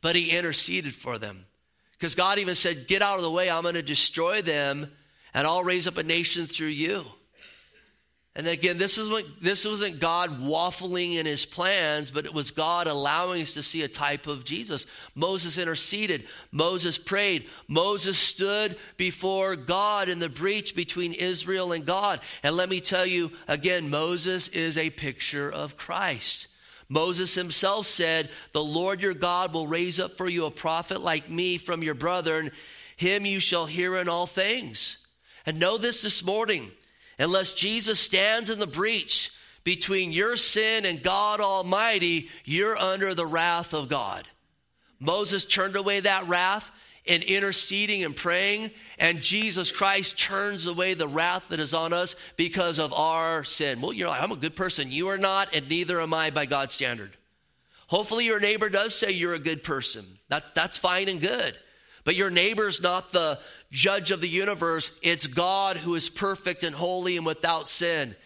But 0.00 0.16
he 0.16 0.30
interceded 0.30 0.94
for 0.94 1.18
them. 1.18 1.44
Because 1.92 2.14
God 2.14 2.38
even 2.38 2.54
said, 2.54 2.86
Get 2.86 3.02
out 3.02 3.16
of 3.16 3.22
the 3.22 3.30
way, 3.30 3.50
I'm 3.50 3.62
going 3.62 3.74
to 3.74 3.82
destroy 3.82 4.42
them, 4.42 4.90
and 5.34 5.46
I'll 5.46 5.64
raise 5.64 5.86
up 5.86 5.96
a 5.96 6.02
nation 6.02 6.46
through 6.46 6.68
you. 6.68 7.04
And 8.36 8.46
again, 8.46 8.76
this, 8.76 8.98
is 8.98 9.08
what, 9.08 9.24
this 9.40 9.64
wasn't 9.64 9.98
God 9.98 10.42
waffling 10.42 11.14
in 11.14 11.24
his 11.24 11.46
plans, 11.46 12.10
but 12.10 12.26
it 12.26 12.34
was 12.34 12.50
God 12.50 12.86
allowing 12.86 13.40
us 13.40 13.54
to 13.54 13.62
see 13.62 13.82
a 13.82 13.88
type 13.88 14.26
of 14.26 14.44
Jesus. 14.44 14.84
Moses 15.14 15.56
interceded. 15.56 16.26
Moses 16.52 16.98
prayed. 16.98 17.46
Moses 17.66 18.18
stood 18.18 18.76
before 18.98 19.56
God 19.56 20.10
in 20.10 20.18
the 20.18 20.28
breach 20.28 20.76
between 20.76 21.14
Israel 21.14 21.72
and 21.72 21.86
God. 21.86 22.20
And 22.42 22.54
let 22.56 22.68
me 22.68 22.82
tell 22.82 23.06
you 23.06 23.32
again, 23.48 23.88
Moses 23.88 24.48
is 24.48 24.76
a 24.76 24.90
picture 24.90 25.50
of 25.50 25.78
Christ. 25.78 26.48
Moses 26.90 27.34
himself 27.34 27.86
said, 27.86 28.28
The 28.52 28.62
Lord 28.62 29.00
your 29.00 29.14
God 29.14 29.54
will 29.54 29.66
raise 29.66 29.98
up 29.98 30.18
for 30.18 30.28
you 30.28 30.44
a 30.44 30.50
prophet 30.50 31.00
like 31.00 31.30
me 31.30 31.56
from 31.56 31.82
your 31.82 31.94
brethren. 31.94 32.50
Him 32.98 33.24
you 33.24 33.40
shall 33.40 33.64
hear 33.64 33.96
in 33.96 34.10
all 34.10 34.26
things. 34.26 34.98
And 35.46 35.58
know 35.58 35.78
this 35.78 36.02
this 36.02 36.22
morning 36.22 36.70
Unless 37.18 37.52
Jesus 37.52 37.98
stands 37.98 38.50
in 38.50 38.58
the 38.58 38.66
breach 38.66 39.32
between 39.64 40.12
your 40.12 40.36
sin 40.36 40.84
and 40.84 41.02
God 41.02 41.40
Almighty, 41.40 42.28
you're 42.44 42.76
under 42.76 43.14
the 43.14 43.26
wrath 43.26 43.74
of 43.74 43.88
God. 43.88 44.28
Moses 45.00 45.44
turned 45.44 45.76
away 45.76 46.00
that 46.00 46.28
wrath 46.28 46.70
in 47.04 47.22
interceding 47.22 48.04
and 48.04 48.16
praying, 48.16 48.70
and 48.98 49.22
Jesus 49.22 49.70
Christ 49.70 50.18
turns 50.18 50.66
away 50.66 50.94
the 50.94 51.08
wrath 51.08 51.44
that 51.50 51.60
is 51.60 51.72
on 51.72 51.92
us 51.92 52.16
because 52.36 52.78
of 52.78 52.92
our 52.92 53.44
sin. 53.44 53.80
Well, 53.80 53.92
you're 53.92 54.08
like, 54.08 54.22
I'm 54.22 54.32
a 54.32 54.36
good 54.36 54.56
person. 54.56 54.90
You 54.90 55.08
are 55.08 55.18
not, 55.18 55.54
and 55.54 55.68
neither 55.68 56.00
am 56.00 56.12
I 56.12 56.30
by 56.30 56.46
God's 56.46 56.74
standard. 56.74 57.16
Hopefully, 57.86 58.24
your 58.24 58.40
neighbor 58.40 58.68
does 58.68 58.94
say 58.94 59.12
you're 59.12 59.34
a 59.34 59.38
good 59.38 59.62
person. 59.62 60.04
That, 60.28 60.54
that's 60.56 60.76
fine 60.76 61.08
and 61.08 61.20
good. 61.20 61.56
But 62.02 62.16
your 62.16 62.30
neighbor's 62.30 62.80
not 62.80 63.12
the 63.12 63.38
judge 63.70 64.10
of 64.10 64.20
the 64.20 64.28
universe. 64.28 64.90
It's 65.02 65.26
God 65.26 65.76
who 65.76 65.94
is 65.94 66.08
perfect 66.08 66.64
and 66.64 66.74
holy 66.74 67.16
and 67.16 67.26
without 67.26 67.68
sin. 67.68 68.16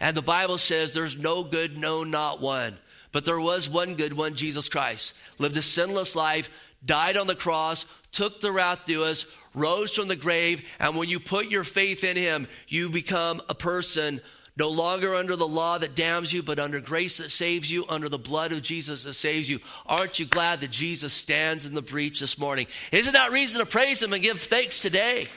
And 0.00 0.16
the 0.16 0.22
Bible 0.22 0.58
says 0.58 0.92
there's 0.92 1.16
no 1.16 1.44
good, 1.44 1.76
no, 1.76 2.04
not 2.04 2.40
one. 2.40 2.78
But 3.12 3.24
there 3.24 3.40
was 3.40 3.68
one 3.68 3.96
good 3.96 4.12
one, 4.12 4.34
Jesus 4.34 4.68
Christ. 4.68 5.12
Lived 5.38 5.56
a 5.56 5.62
sinless 5.62 6.14
life, 6.14 6.48
died 6.84 7.16
on 7.16 7.26
the 7.26 7.34
cross, 7.34 7.84
took 8.12 8.40
the 8.40 8.52
wrath 8.52 8.84
to 8.86 9.04
us, 9.04 9.26
rose 9.54 9.94
from 9.94 10.08
the 10.08 10.16
grave, 10.16 10.62
and 10.78 10.96
when 10.96 11.08
you 11.08 11.18
put 11.18 11.50
your 11.50 11.64
faith 11.64 12.04
in 12.04 12.16
him, 12.16 12.46
you 12.68 12.88
become 12.88 13.42
a 13.48 13.54
person 13.54 14.20
no 14.60 14.68
longer 14.68 15.14
under 15.14 15.36
the 15.36 15.48
law 15.48 15.78
that 15.78 15.94
damns 15.94 16.30
you, 16.30 16.42
but 16.42 16.58
under 16.58 16.80
grace 16.80 17.16
that 17.16 17.30
saves 17.30 17.70
you, 17.70 17.86
under 17.88 18.10
the 18.10 18.18
blood 18.18 18.52
of 18.52 18.60
Jesus 18.60 19.04
that 19.04 19.14
saves 19.14 19.48
you. 19.48 19.58
Aren't 19.86 20.18
you 20.18 20.26
glad 20.26 20.60
that 20.60 20.70
Jesus 20.70 21.14
stands 21.14 21.64
in 21.64 21.72
the 21.72 21.80
breach 21.80 22.20
this 22.20 22.38
morning? 22.38 22.66
Isn't 22.92 23.14
that 23.14 23.32
reason 23.32 23.60
to 23.60 23.66
praise 23.66 24.02
Him 24.02 24.12
and 24.12 24.22
give 24.22 24.38
thanks 24.38 24.78
today? 24.78 25.28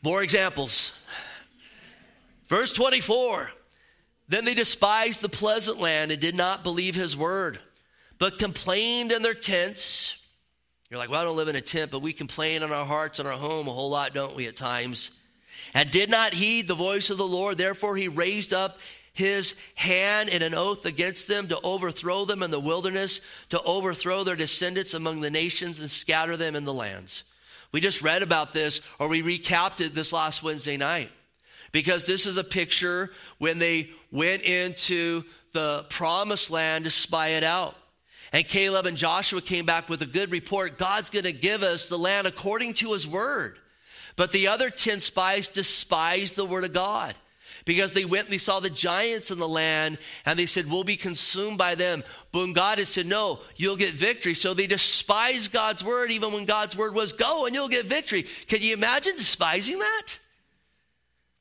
More 0.00 0.22
examples. 0.22 0.92
Verse 2.46 2.72
24 2.72 3.50
Then 4.28 4.44
they 4.44 4.54
despised 4.54 5.20
the 5.20 5.28
pleasant 5.28 5.80
land 5.80 6.12
and 6.12 6.20
did 6.20 6.36
not 6.36 6.62
believe 6.62 6.94
His 6.94 7.16
word 7.16 7.58
but 8.18 8.38
complained 8.38 9.12
in 9.12 9.22
their 9.22 9.34
tents. 9.34 10.16
You're 10.88 10.98
like, 10.98 11.10
well, 11.10 11.20
I 11.20 11.24
don't 11.24 11.36
live 11.36 11.48
in 11.48 11.56
a 11.56 11.60
tent, 11.60 11.90
but 11.90 12.00
we 12.00 12.12
complain 12.12 12.62
in 12.62 12.72
our 12.72 12.86
hearts 12.86 13.18
and 13.18 13.28
our 13.28 13.36
home 13.36 13.68
a 13.68 13.72
whole 13.72 13.90
lot, 13.90 14.14
don't 14.14 14.34
we, 14.34 14.46
at 14.46 14.56
times? 14.56 15.10
And 15.74 15.90
did 15.90 16.10
not 16.10 16.34
heed 16.34 16.66
the 16.66 16.74
voice 16.74 17.10
of 17.10 17.18
the 17.18 17.26
Lord. 17.26 17.58
Therefore, 17.58 17.96
he 17.96 18.08
raised 18.08 18.52
up 18.52 18.78
his 19.12 19.54
hand 19.74 20.28
in 20.28 20.42
an 20.42 20.54
oath 20.54 20.86
against 20.86 21.26
them 21.26 21.48
to 21.48 21.60
overthrow 21.60 22.24
them 22.24 22.42
in 22.42 22.50
the 22.50 22.60
wilderness, 22.60 23.20
to 23.48 23.60
overthrow 23.62 24.22
their 24.22 24.36
descendants 24.36 24.94
among 24.94 25.20
the 25.20 25.30
nations 25.30 25.80
and 25.80 25.90
scatter 25.90 26.36
them 26.36 26.54
in 26.54 26.64
the 26.64 26.72
lands. 26.72 27.24
We 27.72 27.80
just 27.80 28.00
read 28.00 28.22
about 28.22 28.52
this, 28.52 28.80
or 28.98 29.08
we 29.08 29.22
recapped 29.22 29.84
it 29.84 29.94
this 29.94 30.12
last 30.12 30.42
Wednesday 30.42 30.76
night, 30.76 31.10
because 31.72 32.06
this 32.06 32.26
is 32.26 32.36
a 32.38 32.44
picture 32.44 33.10
when 33.38 33.58
they 33.58 33.90
went 34.10 34.42
into 34.42 35.24
the 35.52 35.84
promised 35.90 36.50
land 36.50 36.84
to 36.84 36.90
spy 36.90 37.30
it 37.30 37.42
out. 37.42 37.74
And 38.32 38.46
Caleb 38.46 38.86
and 38.86 38.96
Joshua 38.96 39.40
came 39.42 39.66
back 39.66 39.88
with 39.88 40.00
a 40.02 40.06
good 40.06 40.30
report. 40.30 40.78
God's 40.78 41.10
going 41.10 41.24
to 41.24 41.32
give 41.32 41.62
us 41.62 41.88
the 41.88 41.98
land 41.98 42.26
according 42.26 42.74
to 42.74 42.92
his 42.92 43.06
word. 43.06 43.58
But 44.18 44.32
the 44.32 44.48
other 44.48 44.68
10 44.68 44.98
spies 44.98 45.46
despised 45.46 46.34
the 46.34 46.44
word 46.44 46.64
of 46.64 46.72
God 46.72 47.14
because 47.64 47.92
they 47.92 48.04
went 48.04 48.24
and 48.24 48.32
they 48.32 48.38
saw 48.38 48.58
the 48.58 48.68
giants 48.68 49.30
in 49.30 49.38
the 49.38 49.46
land 49.46 49.96
and 50.26 50.36
they 50.36 50.46
said, 50.46 50.68
We'll 50.68 50.82
be 50.82 50.96
consumed 50.96 51.56
by 51.56 51.76
them. 51.76 52.02
But 52.32 52.52
God 52.52 52.78
had 52.78 52.88
said, 52.88 53.06
No, 53.06 53.38
you'll 53.54 53.76
get 53.76 53.94
victory. 53.94 54.34
So 54.34 54.54
they 54.54 54.66
despised 54.66 55.52
God's 55.52 55.84
word 55.84 56.10
even 56.10 56.32
when 56.32 56.46
God's 56.46 56.76
word 56.76 56.94
was, 56.94 57.12
Go 57.12 57.46
and 57.46 57.54
you'll 57.54 57.68
get 57.68 57.86
victory. 57.86 58.26
Can 58.48 58.60
you 58.60 58.72
imagine 58.72 59.14
despising 59.14 59.78
that? 59.78 60.18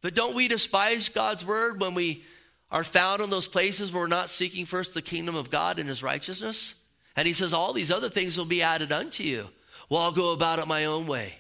But 0.01 0.13
don't 0.13 0.36
we 0.36 0.47
despise 0.47 1.09
God's 1.09 1.43
word 1.43 1.82
when 1.82 1.95
we 1.95 2.23
are 2.69 2.84
found 2.84 3.23
in 3.23 3.32
those 3.32 3.47
places 3.47 3.91
where 3.91 4.03
we're 4.03 4.07
not 4.07 4.30
seeking 4.30 4.67
first 4.67 4.93
the 4.93 5.01
kingdom 5.01 5.36
of 5.36 5.49
God 5.49 5.80
and 5.80 5.89
his 5.89 6.03
righteousness? 6.03 6.75
And 7.15 7.28
he 7.28 7.34
says, 7.34 7.55
All 7.55 7.73
these 7.73 7.91
other 7.91 8.11
things 8.11 8.38
will 8.38 8.45
be 8.45 8.61
added 8.61 8.91
unto 8.91 9.23
you. 9.23 9.49
Well, 9.89 10.03
I'll 10.03 10.11
go 10.11 10.32
about 10.32 10.59
it 10.59 10.67
my 10.67 10.86
own 10.86 11.07
way. 11.07 11.39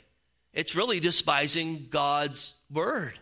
It's 0.57 0.73
really 0.73 0.99
despising 0.99 1.85
God's 1.91 2.51
word. 2.73 3.13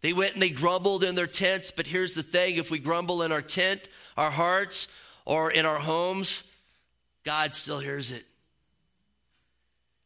They 0.00 0.14
went 0.14 0.32
and 0.32 0.42
they 0.42 0.48
grumbled 0.48 1.04
in 1.04 1.14
their 1.14 1.26
tents, 1.26 1.70
but 1.70 1.86
here's 1.86 2.14
the 2.14 2.22
thing 2.22 2.56
if 2.56 2.70
we 2.70 2.78
grumble 2.78 3.20
in 3.20 3.30
our 3.30 3.42
tent, 3.42 3.86
our 4.16 4.30
hearts, 4.30 4.88
or 5.26 5.50
in 5.50 5.66
our 5.66 5.78
homes, 5.78 6.44
God 7.24 7.54
still 7.54 7.78
hears 7.78 8.10
it. 8.10 8.24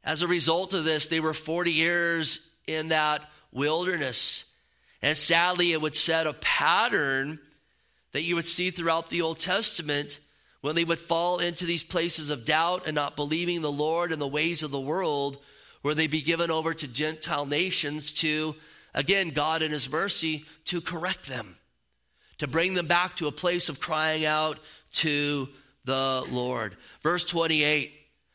As 0.03 0.23
a 0.23 0.27
result 0.27 0.75
of 0.75 0.85
this, 0.85 1.07
they 1.07 1.21
were 1.21 1.35
40 1.35 1.71
years 1.71 2.41
in 2.67 2.89
that 2.89 3.23
wilderness. 3.53 4.45
And 5.03 5.17
sadly, 5.17 5.73
it 5.73 5.81
would 5.81 5.95
set 5.95 6.27
a 6.27 6.33
pattern 6.33 7.39
that 8.11 8.23
you 8.23 8.35
would 8.35 8.47
see 8.47 8.73
throughout 8.73 9.09
the 9.09 9.23
Old 9.23 9.39
Testament 9.39 10.19
when 10.63 10.75
they 10.75 10.85
would 10.85 10.99
fall 10.99 11.39
into 11.39 11.65
these 11.65 11.85
places 11.85 12.31
of 12.31 12.45
doubt 12.45 12.89
and 12.89 12.97
not 12.97 13.15
believing 13.15 13.63
the 13.63 13.71
Lord 13.71 14.11
and 14.11 14.21
the 14.21 14.27
ways 14.27 14.65
of 14.65 14.73
the 14.73 14.81
world, 14.81 15.39
where 15.83 15.95
they 15.95 16.07
be 16.07 16.23
given 16.23 16.51
over 16.51 16.75
to 16.75 16.89
Gentile 16.89 17.47
nations 17.47 18.13
to, 18.15 18.55
again, 18.95 19.31
God 19.31 19.63
in 19.63 19.71
His 19.71 19.91
mercy, 19.91 20.45
to 20.67 20.81
correct 20.81 21.29
them, 21.29 21.57
to 22.39 22.47
bring 22.47 22.75
them 22.75 22.87
back 22.87 23.17
to 23.17 23.27
a 23.27 23.33
place 23.33 23.69
of 23.69 23.81
crying 23.81 24.25
out 24.25 24.59
to 24.93 25.49
the 25.85 26.25
Lord. 26.31 26.77
Verse 27.03 27.25
28, 27.25 27.93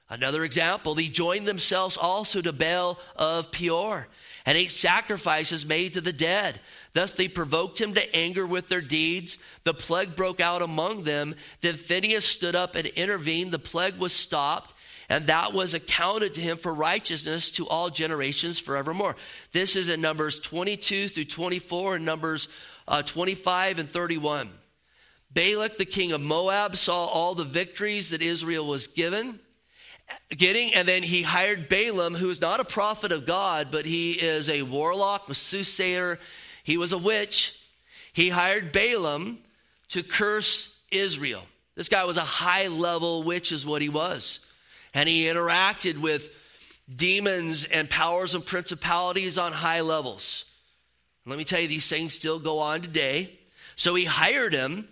another 0.09 0.43
example, 0.43 0.95
they 0.95 1.07
joined 1.07 1.47
themselves 1.47 1.97
also 1.97 2.41
to 2.41 2.53
Baal 2.53 2.99
of 3.15 3.51
Peor 3.51 4.07
and 4.45 4.57
ate 4.57 4.71
sacrifices 4.71 5.65
made 5.65 5.93
to 5.93 6.01
the 6.01 6.13
dead. 6.13 6.59
Thus 6.93 7.13
they 7.13 7.27
provoked 7.27 7.81
him 7.81 7.95
to 7.95 8.15
anger 8.15 8.45
with 8.45 8.69
their 8.69 8.81
deeds. 8.81 9.39
The 9.63 9.73
plague 9.73 10.15
broke 10.15 10.39
out 10.39 10.61
among 10.61 11.03
them. 11.03 11.35
Then 11.61 11.75
Phinehas 11.75 12.25
stood 12.25 12.55
up 12.55 12.75
and 12.75 12.85
intervened. 12.87 13.51
The 13.51 13.59
plague 13.59 13.97
was 13.97 14.13
stopped, 14.13 14.74
and 15.09 15.27
that 15.27 15.53
was 15.53 15.73
accounted 15.73 16.35
to 16.35 16.41
him 16.41 16.57
for 16.57 16.73
righteousness 16.73 17.51
to 17.51 17.67
all 17.67 17.89
generations 17.89 18.59
forevermore. 18.59 19.15
This 19.51 19.75
is 19.75 19.89
in 19.89 20.01
Numbers 20.01 20.39
22 20.39 21.09
through 21.09 21.25
24 21.25 21.95
and 21.95 22.05
Numbers 22.05 22.47
uh, 22.87 23.01
25 23.01 23.79
and 23.79 23.89
31. 23.89 24.49
Balak, 25.31 25.77
the 25.77 25.85
king 25.85 26.11
of 26.13 26.21
Moab, 26.21 26.75
saw 26.75 27.05
all 27.05 27.35
the 27.35 27.43
victories 27.43 28.09
that 28.09 28.21
Israel 28.21 28.65
was 28.65 28.87
given 28.87 29.39
getting, 30.35 30.73
and 30.73 30.87
then 30.87 31.03
he 31.03 31.21
hired 31.21 31.69
Balaam, 31.69 32.15
who 32.15 32.29
is 32.29 32.41
not 32.41 32.59
a 32.59 32.65
prophet 32.65 33.11
of 33.11 33.25
God, 33.25 33.69
but 33.71 33.85
he 33.85 34.13
is 34.13 34.49
a 34.49 34.61
warlock, 34.61 35.29
a 35.29 35.35
soothsayer. 35.35 36.19
He 36.63 36.77
was 36.77 36.93
a 36.93 36.97
witch. 36.97 37.57
He 38.13 38.29
hired 38.29 38.71
Balaam 38.71 39.39
to 39.89 40.03
curse 40.03 40.73
Israel. 40.91 41.43
This 41.75 41.89
guy 41.89 42.05
was 42.05 42.17
a 42.17 42.21
high 42.21 42.67
level 42.67 43.23
witch, 43.23 43.51
is 43.51 43.65
what 43.65 43.81
he 43.81 43.89
was. 43.89 44.39
And 44.95 45.07
he 45.07 45.25
interacted 45.25 45.99
with 45.99 46.29
demons 46.93 47.65
and 47.65 47.87
powers 47.87 48.33
and 48.33 48.43
principalities 48.43 49.37
on 49.37 49.51
high 49.51 49.81
levels. 49.81 50.45
Let 51.27 51.37
me 51.37 51.43
tell 51.43 51.59
you, 51.59 51.67
these 51.67 51.87
things 51.87 52.13
still 52.13 52.39
go 52.39 52.59
on 52.59 52.81
today. 52.81 53.37
So 53.75 53.93
he 53.93 54.05
hired 54.05 54.53
him 54.53 54.87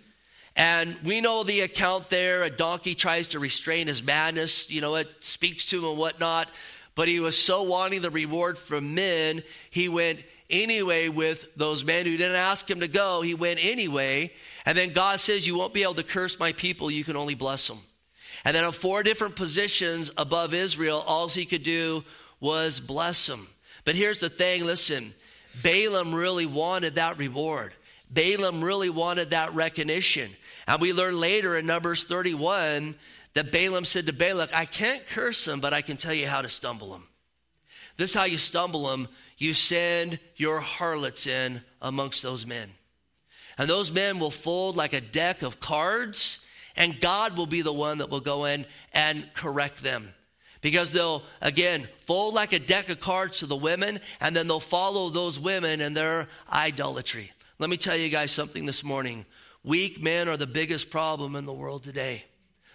and 0.56 0.96
we 1.04 1.20
know 1.20 1.42
the 1.42 1.60
account 1.60 2.10
there. 2.10 2.42
A 2.42 2.50
donkey 2.50 2.94
tries 2.94 3.28
to 3.28 3.38
restrain 3.38 3.86
his 3.86 4.02
madness, 4.02 4.70
you 4.70 4.80
know, 4.80 4.94
it 4.96 5.08
speaks 5.20 5.66
to 5.66 5.78
him 5.78 5.84
and 5.84 5.98
whatnot. 5.98 6.48
But 6.94 7.08
he 7.08 7.18
was 7.18 7.36
so 7.36 7.62
wanting 7.62 8.02
the 8.02 8.10
reward 8.10 8.56
from 8.56 8.94
men, 8.94 9.42
he 9.70 9.88
went 9.88 10.20
anyway 10.48 11.08
with 11.08 11.44
those 11.56 11.84
men 11.84 12.06
who 12.06 12.16
didn't 12.16 12.36
ask 12.36 12.70
him 12.70 12.80
to 12.80 12.88
go. 12.88 13.20
He 13.20 13.34
went 13.34 13.58
anyway. 13.64 14.32
And 14.64 14.78
then 14.78 14.92
God 14.92 15.18
says, 15.18 15.44
You 15.44 15.56
won't 15.56 15.74
be 15.74 15.82
able 15.82 15.94
to 15.94 16.04
curse 16.04 16.38
my 16.38 16.52
people, 16.52 16.90
you 16.90 17.02
can 17.02 17.16
only 17.16 17.34
bless 17.34 17.66
them. 17.66 17.80
And 18.44 18.54
then, 18.54 18.64
on 18.64 18.72
four 18.72 19.02
different 19.02 19.36
positions 19.36 20.10
above 20.16 20.52
Israel, 20.52 21.02
all 21.06 21.28
he 21.28 21.46
could 21.46 21.62
do 21.62 22.04
was 22.40 22.78
bless 22.78 23.26
them. 23.26 23.48
But 23.84 23.94
here's 23.94 24.20
the 24.20 24.28
thing 24.28 24.64
listen, 24.64 25.14
Balaam 25.62 26.14
really 26.14 26.46
wanted 26.46 26.96
that 26.96 27.18
reward. 27.18 27.74
Balaam 28.10 28.62
really 28.62 28.90
wanted 28.90 29.30
that 29.30 29.54
recognition. 29.54 30.30
And 30.66 30.80
we 30.80 30.92
learn 30.92 31.18
later 31.18 31.56
in 31.56 31.66
Numbers 31.66 32.04
31 32.04 32.96
that 33.34 33.50
Balaam 33.50 33.84
said 33.84 34.06
to 34.06 34.12
Balak, 34.12 34.54
I 34.54 34.64
can't 34.64 35.06
curse 35.06 35.46
him, 35.46 35.60
but 35.60 35.72
I 35.72 35.82
can 35.82 35.96
tell 35.96 36.14
you 36.14 36.26
how 36.26 36.42
to 36.42 36.48
stumble 36.48 36.94
him. 36.94 37.04
This 37.96 38.10
is 38.10 38.16
how 38.16 38.24
you 38.24 38.38
stumble 38.38 38.92
him. 38.92 39.08
You 39.36 39.54
send 39.54 40.18
your 40.36 40.60
harlots 40.60 41.26
in 41.26 41.60
amongst 41.82 42.22
those 42.22 42.46
men. 42.46 42.70
And 43.58 43.68
those 43.68 43.92
men 43.92 44.18
will 44.18 44.30
fold 44.30 44.76
like 44.76 44.92
a 44.92 45.00
deck 45.00 45.42
of 45.42 45.60
cards, 45.60 46.38
and 46.76 47.00
God 47.00 47.36
will 47.36 47.46
be 47.46 47.62
the 47.62 47.72
one 47.72 47.98
that 47.98 48.10
will 48.10 48.20
go 48.20 48.44
in 48.44 48.66
and 48.92 49.28
correct 49.34 49.82
them. 49.82 50.12
Because 50.60 50.92
they'll, 50.92 51.22
again, 51.42 51.86
fold 52.06 52.34
like 52.34 52.52
a 52.52 52.58
deck 52.58 52.88
of 52.88 52.98
cards 52.98 53.40
to 53.40 53.46
the 53.46 53.56
women, 53.56 54.00
and 54.20 54.34
then 54.34 54.48
they'll 54.48 54.60
follow 54.60 55.10
those 55.10 55.38
women 55.38 55.80
and 55.80 55.96
their 55.96 56.26
idolatry. 56.50 57.30
Let 57.58 57.70
me 57.70 57.76
tell 57.76 57.96
you 57.96 58.08
guys 58.08 58.30
something 58.30 58.64
this 58.64 58.82
morning. 58.82 59.26
Weak 59.62 60.02
men 60.02 60.28
are 60.28 60.36
the 60.36 60.46
biggest 60.46 60.90
problem 60.90 61.36
in 61.36 61.44
the 61.46 61.52
world 61.52 61.84
today. 61.84 62.24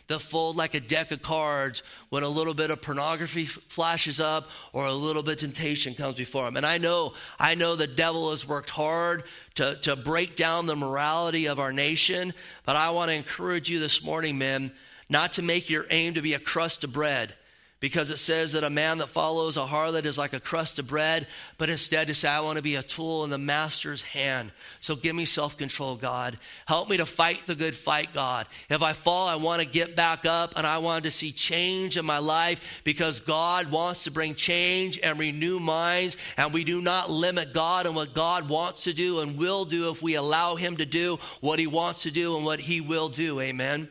They'll 0.10 0.18
fold 0.18 0.58
like 0.58 0.74
a 0.74 0.80
deck 0.80 1.12
of 1.12 1.22
cards 1.22 1.84
when 2.10 2.24
a 2.24 2.28
little 2.28 2.56
bit 2.56 2.72
of 2.72 2.82
pornography 2.82 3.46
flashes 3.46 4.20
up 4.20 4.50
or 4.74 4.88
a 4.88 4.92
little 4.92 5.22
bit 5.22 5.34
of 5.34 5.38
temptation 5.52 5.94
comes 5.94 6.16
before 6.16 6.46
them. 6.46 6.58
And 6.58 6.66
I 6.66 6.80
know, 6.80 7.14
I 7.38 7.54
know 7.54 7.76
the 7.76 7.86
devil 7.86 8.32
has 8.32 8.46
worked 8.46 8.72
hard 8.72 9.24
to, 9.56 9.76
to 9.84 9.96
break 9.96 10.36
down 10.36 10.66
the 10.66 10.76
morality 10.76 11.46
of 11.46 11.60
our 11.60 11.72
nation, 11.72 12.34
but 12.66 12.76
I 12.76 12.90
want 12.90 13.10
to 13.10 13.16
encourage 13.16 13.70
you 13.70 13.78
this 13.78 14.04
morning, 14.04 14.40
men, 14.40 14.72
not 15.10 15.34
to 15.34 15.44
make 15.44 15.70
your 15.70 15.86
aim 15.92 16.16
to 16.16 16.24
be 16.24 16.34
a 16.34 16.40
crust 16.40 16.84
of 16.84 16.92
bread 16.92 17.36
because 17.80 18.10
it 18.10 18.18
says 18.18 18.52
that 18.52 18.64
a 18.64 18.70
man 18.70 18.98
that 18.98 19.08
follows 19.08 19.56
a 19.56 19.62
harlot 19.62 20.06
is 20.06 20.18
like 20.18 20.34
a 20.34 20.40
crust 20.40 20.80
of 20.80 20.88
bread, 20.88 21.28
but 21.58 21.70
instead 21.70 22.08
to 22.08 22.14
say, 22.14 22.28
I 22.28 22.42
want 22.42 22.58
to 22.58 22.62
be 22.62 22.76
a 22.76 22.84
tool 22.84 23.24
in 23.24 23.30
the 23.30 23.38
master's 23.38 24.02
hand. 24.02 24.52
So 24.82 24.96
give 24.96 25.16
me 25.16 25.26
self 25.26 25.58
control, 25.58 25.96
God. 25.96 26.38
Help 26.68 26.90
me 26.90 26.98
to 26.98 27.06
fight 27.06 27.46
the 27.46 27.56
good 27.56 27.76
fight, 27.76 28.14
God. 28.14 28.48
If 28.70 28.82
I 28.82 28.94
fall, 28.94 29.28
I 29.28 29.36
want 29.36 29.62
to 29.62 29.68
get 29.68 29.96
back 29.96 30.26
up 30.26 30.54
and 30.58 30.68
I 30.68 30.80
want 30.80 31.06
to 31.06 31.12
see 31.12 31.32
change 31.32 31.96
in 31.96 32.06
my 32.06 32.20
life 32.20 32.82
because 32.84 33.22
God 33.22 33.72
wants 33.72 34.04
to 34.04 34.12
bring 34.12 34.36
change 34.36 35.00
and 35.02 35.18
renew 35.18 35.60
minds. 35.60 36.18
And 36.36 36.54
we 36.54 36.66
do 36.66 36.82
not 36.82 37.10
limit 37.10 37.54
God 37.54 37.86
and 37.86 37.96
what 37.96 38.14
God 38.14 38.50
wants 38.50 38.84
to 38.84 38.94
do 38.94 39.22
and 39.22 39.38
will 39.38 39.64
do 39.64 39.90
if 39.90 40.02
we 40.02 40.16
allow 40.16 40.56
Him 40.56 40.78
to 40.78 40.86
do 40.86 41.18
what 41.40 41.60
He 41.60 41.68
wants 41.68 42.04
to 42.04 42.12
do 42.12 42.36
and 42.36 42.46
what 42.46 42.60
He 42.60 42.82
will 42.82 43.08
do. 43.08 43.40
Amen. 43.40 43.90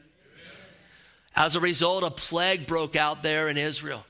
As 1.38 1.54
a 1.54 1.60
result, 1.60 2.02
a 2.02 2.10
plague 2.10 2.66
broke 2.66 2.96
out 2.96 3.22
there 3.22 3.48
in 3.48 3.56
Israel. 3.56 4.04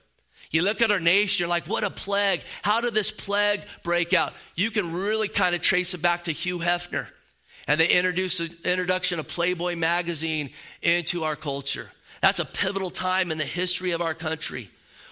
You 0.50 0.62
look 0.62 0.80
at 0.80 0.90
our 0.90 0.98
nation, 0.98 1.40
you're 1.40 1.48
like, 1.48 1.66
what 1.66 1.84
a 1.84 1.90
plague. 1.90 2.40
How 2.62 2.80
did 2.80 2.94
this 2.94 3.10
plague 3.10 3.60
break 3.82 4.14
out? 4.14 4.32
You 4.54 4.70
can 4.70 4.94
really 4.94 5.28
kind 5.28 5.54
of 5.54 5.60
trace 5.60 5.92
it 5.92 6.00
back 6.00 6.24
to 6.24 6.32
Hugh 6.32 6.58
Hefner. 6.60 7.06
And 7.66 7.78
the 7.78 7.94
introduction 8.64 9.18
of 9.18 9.28
Playboy 9.28 9.76
magazine 9.76 10.48
into 10.80 11.24
our 11.24 11.36
culture. 11.36 11.90
That's 12.22 12.38
a 12.38 12.46
pivotal 12.46 12.88
time 12.88 13.30
in 13.30 13.36
the 13.36 13.44
history 13.44 13.90
of 13.90 14.00
our 14.00 14.14
country 14.14 14.70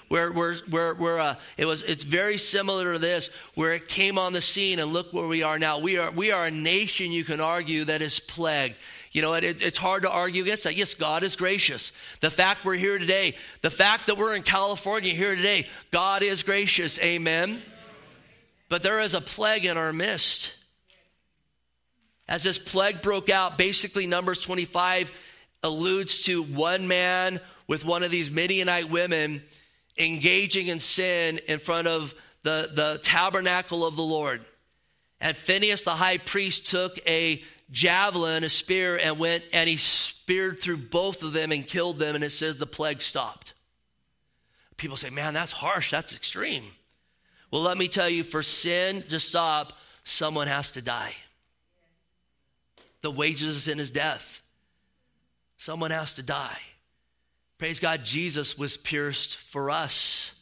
where, 0.08 0.30
where, 0.32 0.54
where, 0.70 0.94
where 0.94 1.20
uh, 1.20 1.34
it 1.56 1.66
was, 1.66 1.82
it's 1.82 2.04
very 2.04 2.38
similar 2.38 2.92
to 2.92 2.98
this, 2.98 3.30
where 3.54 3.72
it 3.72 3.88
came 3.88 4.18
on 4.18 4.32
the 4.32 4.40
scene 4.40 4.78
and 4.78 4.92
look 4.92 5.12
where 5.12 5.26
we 5.26 5.42
are 5.42 5.58
now. 5.58 5.78
We 5.78 5.98
are, 5.98 6.10
we 6.10 6.30
are 6.30 6.46
a 6.46 6.50
nation, 6.50 7.10
you 7.10 7.24
can 7.24 7.40
argue, 7.40 7.84
that 7.84 8.02
is 8.02 8.20
plagued. 8.20 8.78
You 9.16 9.22
know, 9.22 9.32
it, 9.32 9.62
it's 9.62 9.78
hard 9.78 10.02
to 10.02 10.10
argue 10.10 10.42
against 10.42 10.64
that. 10.64 10.76
Yes, 10.76 10.92
God 10.92 11.24
is 11.24 11.36
gracious. 11.36 11.90
The 12.20 12.30
fact 12.30 12.66
we're 12.66 12.74
here 12.74 12.98
today, 12.98 13.34
the 13.62 13.70
fact 13.70 14.08
that 14.08 14.18
we're 14.18 14.34
in 14.34 14.42
California 14.42 15.14
here 15.14 15.34
today, 15.34 15.68
God 15.90 16.22
is 16.22 16.42
gracious. 16.42 16.98
Amen. 16.98 17.62
But 18.68 18.82
there 18.82 19.00
is 19.00 19.14
a 19.14 19.22
plague 19.22 19.64
in 19.64 19.78
our 19.78 19.90
midst. 19.90 20.52
As 22.28 22.42
this 22.42 22.58
plague 22.58 23.00
broke 23.00 23.30
out, 23.30 23.56
basically, 23.56 24.06
Numbers 24.06 24.36
25 24.36 25.10
alludes 25.62 26.24
to 26.24 26.42
one 26.42 26.86
man 26.86 27.40
with 27.66 27.86
one 27.86 28.02
of 28.02 28.10
these 28.10 28.30
Midianite 28.30 28.90
women 28.90 29.42
engaging 29.96 30.66
in 30.66 30.78
sin 30.78 31.40
in 31.48 31.58
front 31.58 31.88
of 31.88 32.14
the, 32.42 32.68
the 32.70 33.00
tabernacle 33.02 33.86
of 33.86 33.96
the 33.96 34.02
Lord. 34.02 34.44
And 35.22 35.34
Phineas, 35.34 35.84
the 35.84 35.92
high 35.92 36.18
priest, 36.18 36.66
took 36.66 36.98
a 37.08 37.42
javelin, 37.70 38.44
a 38.44 38.48
spear, 38.48 38.96
and 38.96 39.18
went 39.18 39.44
and 39.52 39.68
he 39.68 39.76
speared 39.76 40.60
through 40.60 40.78
both 40.78 41.22
of 41.22 41.32
them 41.32 41.52
and 41.52 41.66
killed 41.66 41.98
them. 41.98 42.14
And 42.14 42.24
it 42.24 42.30
says 42.30 42.56
the 42.56 42.66
plague 42.66 43.02
stopped. 43.02 43.54
People 44.76 44.96
say, 44.96 45.10
man, 45.10 45.34
that's 45.34 45.52
harsh, 45.52 45.90
that's 45.90 46.14
extreme. 46.14 46.64
Well, 47.50 47.62
let 47.62 47.78
me 47.78 47.88
tell 47.88 48.08
you, 48.08 48.24
for 48.24 48.42
sin 48.42 49.02
to 49.08 49.18
stop, 49.20 49.72
someone 50.04 50.48
has 50.48 50.70
to 50.72 50.82
die. 50.82 51.14
The 53.00 53.10
wages 53.10 53.56
of 53.56 53.62
sin 53.62 53.80
is 53.80 53.90
death. 53.90 54.42
Someone 55.56 55.90
has 55.90 56.14
to 56.14 56.22
die. 56.22 56.58
Praise 57.58 57.80
God, 57.80 58.04
Jesus 58.04 58.58
was 58.58 58.76
pierced 58.76 59.36
for 59.36 59.70
us, 59.70 60.32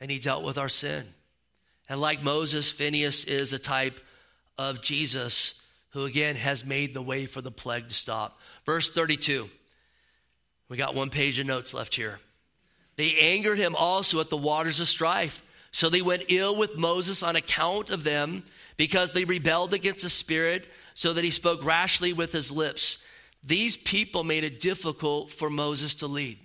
and 0.00 0.10
he 0.10 0.20
dealt 0.20 0.44
with 0.44 0.58
our 0.58 0.68
sin. 0.68 1.04
And 1.88 2.00
like 2.00 2.22
Moses, 2.22 2.70
Phineas 2.70 3.24
is 3.24 3.52
a 3.52 3.58
type 3.58 3.98
of 4.56 4.82
Jesus 4.82 5.54
who 5.92 6.04
again 6.04 6.36
has 6.36 6.64
made 6.64 6.94
the 6.94 7.02
way 7.02 7.26
for 7.26 7.40
the 7.40 7.50
plague 7.50 7.88
to 7.88 7.94
stop. 7.94 8.38
Verse 8.66 8.90
32. 8.90 9.48
We 10.68 10.76
got 10.76 10.94
one 10.94 11.10
page 11.10 11.38
of 11.38 11.46
notes 11.46 11.74
left 11.74 11.94
here. 11.94 12.18
They 12.96 13.14
angered 13.18 13.58
him 13.58 13.74
also 13.76 14.20
at 14.20 14.30
the 14.30 14.36
waters 14.36 14.80
of 14.80 14.88
strife. 14.88 15.42
So 15.70 15.88
they 15.88 16.02
went 16.02 16.24
ill 16.28 16.56
with 16.56 16.76
Moses 16.76 17.22
on 17.22 17.36
account 17.36 17.90
of 17.90 18.04
them 18.04 18.44
because 18.76 19.12
they 19.12 19.24
rebelled 19.24 19.74
against 19.74 20.02
the 20.02 20.10
Spirit, 20.10 20.66
so 20.94 21.12
that 21.14 21.24
he 21.24 21.30
spoke 21.30 21.64
rashly 21.64 22.12
with 22.12 22.32
his 22.32 22.50
lips. 22.50 22.98
These 23.44 23.76
people 23.76 24.24
made 24.24 24.44
it 24.44 24.60
difficult 24.60 25.30
for 25.30 25.48
Moses 25.48 25.94
to 25.96 26.06
lead. 26.06 26.38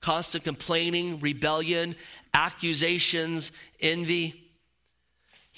Constant 0.00 0.44
complaining, 0.44 1.18
rebellion, 1.20 1.96
accusations, 2.32 3.50
envy. 3.80 4.47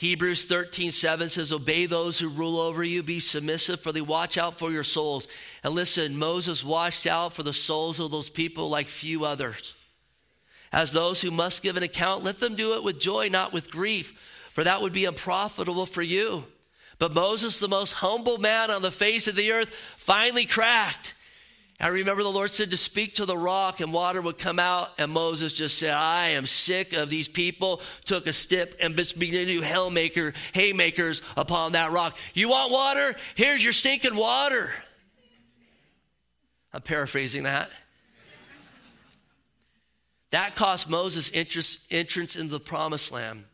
Hebrews 0.01 0.47
13, 0.47 0.93
7 0.93 1.29
says, 1.29 1.53
Obey 1.53 1.85
those 1.85 2.19
who 2.19 2.31
rule 2.31 2.59
over 2.59 2.83
you, 2.83 3.03
be 3.03 3.21
submissive, 3.21 3.81
for 3.81 3.93
they 3.93 4.01
watch 4.01 4.39
out 4.39 4.59
for 4.59 4.73
your 4.73 4.83
souls. 4.83 5.29
And 5.63 5.75
listen, 5.75 6.17
Moses 6.17 6.65
watched 6.65 7.07
out 7.07 7.35
for 7.35 7.43
the 7.43 7.53
souls 7.53 8.01
of 8.01 8.11
those 8.11 8.31
people 8.31 8.71
like 8.71 8.89
few 8.89 9.27
others. 9.27 9.75
As 10.73 10.91
those 10.91 11.21
who 11.21 11.31
must 11.31 11.63
give 11.63 11.77
an 11.77 11.83
account, 11.83 12.25
let 12.25 12.41
them 12.41 12.55
do 12.55 12.77
it 12.77 12.83
with 12.83 12.99
joy, 12.99 13.29
not 13.29 13.53
with 13.53 13.71
grief, 13.71 14.19
for 14.55 14.65
that 14.65 14.81
would 14.81 14.95
be 14.95 15.05
unprofitable 15.05 15.85
for 15.85 16.01
you. 16.01 16.45
But 16.99 17.13
Moses, 17.13 17.59
the 17.59 17.69
most 17.69 17.93
humble 17.93 18.39
man 18.39 18.71
on 18.71 18.81
the 18.81 18.91
face 18.91 19.27
of 19.27 19.37
the 19.37 19.53
earth, 19.53 19.71
finally 19.99 20.47
cracked. 20.47 21.13
I 21.81 21.89
remember 21.89 22.23
the 22.23 22.29
Lord 22.29 22.51
said 22.51 22.73
to 22.73 22.77
speak 22.77 23.15
to 23.15 23.25
the 23.25 23.37
rock 23.37 23.81
and 23.81 23.91
water 23.91 24.21
would 24.21 24.37
come 24.37 24.59
out. 24.59 24.91
And 24.99 25.11
Moses 25.11 25.55
just 25.55 25.79
said, 25.79 25.93
I 25.93 26.31
am 26.31 26.45
sick 26.45 26.93
of 26.93 27.09
these 27.09 27.27
people. 27.27 27.81
Took 28.05 28.27
a 28.27 28.35
step 28.35 28.75
and 28.81 28.95
began 28.95 29.47
to 29.47 29.55
do 29.55 29.61
haymaker, 29.63 30.35
haymakers 30.53 31.23
upon 31.39 31.73
that 31.73 31.91
rock. 31.91 32.19
You 32.35 32.51
want 32.51 32.71
water? 32.71 33.17
Here's 33.35 33.65
your 33.65 33.73
stinking 33.73 34.15
water. 34.15 34.71
I'm 36.75 36.83
paraphrasing 36.83 37.45
that. 37.45 37.71
That 40.33 40.57
cost 40.57 40.89
Moses 40.89 41.31
entrance 41.33 42.37
into 42.37 42.53
the 42.53 42.61
promised 42.61 43.11
land. 43.11 43.45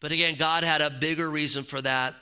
But 0.00 0.12
again, 0.12 0.36
God 0.36 0.64
had 0.64 0.80
a 0.80 0.90
bigger 0.90 1.30
reason 1.30 1.64
for 1.64 1.80
that. 1.82 2.14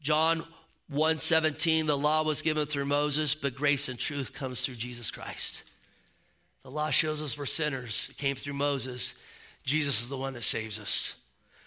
John 0.00 0.44
117, 0.92 1.86
the 1.86 1.96
law 1.96 2.22
was 2.22 2.42
given 2.42 2.66
through 2.66 2.84
Moses, 2.84 3.34
but 3.34 3.54
grace 3.54 3.88
and 3.88 3.98
truth 3.98 4.32
comes 4.32 4.62
through 4.62 4.74
Jesus 4.74 5.10
Christ. 5.10 5.62
The 6.62 6.70
law 6.70 6.90
shows 6.90 7.22
us 7.22 7.36
we're 7.36 7.46
sinners. 7.46 8.08
It 8.10 8.18
came 8.18 8.36
through 8.36 8.52
Moses. 8.52 9.14
Jesus 9.64 10.02
is 10.02 10.08
the 10.08 10.16
one 10.16 10.34
that 10.34 10.44
saves 10.44 10.78
us. 10.78 11.14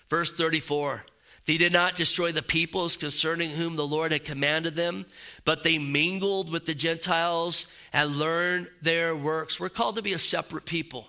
Verse 0.10 0.32
34 0.32 1.04
They 1.48 1.58
did 1.58 1.74
not 1.74 1.96
destroy 1.96 2.32
the 2.32 2.44
peoples 2.44 2.98
concerning 2.98 3.50
whom 3.50 3.76
the 3.76 3.88
Lord 3.88 4.12
had 4.12 4.26
commanded 4.26 4.76
them, 4.76 5.06
but 5.44 5.64
they 5.64 5.80
mingled 5.80 6.52
with 6.52 6.66
the 6.66 6.76
Gentiles 6.76 7.66
and 7.92 8.18
learned 8.18 8.68
their 8.82 9.16
works. 9.16 9.60
We're 9.60 9.70
called 9.70 9.96
to 9.96 10.02
be 10.02 10.14
a 10.14 10.20
separate 10.20 10.66
people. 10.66 11.08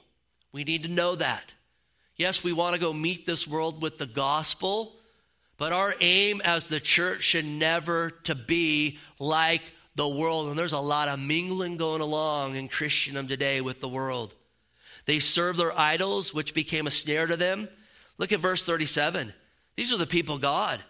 We 0.52 0.64
need 0.64 0.84
to 0.84 0.88
know 0.88 1.16
that. 1.16 1.52
Yes, 2.16 2.42
we 2.42 2.54
want 2.54 2.74
to 2.74 2.80
go 2.80 2.94
meet 2.94 3.26
this 3.26 3.46
world 3.46 3.82
with 3.82 3.98
the 3.98 4.06
gospel, 4.06 4.95
but 5.58 5.72
our 5.72 5.94
aim 6.00 6.40
as 6.44 6.66
the 6.66 6.80
church 6.80 7.24
should 7.24 7.44
never 7.44 8.10
to 8.24 8.34
be 8.34 8.98
like 9.18 9.62
the 9.94 10.08
world. 10.08 10.48
And 10.48 10.58
there's 10.58 10.72
a 10.72 10.78
lot 10.78 11.08
of 11.08 11.18
mingling 11.18 11.76
going 11.76 12.02
along 12.02 12.56
in 12.56 12.68
Christendom 12.68 13.26
today 13.26 13.60
with 13.60 13.80
the 13.80 13.88
world. 13.88 14.34
They 15.06 15.20
serve 15.20 15.56
their 15.56 15.78
idols, 15.78 16.34
which 16.34 16.52
became 16.52 16.86
a 16.86 16.90
snare 16.90 17.26
to 17.26 17.36
them. 17.36 17.68
Look 18.18 18.32
at 18.32 18.40
verse 18.40 18.64
37. 18.64 19.32
These 19.76 19.92
are 19.92 19.98
the 19.98 20.06
people 20.06 20.38
God. 20.38 20.80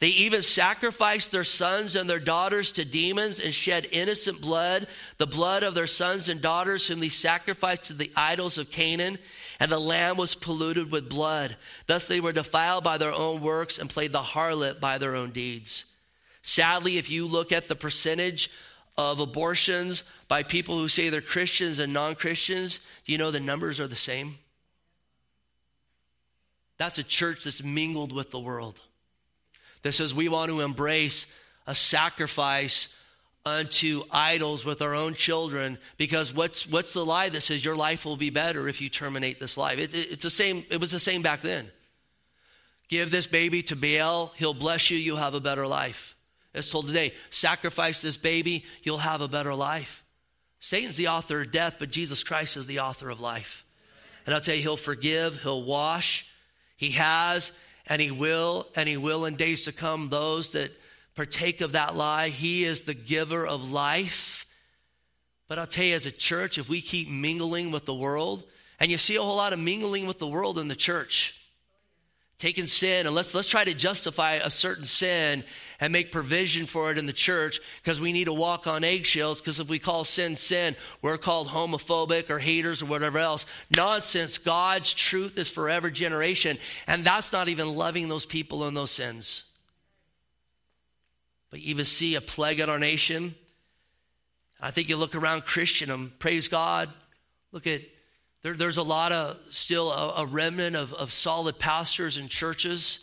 They 0.00 0.08
even 0.08 0.42
sacrificed 0.42 1.32
their 1.32 1.44
sons 1.44 1.96
and 1.96 2.08
their 2.08 2.20
daughters 2.20 2.70
to 2.72 2.84
demons 2.84 3.40
and 3.40 3.52
shed 3.52 3.88
innocent 3.90 4.40
blood, 4.40 4.86
the 5.16 5.26
blood 5.26 5.64
of 5.64 5.74
their 5.74 5.88
sons 5.88 6.28
and 6.28 6.40
daughters, 6.40 6.86
whom 6.86 7.00
they 7.00 7.08
sacrificed 7.08 7.84
to 7.86 7.94
the 7.94 8.12
idols 8.14 8.58
of 8.58 8.70
Canaan. 8.70 9.18
And 9.58 9.72
the 9.72 9.80
land 9.80 10.16
was 10.16 10.36
polluted 10.36 10.92
with 10.92 11.08
blood. 11.08 11.56
Thus 11.86 12.06
they 12.06 12.20
were 12.20 12.32
defiled 12.32 12.84
by 12.84 12.98
their 12.98 13.12
own 13.12 13.40
works 13.40 13.78
and 13.78 13.90
played 13.90 14.12
the 14.12 14.20
harlot 14.22 14.78
by 14.78 14.98
their 14.98 15.16
own 15.16 15.30
deeds. 15.30 15.84
Sadly, 16.42 16.96
if 16.96 17.10
you 17.10 17.26
look 17.26 17.50
at 17.50 17.66
the 17.66 17.74
percentage 17.74 18.52
of 18.96 19.18
abortions 19.18 20.04
by 20.28 20.44
people 20.44 20.78
who 20.78 20.86
say 20.86 21.08
they're 21.08 21.20
Christians 21.20 21.80
and 21.80 21.92
non 21.92 22.14
Christians, 22.14 22.78
you 23.04 23.18
know 23.18 23.32
the 23.32 23.40
numbers 23.40 23.80
are 23.80 23.88
the 23.88 23.96
same? 23.96 24.38
That's 26.76 26.98
a 26.98 27.02
church 27.02 27.42
that's 27.42 27.64
mingled 27.64 28.12
with 28.12 28.30
the 28.30 28.38
world 28.38 28.78
that 29.88 29.94
says 29.94 30.12
we 30.12 30.28
want 30.28 30.50
to 30.50 30.60
embrace 30.60 31.26
a 31.66 31.74
sacrifice 31.74 32.88
unto 33.46 34.02
idols 34.10 34.62
with 34.62 34.82
our 34.82 34.94
own 34.94 35.14
children 35.14 35.78
because 35.96 36.34
what's 36.34 36.66
what's 36.68 36.92
the 36.92 37.04
lie 37.04 37.30
that 37.30 37.40
says 37.40 37.64
your 37.64 37.74
life 37.74 38.04
will 38.04 38.18
be 38.18 38.28
better 38.28 38.68
if 38.68 38.82
you 38.82 38.90
terminate 38.90 39.40
this 39.40 39.56
life? 39.56 39.78
It, 39.78 39.94
it, 39.94 40.12
it's 40.12 40.22
the 40.22 40.30
same 40.30 40.62
it 40.68 40.78
was 40.78 40.90
the 40.90 41.00
same 41.00 41.22
back 41.22 41.40
then. 41.40 41.70
Give 42.88 43.10
this 43.10 43.26
baby 43.26 43.62
to 43.64 43.76
baal 43.76 44.34
he'll 44.36 44.52
bless 44.52 44.90
you 44.90 44.98
you'll 44.98 45.16
have 45.16 45.32
a 45.32 45.40
better 45.40 45.66
life. 45.66 46.14
It's 46.52 46.70
told 46.70 46.86
today 46.86 47.14
sacrifice 47.30 48.02
this 48.02 48.18
baby 48.18 48.66
you'll 48.82 48.98
have 48.98 49.22
a 49.22 49.28
better 49.28 49.54
life. 49.54 50.04
Satan's 50.60 50.96
the 50.96 51.08
author 51.08 51.40
of 51.40 51.50
death 51.50 51.76
but 51.78 51.90
jesus 51.90 52.22
christ 52.22 52.58
is 52.58 52.66
the 52.66 52.80
author 52.80 53.08
of 53.08 53.20
life. 53.20 53.64
And 54.26 54.34
i'll 54.34 54.42
tell 54.42 54.54
you 54.54 54.60
he'll 54.60 54.76
forgive 54.76 55.40
he'll 55.40 55.64
wash. 55.64 56.26
He 56.76 56.90
has 56.90 57.52
and 57.88 58.00
he 58.00 58.10
will, 58.10 58.68
and 58.76 58.88
he 58.88 58.96
will 58.96 59.24
in 59.24 59.36
days 59.36 59.64
to 59.64 59.72
come, 59.72 60.08
those 60.08 60.52
that 60.52 60.70
partake 61.14 61.60
of 61.60 61.72
that 61.72 61.96
lie. 61.96 62.28
He 62.28 62.64
is 62.64 62.82
the 62.82 62.94
giver 62.94 63.46
of 63.46 63.70
life. 63.70 64.46
But 65.48 65.58
I'll 65.58 65.66
tell 65.66 65.84
you, 65.84 65.94
as 65.94 66.06
a 66.06 66.12
church, 66.12 66.58
if 66.58 66.68
we 66.68 66.80
keep 66.80 67.08
mingling 67.08 67.70
with 67.70 67.86
the 67.86 67.94
world, 67.94 68.44
and 68.78 68.90
you 68.90 68.98
see 68.98 69.16
a 69.16 69.22
whole 69.22 69.36
lot 69.36 69.52
of 69.52 69.58
mingling 69.58 70.06
with 70.06 70.18
the 70.18 70.26
world 70.26 70.58
in 70.58 70.68
the 70.68 70.76
church, 70.76 71.34
taking 72.38 72.68
sin 72.68 73.06
and 73.06 73.14
let's 73.16 73.34
let's 73.34 73.48
try 73.48 73.64
to 73.64 73.74
justify 73.74 74.34
a 74.34 74.50
certain 74.50 74.84
sin 74.84 75.42
and 75.80 75.92
make 75.92 76.12
provision 76.12 76.66
for 76.66 76.90
it 76.90 76.98
in 76.98 77.06
the 77.06 77.12
church 77.12 77.60
because 77.82 78.00
we 78.00 78.12
need 78.12 78.24
to 78.24 78.32
walk 78.32 78.66
on 78.66 78.84
eggshells 78.84 79.40
because 79.40 79.58
if 79.58 79.68
we 79.68 79.78
call 79.78 80.04
sin 80.04 80.36
sin 80.36 80.76
we're 81.02 81.18
called 81.18 81.48
homophobic 81.48 82.30
or 82.30 82.38
haters 82.38 82.80
or 82.80 82.86
whatever 82.86 83.18
else. 83.18 83.44
Nonsense. 83.76 84.38
God's 84.38 84.94
truth 84.94 85.36
is 85.36 85.48
forever 85.48 85.90
generation 85.90 86.58
and 86.86 87.04
that's 87.04 87.32
not 87.32 87.48
even 87.48 87.74
loving 87.74 88.08
those 88.08 88.24
people 88.24 88.68
in 88.68 88.74
those 88.74 88.92
sins. 88.92 89.44
But 91.50 91.60
you 91.60 91.70
even 91.70 91.86
see 91.86 92.14
a 92.14 92.20
plague 92.20 92.60
in 92.60 92.70
our 92.70 92.78
nation. 92.78 93.34
I 94.60 94.70
think 94.70 94.88
you 94.88 94.96
look 94.96 95.16
around 95.16 95.44
christendom 95.44 96.12
praise 96.20 96.46
god. 96.46 96.88
Look 97.50 97.66
at 97.66 97.80
there, 98.42 98.54
there's 98.54 98.76
a 98.76 98.82
lot 98.82 99.12
of 99.12 99.36
still 99.50 99.90
a, 99.90 100.22
a 100.22 100.26
remnant 100.26 100.76
of, 100.76 100.92
of 100.94 101.12
solid 101.12 101.58
pastors 101.58 102.16
and 102.16 102.28
churches. 102.28 103.00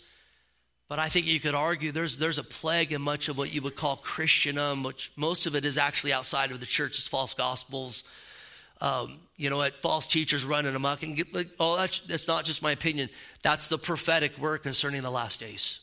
But 0.87 0.99
I 0.99 1.09
think 1.09 1.25
you 1.25 1.39
could 1.39 1.55
argue 1.55 1.91
there's, 1.91 2.17
there's 2.17 2.37
a 2.37 2.43
plague 2.43 2.91
in 2.93 3.01
much 3.01 3.27
of 3.27 3.37
what 3.37 3.53
you 3.53 3.61
would 3.63 3.75
call 3.75 3.97
Christendom, 3.97 4.83
which 4.83 5.11
most 5.15 5.47
of 5.47 5.55
it 5.55 5.65
is 5.65 5.77
actually 5.77 6.13
outside 6.13 6.51
of 6.51 6.59
the 6.59 6.65
church. 6.65 6.97
It's 6.99 7.07
false 7.07 7.33
gospels, 7.33 8.03
um, 8.81 9.17
you 9.35 9.49
know, 9.49 9.63
at 9.63 9.81
false 9.81 10.05
teachers 10.05 10.45
running 10.45 10.75
amok 10.75 11.01
and 11.01 11.15
get, 11.15 11.33
like, 11.33 11.49
oh, 11.59 11.75
that's, 11.75 12.01
that's 12.07 12.27
not 12.27 12.45
just 12.45 12.61
my 12.61 12.71
opinion. 12.71 13.09
That's 13.41 13.67
the 13.67 13.79
prophetic 13.79 14.37
word 14.37 14.59
concerning 14.59 15.01
the 15.01 15.11
last 15.11 15.39
days. 15.39 15.79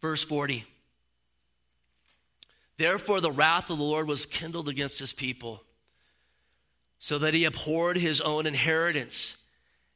Verse 0.00 0.24
40. 0.24 0.64
Therefore, 2.78 3.20
the 3.20 3.32
wrath 3.32 3.68
of 3.70 3.78
the 3.78 3.84
Lord 3.84 4.06
was 4.06 4.24
kindled 4.24 4.68
against 4.68 4.98
his 5.00 5.12
people, 5.12 5.62
so 6.98 7.18
that 7.18 7.34
he 7.34 7.44
abhorred 7.44 7.96
his 7.96 8.20
own 8.20 8.46
inheritance, 8.46 9.36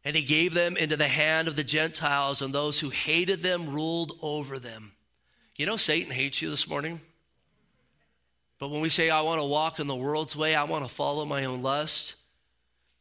and 0.04 0.16
he 0.16 0.22
gave 0.22 0.54
them 0.54 0.76
into 0.76 0.96
the 0.96 1.08
hand 1.08 1.48
of 1.48 1.56
the 1.56 1.64
Gentiles, 1.64 2.42
and 2.42 2.54
those 2.54 2.78
who 2.80 2.90
hated 2.90 3.42
them 3.42 3.70
ruled 3.70 4.12
over 4.22 4.58
them. 4.58 4.92
You 5.56 5.66
know, 5.66 5.76
Satan 5.76 6.12
hates 6.12 6.40
you 6.40 6.50
this 6.50 6.68
morning. 6.68 7.00
But 8.58 8.68
when 8.68 8.80
we 8.80 8.88
say, 8.88 9.10
I 9.10 9.22
want 9.22 9.40
to 9.40 9.44
walk 9.44 9.80
in 9.80 9.86
the 9.86 9.96
world's 9.96 10.36
way, 10.36 10.54
I 10.54 10.64
want 10.64 10.84
to 10.86 10.92
follow 10.92 11.24
my 11.24 11.44
own 11.44 11.62
lust, 11.62 12.14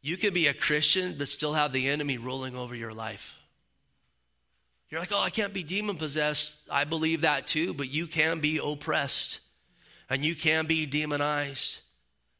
you 0.02 0.18
can 0.18 0.34
be 0.34 0.48
a 0.48 0.54
Christian 0.54 1.16
but 1.18 1.28
still 1.28 1.54
have 1.54 1.72
the 1.72 1.88
enemy 1.88 2.18
ruling 2.18 2.56
over 2.56 2.76
your 2.76 2.94
life. 2.94 3.36
You're 4.90 5.00
like, 5.00 5.12
oh, 5.12 5.20
I 5.20 5.30
can't 5.30 5.54
be 5.54 5.64
demon 5.64 5.96
possessed. 5.96 6.56
I 6.70 6.84
believe 6.84 7.22
that 7.22 7.48
too, 7.48 7.74
but 7.74 7.90
you 7.90 8.08
can 8.08 8.40
be 8.40 8.60
oppressed 8.62 9.40
and 10.10 10.26
you 10.26 10.36
can 10.36 10.66
be 10.66 10.86
demonized. 10.86 11.80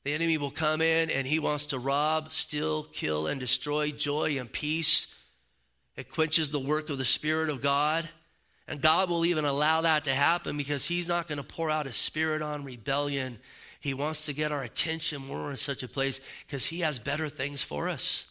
The 0.04 0.14
enemy 0.14 0.38
will 0.38 0.52
come 0.52 0.82
in 0.82 1.10
and 1.10 1.28
he 1.28 1.40
wants 1.40 1.68
to 1.68 1.80
rob, 1.80 2.34
steal, 2.34 2.84
kill, 2.84 3.28
and 3.28 3.40
destroy 3.40 3.92
joy 3.92 4.40
and 4.40 4.52
peace. 4.52 5.08
It 5.96 6.12
quenches 6.12 6.50
the 6.50 6.60
work 6.60 6.90
of 6.90 6.98
the 6.98 7.06
Spirit 7.06 7.50
of 7.50 7.62
God. 7.62 8.10
And 8.68 8.82
God 8.82 9.10
will 9.10 9.26
even 9.26 9.44
allow 9.44 9.82
that 9.82 10.06
to 10.06 10.14
happen 10.14 10.56
because 10.56 10.86
He's 10.86 11.08
not 11.08 11.28
going 11.28 11.38
to 11.38 11.44
pour 11.44 11.70
out 11.70 11.88
His 11.88 11.98
Spirit 11.98 12.42
on 12.42 12.64
rebellion. 12.64 13.40
He 13.82 13.94
wants 13.94 14.26
to 14.28 14.34
get 14.34 14.52
our 14.52 14.64
attention 14.64 15.28
when 15.28 15.38
we're 15.38 15.52
in 15.52 15.58
such 15.58 15.84
a 15.84 15.88
place 15.88 16.22
because 16.48 16.66
He 16.68 16.80
has 16.80 16.98
better 16.98 17.28
things 17.28 17.62
for 17.62 17.90
us. 17.90 18.26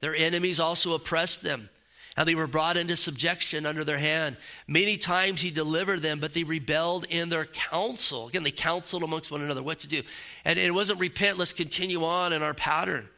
Their 0.00 0.14
enemies 0.14 0.60
also 0.60 0.94
oppressed 0.94 1.42
them, 1.42 1.70
and 2.18 2.26
they 2.26 2.34
were 2.34 2.48
brought 2.48 2.76
into 2.76 2.96
subjection 2.96 3.64
under 3.64 3.84
their 3.84 3.96
hand. 3.96 4.36
Many 4.66 4.96
times 4.96 5.40
He 5.40 5.52
delivered 5.52 6.02
them, 6.02 6.18
but 6.18 6.34
they 6.34 6.42
rebelled 6.42 7.06
in 7.08 7.28
their 7.28 7.46
counsel. 7.46 8.26
Again, 8.26 8.42
they 8.42 8.50
counseled 8.50 9.04
amongst 9.04 9.30
one 9.30 9.40
another 9.40 9.62
what 9.62 9.78
to 9.80 9.88
do. 9.88 10.02
And 10.44 10.58
it 10.58 10.74
wasn't 10.74 10.98
repent, 10.98 11.38
let's 11.38 11.52
continue 11.52 12.04
on 12.04 12.32
in 12.32 12.42
our 12.42 12.54
pattern 12.54 13.08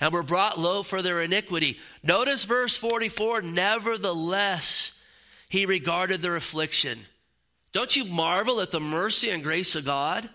and 0.00 0.12
were 0.12 0.24
brought 0.24 0.58
low 0.58 0.82
for 0.82 1.00
their 1.00 1.22
iniquity. 1.22 1.78
Notice 2.02 2.42
verse 2.42 2.74
44 2.74 3.42
nevertheless, 3.42 4.90
he 5.48 5.64
regarded 5.64 6.20
their 6.20 6.34
affliction. 6.34 6.98
Don't 7.72 7.94
you 7.94 8.04
marvel 8.04 8.60
at 8.60 8.72
the 8.72 8.80
mercy 8.80 9.30
and 9.30 9.44
grace 9.44 9.76
of 9.76 9.84
God? 9.84 10.28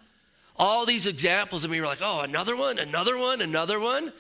All 0.56 0.86
these 0.86 1.06
examples, 1.06 1.66
and 1.66 1.72
we 1.72 1.82
were 1.82 1.88
like, 1.88 2.02
oh, 2.02 2.22
another 2.22 2.56
one, 2.56 2.80
another 2.80 3.18
one, 3.18 3.42
another 3.42 3.78
one. 3.78 4.14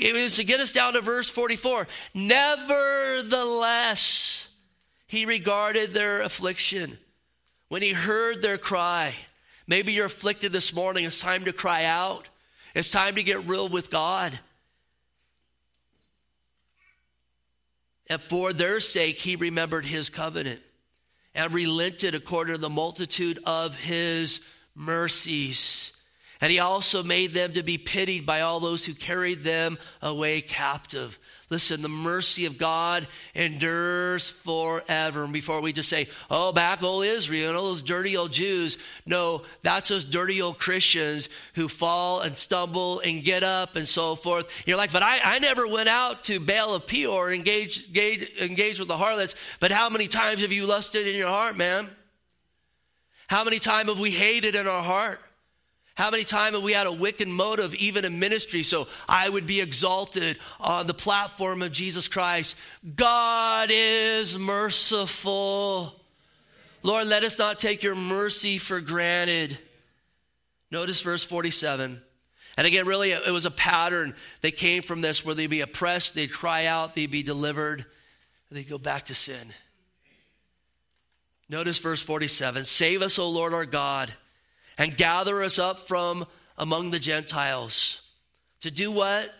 It 0.00 0.14
was 0.14 0.36
to 0.36 0.44
get 0.44 0.60
us 0.60 0.72
down 0.72 0.94
to 0.94 1.02
verse 1.02 1.28
44. 1.28 1.86
Nevertheless, 2.14 4.48
he 5.06 5.26
regarded 5.26 5.92
their 5.92 6.22
affliction. 6.22 6.96
When 7.68 7.82
he 7.82 7.92
heard 7.92 8.40
their 8.40 8.56
cry, 8.56 9.14
maybe 9.66 9.92
you're 9.92 10.06
afflicted 10.06 10.52
this 10.52 10.72
morning, 10.72 11.04
it's 11.04 11.20
time 11.20 11.44
to 11.44 11.52
cry 11.52 11.84
out. 11.84 12.26
It's 12.74 12.88
time 12.88 13.16
to 13.16 13.22
get 13.22 13.46
real 13.46 13.68
with 13.68 13.90
God. 13.90 14.38
And 18.08 18.22
for 18.22 18.54
their 18.54 18.80
sake, 18.80 19.16
he 19.16 19.36
remembered 19.36 19.84
his 19.84 20.08
covenant 20.08 20.60
and 21.34 21.52
relented 21.52 22.14
according 22.14 22.54
to 22.54 22.60
the 22.60 22.70
multitude 22.70 23.38
of 23.44 23.76
his 23.76 24.40
mercies. 24.74 25.92
And 26.40 26.50
he 26.50 26.58
also 26.58 27.02
made 27.02 27.34
them 27.34 27.52
to 27.52 27.62
be 27.62 27.76
pitied 27.76 28.24
by 28.24 28.40
all 28.40 28.60
those 28.60 28.84
who 28.84 28.94
carried 28.94 29.44
them 29.44 29.78
away 30.00 30.40
captive. 30.40 31.18
Listen, 31.50 31.82
the 31.82 31.88
mercy 31.88 32.46
of 32.46 32.56
God 32.56 33.06
endures 33.34 34.30
forever. 34.30 35.24
And 35.24 35.32
before 35.32 35.60
we 35.60 35.74
just 35.74 35.88
say, 35.88 36.08
oh, 36.30 36.52
back 36.52 36.82
old 36.82 37.04
Israel 37.04 37.48
and 37.48 37.58
all 37.58 37.66
those 37.66 37.82
dirty 37.82 38.16
old 38.16 38.32
Jews, 38.32 38.78
no, 39.04 39.42
that's 39.62 39.90
those 39.90 40.04
dirty 40.04 40.40
old 40.40 40.58
Christians 40.58 41.28
who 41.56 41.68
fall 41.68 42.20
and 42.20 42.38
stumble 42.38 43.00
and 43.00 43.22
get 43.22 43.42
up 43.42 43.76
and 43.76 43.86
so 43.86 44.14
forth. 44.14 44.46
You're 44.64 44.78
like, 44.78 44.92
but 44.92 45.02
I, 45.02 45.18
I 45.22 45.38
never 45.40 45.66
went 45.66 45.88
out 45.88 46.24
to 46.24 46.40
Baal 46.40 46.74
of 46.74 46.86
Peor, 46.86 47.32
engage, 47.32 47.88
engage, 47.88 48.30
engage 48.40 48.78
with 48.78 48.88
the 48.88 48.96
harlots. 48.96 49.34
But 49.58 49.72
how 49.72 49.90
many 49.90 50.06
times 50.06 50.40
have 50.40 50.52
you 50.52 50.64
lusted 50.66 51.06
in 51.06 51.16
your 51.16 51.28
heart, 51.28 51.56
man? 51.56 51.90
How 53.26 53.44
many 53.44 53.58
times 53.58 53.90
have 53.90 54.00
we 54.00 54.10
hated 54.10 54.54
in 54.54 54.66
our 54.66 54.82
heart? 54.82 55.20
How 56.00 56.10
many 56.10 56.24
times 56.24 56.54
have 56.54 56.62
we 56.62 56.72
had 56.72 56.86
a 56.86 56.92
wicked 56.92 57.28
motive, 57.28 57.74
even 57.74 58.06
in 58.06 58.18
ministry? 58.18 58.62
So 58.62 58.88
I 59.06 59.28
would 59.28 59.46
be 59.46 59.60
exalted 59.60 60.38
on 60.58 60.86
the 60.86 60.94
platform 60.94 61.60
of 61.60 61.72
Jesus 61.72 62.08
Christ. 62.08 62.56
God 62.96 63.68
is 63.70 64.38
merciful. 64.38 65.94
Lord, 66.82 67.06
let 67.06 67.22
us 67.22 67.38
not 67.38 67.58
take 67.58 67.82
your 67.82 67.94
mercy 67.94 68.56
for 68.56 68.80
granted. 68.80 69.58
Notice 70.70 71.02
verse 71.02 71.22
47. 71.22 72.00
And 72.56 72.66
again, 72.66 72.86
really, 72.86 73.10
it 73.10 73.30
was 73.30 73.44
a 73.44 73.50
pattern 73.50 74.14
that 74.40 74.56
came 74.56 74.82
from 74.82 75.02
this 75.02 75.22
where 75.22 75.34
they'd 75.34 75.48
be 75.48 75.60
oppressed, 75.60 76.14
they'd 76.14 76.32
cry 76.32 76.64
out, 76.64 76.94
they'd 76.94 77.10
be 77.10 77.22
delivered, 77.22 77.84
they'd 78.50 78.64
go 78.64 78.78
back 78.78 79.04
to 79.08 79.14
sin. 79.14 79.52
Notice 81.50 81.76
verse 81.76 82.00
47 82.00 82.64
Save 82.64 83.02
us, 83.02 83.18
O 83.18 83.28
Lord 83.28 83.52
our 83.52 83.66
God 83.66 84.10
and 84.80 84.96
gather 84.96 85.42
us 85.42 85.58
up 85.58 85.86
from 85.86 86.26
among 86.56 86.90
the 86.90 86.98
Gentiles. 86.98 88.00
To 88.62 88.70
do 88.70 88.90
what? 88.90 89.30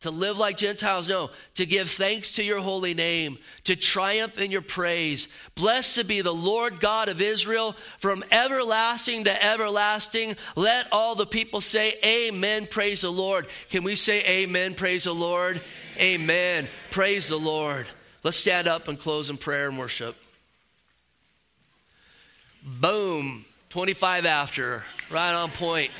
To 0.00 0.10
live 0.10 0.36
like 0.36 0.58
Gentiles? 0.58 1.08
No, 1.08 1.30
to 1.54 1.64
give 1.64 1.88
thanks 1.88 2.34
to 2.34 2.42
your 2.42 2.60
holy 2.60 2.92
name, 2.92 3.38
to 3.64 3.74
triumph 3.74 4.38
in 4.38 4.50
your 4.50 4.60
praise. 4.60 5.28
Blessed 5.54 6.06
be 6.06 6.20
the 6.20 6.34
Lord 6.34 6.78
God 6.78 7.08
of 7.08 7.22
Israel 7.22 7.74
from 8.00 8.22
everlasting 8.30 9.24
to 9.24 9.44
everlasting. 9.44 10.36
Let 10.56 10.88
all 10.92 11.14
the 11.14 11.24
people 11.24 11.62
say, 11.62 11.94
Amen, 12.04 12.66
praise 12.66 13.00
the 13.00 13.12
Lord. 13.12 13.46
Can 13.70 13.84
we 13.84 13.96
say, 13.96 14.22
Amen, 14.24 14.74
praise 14.74 15.04
the 15.04 15.14
Lord? 15.14 15.62
Amen, 15.98 16.68
praise 16.90 17.28
the 17.28 17.38
Lord. 17.38 17.86
Let's 18.24 18.36
stand 18.36 18.68
up 18.68 18.88
and 18.88 19.00
close 19.00 19.30
in 19.30 19.38
prayer 19.38 19.68
and 19.68 19.78
worship. 19.78 20.16
Boom. 22.62 23.46
25 23.72 24.26
after, 24.26 24.82
right 25.08 25.32
on 25.32 25.50
point. 25.50 25.90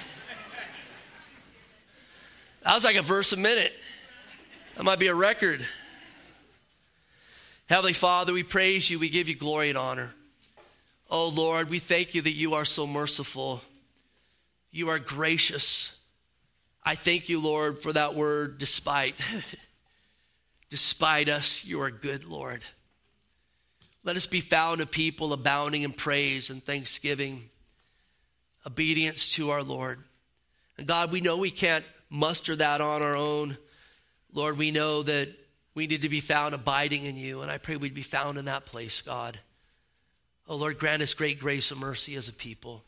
That 2.63 2.75
was 2.75 2.85
like 2.85 2.97
a 2.97 3.03
verse 3.03 3.33
a 3.33 3.39
minute. 3.39 3.73
That 4.77 4.83
might 4.83 4.99
be 4.99 5.07
a 5.07 5.15
record. 5.15 5.65
Heavenly 7.71 7.95
Father, 7.95 8.35
we 8.35 8.43
praise 8.43 8.91
you. 8.91 8.99
We 8.99 9.09
give 9.09 9.27
you 9.27 9.35
glory 9.35 9.71
and 9.71 9.79
honor. 9.79 10.13
Oh 11.11 11.29
Lord, 11.29 11.71
we 11.71 11.79
thank 11.79 12.15
you 12.15 12.21
that 12.21 12.35
you 12.35 12.53
are 12.53 12.67
so 12.67 12.87
merciful. 12.87 13.63
You 14.71 14.91
are 14.91 14.99
gracious. 14.99 15.93
I 16.85 16.95
thank 16.95 17.31
you, 17.31 17.41
Lord, 17.41 17.81
for 17.81 17.95
that 17.95 18.15
word, 18.15 18.59
despite. 18.59 19.15
despite 20.69 21.31
us, 21.31 21.65
you 21.65 21.81
are 21.81 21.91
good, 21.91 22.27
Lord. 22.27 22.61
Let 24.05 24.17
us 24.17 24.27
be 24.27 24.43
found 24.43 24.83
a 24.83 24.87
people 24.87 25.33
abounding 25.33 25.81
in 25.81 25.95
praise 25.95 26.51
and 26.51 26.63
thanksgiving 26.63 27.49
obedience 28.67 29.31
to 29.31 29.51
our 29.51 29.63
Lord. 29.63 30.01
And 30.79 30.87
God, 30.87 31.13
we 31.13 31.21
know 31.21 31.37
we 31.37 31.51
can't 31.51 31.85
muster 32.11 32.57
that 32.57 32.81
on 32.81 33.03
our 33.03 33.17
own. 33.17 33.57
Lord, 34.33 34.57
we 34.57 34.71
know 34.71 35.03
that 35.03 35.29
we 35.75 35.87
need 35.87 36.03
to 36.03 36.09
be 36.09 36.21
found 36.21 36.55
abiding 36.55 37.05
in 37.05 37.17
you, 37.17 37.43
and 37.43 37.51
I 37.51 37.59
pray 37.59 37.77
we'd 37.77 37.95
be 37.95 38.03
found 38.03 38.39
in 38.39 38.45
that 38.47 38.67
place, 38.67 39.01
God. 39.01 39.39
Oh, 40.49 40.57
Lord, 40.57 40.79
grant 40.79 41.03
us 41.03 41.15
great 41.15 41.41
grace 41.41 41.71
and 41.71 41.81
mercy 41.81 42.15
as 42.15 42.29
a 42.29 42.33
people. 42.33 42.85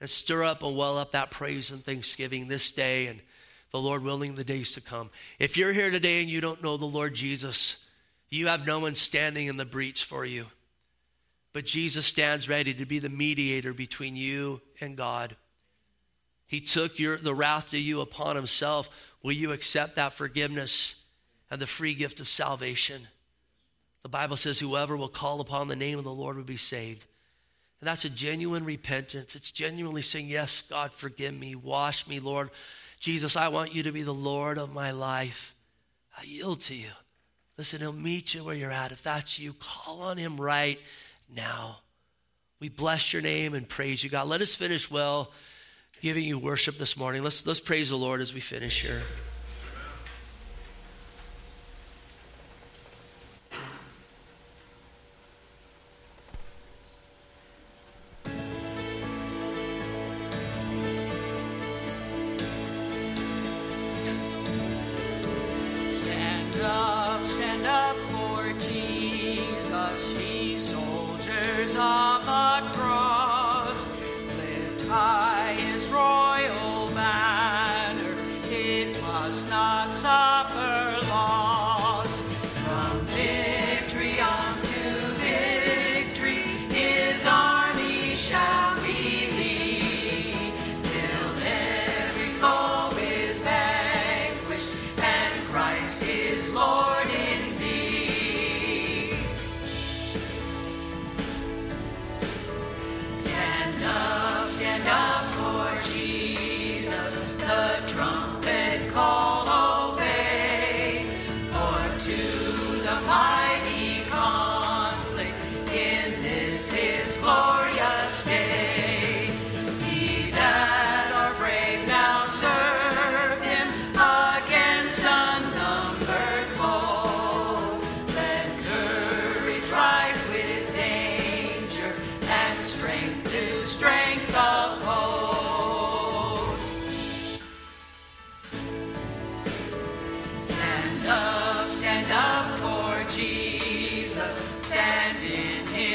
And 0.00 0.08
stir 0.08 0.44
up 0.44 0.62
and 0.62 0.76
well 0.76 0.98
up 0.98 1.12
that 1.12 1.30
praise 1.30 1.70
and 1.70 1.84
thanksgiving 1.84 2.48
this 2.48 2.72
day 2.72 3.06
and 3.06 3.20
the 3.70 3.78
Lord 3.78 4.02
willing 4.02 4.34
the 4.34 4.44
days 4.44 4.72
to 4.72 4.80
come. 4.80 5.10
If 5.38 5.56
you're 5.56 5.72
here 5.72 5.90
today 5.90 6.20
and 6.20 6.28
you 6.28 6.40
don't 6.40 6.62
know 6.62 6.76
the 6.76 6.86
Lord 6.86 7.14
Jesus, 7.14 7.76
you 8.28 8.48
have 8.48 8.66
no 8.66 8.80
one 8.80 8.94
standing 8.94 9.46
in 9.46 9.56
the 9.56 9.64
breach 9.64 10.04
for 10.04 10.24
you. 10.24 10.46
But 11.52 11.66
Jesus 11.66 12.06
stands 12.06 12.48
ready 12.48 12.74
to 12.74 12.86
be 12.86 12.98
the 12.98 13.08
mediator 13.08 13.72
between 13.72 14.16
you 14.16 14.60
and 14.80 14.96
God. 14.96 15.36
He 16.46 16.60
took 16.60 16.98
your, 16.98 17.16
the 17.16 17.34
wrath 17.34 17.70
to 17.70 17.78
you 17.78 18.00
upon 18.00 18.36
himself. 18.36 18.88
Will 19.22 19.32
you 19.32 19.52
accept 19.52 19.96
that 19.96 20.12
forgiveness 20.12 20.94
and 21.50 21.60
the 21.60 21.66
free 21.66 21.94
gift 21.94 22.20
of 22.20 22.28
salvation? 22.28 23.08
The 24.02 24.08
Bible 24.08 24.36
says, 24.36 24.58
Whoever 24.58 24.96
will 24.96 25.08
call 25.08 25.40
upon 25.40 25.68
the 25.68 25.76
name 25.76 25.98
of 25.98 26.04
the 26.04 26.12
Lord 26.12 26.36
will 26.36 26.44
be 26.44 26.56
saved. 26.56 27.04
And 27.80 27.88
that's 27.88 28.04
a 28.04 28.10
genuine 28.10 28.64
repentance. 28.64 29.34
It's 29.34 29.50
genuinely 29.50 30.02
saying, 30.02 30.28
Yes, 30.28 30.62
God, 30.68 30.92
forgive 30.92 31.34
me. 31.34 31.54
Wash 31.54 32.06
me, 32.06 32.20
Lord. 32.20 32.50
Jesus, 32.98 33.36
I 33.36 33.48
want 33.48 33.74
you 33.74 33.84
to 33.84 33.92
be 33.92 34.02
the 34.02 34.14
Lord 34.14 34.58
of 34.58 34.74
my 34.74 34.90
life. 34.90 35.54
I 36.16 36.24
yield 36.24 36.60
to 36.62 36.74
you. 36.74 36.90
Listen, 37.56 37.80
He'll 37.80 37.92
meet 37.92 38.34
you 38.34 38.44
where 38.44 38.54
you're 38.54 38.70
at. 38.70 38.92
If 38.92 39.02
that's 39.02 39.38
you, 39.38 39.54
call 39.54 40.02
on 40.02 40.16
Him 40.16 40.40
right 40.40 40.78
now. 41.34 41.78
We 42.60 42.68
bless 42.68 43.12
your 43.12 43.22
name 43.22 43.54
and 43.54 43.68
praise 43.68 44.04
you, 44.04 44.10
God. 44.10 44.28
Let 44.28 44.42
us 44.42 44.54
finish 44.54 44.90
well 44.90 45.32
giving 46.00 46.24
you 46.24 46.38
worship 46.38 46.78
this 46.78 46.96
morning. 46.96 47.22
Let's, 47.22 47.46
let's 47.46 47.60
praise 47.60 47.90
the 47.90 47.96
Lord 47.96 48.20
as 48.20 48.32
we 48.32 48.40
finish 48.40 48.82
here. 48.82 49.02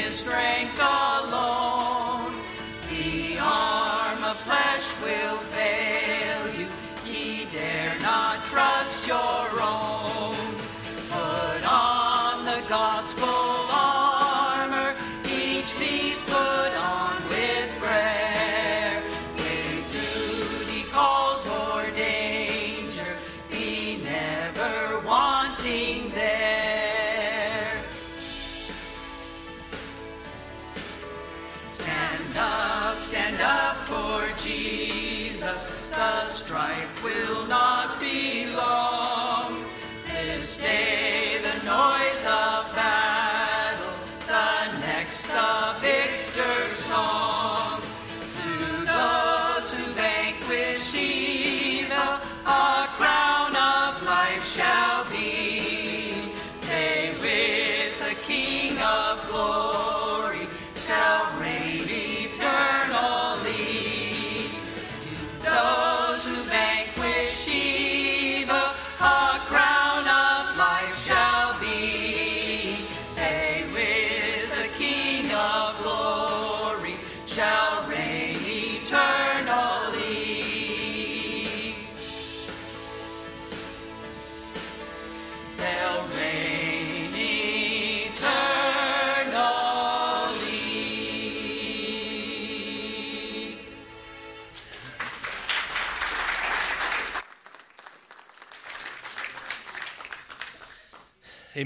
his 0.06 0.20
strength 0.20 0.78
alone. 0.78 2.32
The 2.90 3.38
arm 3.40 4.22
of 4.22 4.36
flesh 4.36 4.86
will 5.02 5.38
fail. 5.38 5.95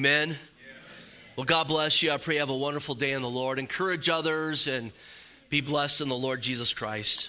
Amen. 0.01 0.39
Well, 1.37 1.45
God 1.45 1.69
bless 1.69 2.03
you. 2.03 2.11
I 2.11 2.17
pray 2.17 2.37
you 2.37 2.41
have 2.41 2.49
a 2.49 2.57
wonderful 2.57 2.95
day 2.95 3.13
in 3.13 3.21
the 3.21 3.29
Lord. 3.29 3.59
Encourage 3.59 4.09
others 4.09 4.67
and 4.67 4.93
be 5.51 5.61
blessed 5.61 6.01
in 6.01 6.09
the 6.09 6.17
Lord 6.17 6.41
Jesus 6.41 6.73
Christ. 6.73 7.29